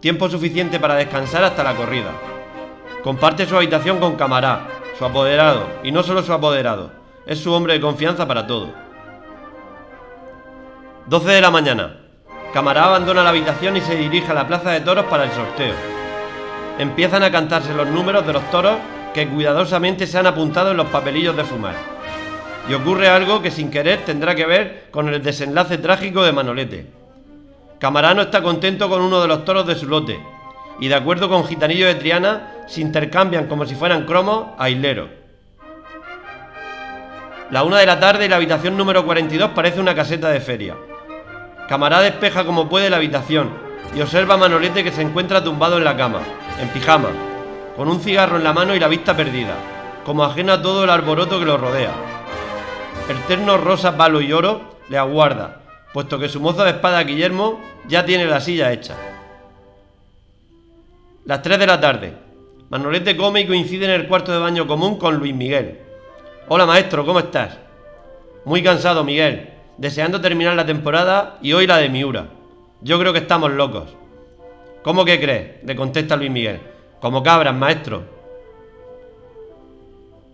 Tiempo 0.01 0.29
suficiente 0.31 0.79
para 0.79 0.95
descansar 0.95 1.43
hasta 1.43 1.65
la 1.65 1.75
corrida. 1.75 2.13
Comparte 3.03 3.47
su 3.47 3.57
habitación 3.57 3.99
con 3.99 4.15
Camará, 4.15 4.69
su 4.97 5.05
apoderado, 5.05 5.67
y 5.83 5.91
no 5.91 6.05
solo 6.05 6.23
su 6.23 6.33
apoderado, 6.33 6.93
es 7.27 7.41
su 7.41 7.53
hombre 7.53 7.73
de 7.75 7.81
confianza 7.81 8.29
para 8.29 8.47
todo. 8.47 8.69
12 11.07 11.29
de 11.29 11.41
la 11.41 11.51
mañana. 11.51 11.97
Camará 12.55 12.85
abandona 12.85 13.25
la 13.25 13.31
habitación 13.31 13.77
y 13.77 13.81
se 13.81 13.97
dirige 13.97 14.31
a 14.31 14.35
la 14.35 14.47
plaza 14.47 14.71
de 14.71 14.83
toros 14.83 15.07
para 15.07 15.25
el 15.25 15.33
sorteo. 15.33 15.75
Empiezan 16.79 17.25
a 17.25 17.33
cantarse 17.33 17.75
los 17.75 17.89
números 17.89 18.25
de 18.25 18.35
los 18.35 18.51
toros 18.53 18.77
que 19.13 19.27
cuidadosamente 19.27 20.07
se 20.07 20.17
han 20.17 20.29
apuntado 20.29 20.71
en 20.71 20.77
los 20.77 20.87
papelillos 20.89 21.37
de 21.37 21.45
fumar. 21.45 22.00
Y 22.69 22.75
ocurre 22.75 23.09
algo 23.09 23.43
que 23.43 23.51
sin 23.51 23.71
querer 23.71 24.05
tendrá 24.05 24.35
que 24.35 24.47
ver 24.47 24.89
con 24.91 25.09
el 25.09 25.23
desenlace 25.23 25.79
trágico 25.79 26.23
de 26.23 26.33
Manolete. 26.33 26.87
Camará 27.79 28.15
no 28.15 28.23
está 28.23 28.43
contento 28.43 28.89
con 28.89 29.01
uno 29.01 29.21
de 29.23 29.29
los 29.29 29.45
toros 29.45 29.67
de 29.67 29.75
su 29.75 29.87
lote, 29.87 30.21
y 30.79 30.89
de 30.89 30.95
acuerdo 30.95 31.29
con 31.29 31.45
Gitanillo 31.47 31.87
de 31.87 31.95
Triana, 31.95 32.65
se 32.67 32.81
intercambian 32.81 33.47
como 33.47 33.67
si 33.67 33.75
fueran 33.75 34.05
cromos 34.05 34.49
a 34.59 34.69
hileros. 34.71 35.09
La 37.51 37.65
una 37.65 37.79
de 37.79 37.87
la 37.87 37.99
tarde 37.99 38.27
y 38.27 38.29
la 38.29 38.37
habitación 38.37 38.77
número 38.77 39.05
42 39.05 39.51
parece 39.51 39.81
una 39.81 39.95
caseta 39.95 40.29
de 40.29 40.41
feria. 40.41 40.77
Camará 41.69 42.01
despeja 42.01 42.45
como 42.45 42.69
puede 42.69 42.91
la 42.91 42.99
habitación 42.99 43.51
y 43.95 44.01
observa 44.01 44.35
a 44.35 44.39
Manolete 44.39 44.85
que 44.85 44.93
se 44.93 45.03
encuentra 45.03 45.43
tumbado 45.43 45.77
en 45.79 45.85
la 45.85 45.97
cama, 45.97 46.21
en 46.61 46.69
pijama, 46.69 47.09
con 47.77 47.89
un 47.89 48.01
cigarro 48.01 48.37
en 48.37 48.45
la 48.45 48.53
mano 48.53 48.75
y 48.75 48.79
la 48.79 48.89
vista 48.89 49.17
perdida, 49.17 49.55
como 50.05 50.25
ajeno 50.25 50.53
a 50.53 50.63
todo 50.63 50.85
el 50.85 50.91
arboroto 50.91 51.39
que 51.39 51.45
lo 51.45 51.57
rodea. 51.57 51.91
El 53.11 53.19
terno 53.23 53.57
rosa, 53.57 53.97
palo 53.97 54.21
y 54.21 54.33
oro 54.33 54.77
le 54.89 54.97
aguarda, 54.97 55.63
puesto 55.93 56.17
que 56.17 56.29
su 56.29 56.39
mozo 56.39 56.63
de 56.63 56.71
espada 56.71 57.03
Guillermo 57.03 57.59
ya 57.89 58.05
tiene 58.05 58.25
la 58.25 58.41
silla 58.41 58.73
hecha. 58.73 58.95
Las 61.25 61.43
3 61.43 61.59
de 61.59 61.67
la 61.67 61.81
tarde. 61.81 62.13
Manolete 62.69 63.17
come 63.17 63.41
y 63.41 63.49
coincide 63.49 63.87
en 63.87 63.91
el 63.91 64.07
cuarto 64.07 64.31
de 64.31 64.39
baño 64.39 64.65
común 64.69 64.97
con 64.97 65.17
Luis 65.17 65.35
Miguel. 65.35 65.81
Hola 66.47 66.67
maestro, 66.67 67.05
¿cómo 67.05 67.19
estás? 67.19 67.59
Muy 68.45 68.63
cansado, 68.63 69.03
Miguel, 69.03 69.55
deseando 69.77 70.21
terminar 70.21 70.55
la 70.55 70.65
temporada 70.65 71.37
y 71.43 71.53
hoy 71.53 71.67
la 71.67 71.79
de 71.79 71.89
Miura. 71.89 72.29
Yo 72.81 72.97
creo 73.01 73.13
que 73.13 73.19
estamos 73.19 73.51
locos. 73.51 73.93
¿Cómo 74.85 75.05
que 75.05 75.21
crees? 75.21 75.65
le 75.65 75.75
contesta 75.75 76.15
Luis 76.15 76.31
Miguel. 76.31 76.61
Como 77.01 77.25
cabras, 77.25 77.57
maestro. 77.57 78.05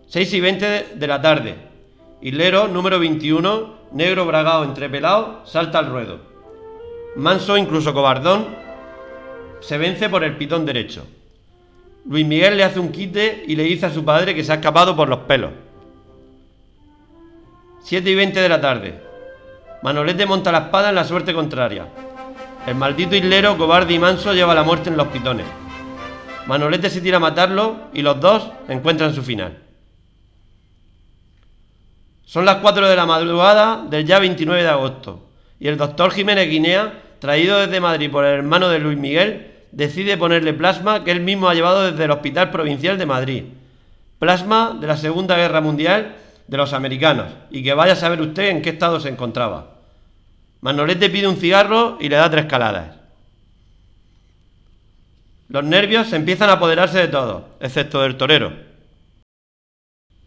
6 0.09 0.31
y 0.31 0.39
20 0.41 0.87
de 0.93 1.07
la 1.07 1.19
tarde. 1.19 1.67
Hilero 2.19 2.67
número 2.67 2.99
21, 2.99 3.75
negro 3.91 4.25
bragado 4.25 4.63
entrepelado, 4.63 5.41
salta 5.45 5.77
al 5.77 5.89
ruedo. 5.89 6.19
Manso, 7.15 7.57
incluso 7.57 7.93
cobardón, 7.93 8.47
se 9.59 9.77
vence 9.77 10.09
por 10.09 10.23
el 10.23 10.35
pitón 10.35 10.65
derecho. 10.65 11.05
Luis 12.09 12.25
Miguel 12.25 12.57
le 12.57 12.63
hace 12.63 12.79
un 12.79 12.91
quite 12.91 13.43
y 13.47 13.55
le 13.55 13.63
dice 13.63 13.85
a 13.85 13.93
su 13.93 14.03
padre 14.03 14.33
que 14.33 14.43
se 14.43 14.51
ha 14.51 14.55
escapado 14.55 14.95
por 14.95 15.09
los 15.09 15.19
pelos. 15.19 15.51
7 17.81 18.09
y 18.09 18.15
20 18.15 18.41
de 18.41 18.49
la 18.49 18.61
tarde. 18.61 18.99
Manolete 19.83 20.25
monta 20.25 20.51
la 20.51 20.59
espada 20.59 20.89
en 20.89 20.95
la 20.95 21.03
suerte 21.03 21.33
contraria. 21.35 21.87
El 22.65 22.75
maldito 22.75 23.15
hislero, 23.15 23.57
cobarde 23.57 23.93
y 23.93 23.99
manso, 23.99 24.33
lleva 24.33 24.55
la 24.55 24.63
muerte 24.63 24.89
en 24.89 24.97
los 24.97 25.07
pitones. 25.07 25.45
Manolete 26.47 26.89
se 26.89 27.01
tira 27.01 27.17
a 27.17 27.19
matarlo 27.19 27.75
y 27.93 28.01
los 28.01 28.19
dos 28.19 28.49
encuentran 28.67 29.13
su 29.13 29.21
final. 29.21 29.66
Son 32.27 32.43
las 32.43 32.57
4 32.57 32.89
de 32.89 32.95
la 32.97 33.05
madrugada 33.05 33.85
del 33.89 34.05
ya 34.05 34.19
29 34.19 34.61
de 34.61 34.67
agosto 34.67 35.29
y 35.61 35.69
el 35.69 35.77
doctor 35.77 36.11
Jiménez 36.11 36.49
Guinea, 36.49 37.01
traído 37.19 37.57
desde 37.57 37.79
Madrid 37.79 38.11
por 38.11 38.25
el 38.25 38.35
hermano 38.35 38.67
de 38.67 38.79
Luis 38.79 38.97
Miguel, 38.97 39.53
decide 39.71 40.17
ponerle 40.17 40.53
plasma 40.53 41.05
que 41.05 41.11
él 41.11 41.21
mismo 41.21 41.47
ha 41.47 41.53
llevado 41.53 41.89
desde 41.89 42.03
el 42.03 42.11
Hospital 42.11 42.51
Provincial 42.51 42.97
de 42.97 43.05
Madrid. 43.05 43.43
Plasma 44.19 44.77
de 44.77 44.87
la 44.87 44.97
Segunda 44.97 45.37
Guerra 45.37 45.61
Mundial 45.61 46.17
de 46.47 46.57
los 46.57 46.73
americanos 46.73 47.27
y 47.49 47.63
que 47.63 47.73
vaya 47.73 47.93
a 47.93 47.95
saber 47.95 48.19
usted 48.19 48.49
en 48.49 48.61
qué 48.61 48.71
estado 48.71 48.99
se 48.99 49.07
encontraba. 49.07 49.77
Manolete 50.59 51.09
pide 51.09 51.29
un 51.29 51.37
cigarro 51.37 51.97
y 52.01 52.09
le 52.09 52.17
da 52.17 52.29
tres 52.29 52.45
caladas. 52.47 52.97
Los 55.47 55.63
nervios 55.63 56.11
empiezan 56.11 56.49
a 56.49 56.53
apoderarse 56.53 56.97
de 56.97 57.07
todos, 57.07 57.43
excepto 57.61 58.01
del 58.01 58.17
torero. 58.17 58.51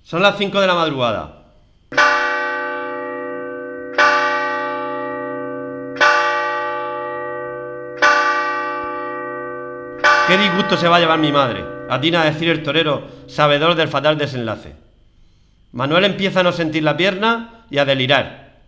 Son 0.02 0.22
las 0.22 0.38
5 0.38 0.58
de 0.62 0.66
la 0.66 0.74
madrugada. 0.74 1.39
Qué 10.30 10.38
disgusto 10.38 10.76
se 10.76 10.86
va 10.86 10.98
a 10.98 11.00
llevar 11.00 11.18
mi 11.18 11.32
madre, 11.32 11.64
atina 11.88 12.22
a 12.22 12.24
decir 12.24 12.48
el 12.50 12.62
torero, 12.62 13.02
sabedor 13.26 13.74
del 13.74 13.88
fatal 13.88 14.16
desenlace. 14.16 14.76
Manuel 15.72 16.04
empieza 16.04 16.38
a 16.38 16.42
no 16.44 16.52
sentir 16.52 16.84
la 16.84 16.96
pierna 16.96 17.64
y 17.68 17.78
a 17.78 17.84
delirar. 17.84 18.60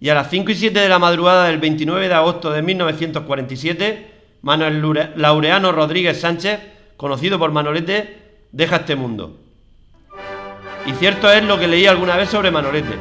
Y 0.00 0.10
a 0.10 0.14
las 0.14 0.28
5 0.28 0.50
y 0.50 0.56
7 0.56 0.78
de 0.78 0.90
la 0.90 0.98
madrugada 0.98 1.46
del 1.46 1.56
29 1.56 2.08
de 2.08 2.12
agosto 2.12 2.50
de 2.50 2.60
1947, 2.60 4.12
Manuel 4.42 4.82
Laureano 5.16 5.72
Rodríguez 5.72 6.20
Sánchez, 6.20 6.60
conocido 6.98 7.38
por 7.38 7.52
Manolete, 7.52 8.42
deja 8.52 8.76
este 8.76 8.96
mundo. 8.96 9.40
Y 10.84 10.92
cierto 10.92 11.32
es 11.32 11.42
lo 11.44 11.58
que 11.58 11.66
leí 11.66 11.86
alguna 11.86 12.18
vez 12.18 12.28
sobre 12.28 12.50
Manolete, 12.50 12.94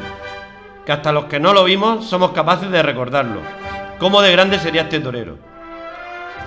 que 0.86 0.92
hasta 0.94 1.12
los 1.12 1.26
que 1.26 1.42
no 1.42 1.52
lo 1.52 1.66
vimos 1.66 2.06
somos 2.06 2.32
capaces 2.32 2.72
de 2.72 2.82
recordarlo. 2.82 3.42
¿Cómo 4.00 4.22
de 4.22 4.32
grande 4.32 4.58
sería 4.58 4.84
este 4.84 5.02
torero? 5.02 5.53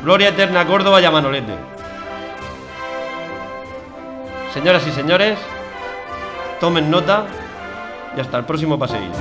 Gloria 0.03 0.29
eterna 0.29 0.61
a 0.61 0.67
Córdoba 0.67 1.01
y 1.01 1.05
a 1.05 1.11
Manolete. 1.11 1.55
Señoras 4.55 4.87
y 4.87 4.93
señores, 4.93 5.39
tomen 6.61 6.91
nota 6.91 7.27
y 8.17 8.21
hasta 8.21 8.39
el 8.39 8.45
próximo 8.45 8.79
paseíto. 8.79 9.19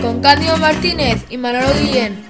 Con 0.00 0.20
Cándido 0.20 0.56
Martínez 0.56 1.24
y 1.30 1.36
Manolo 1.36 1.66
Guillén. 1.80 2.25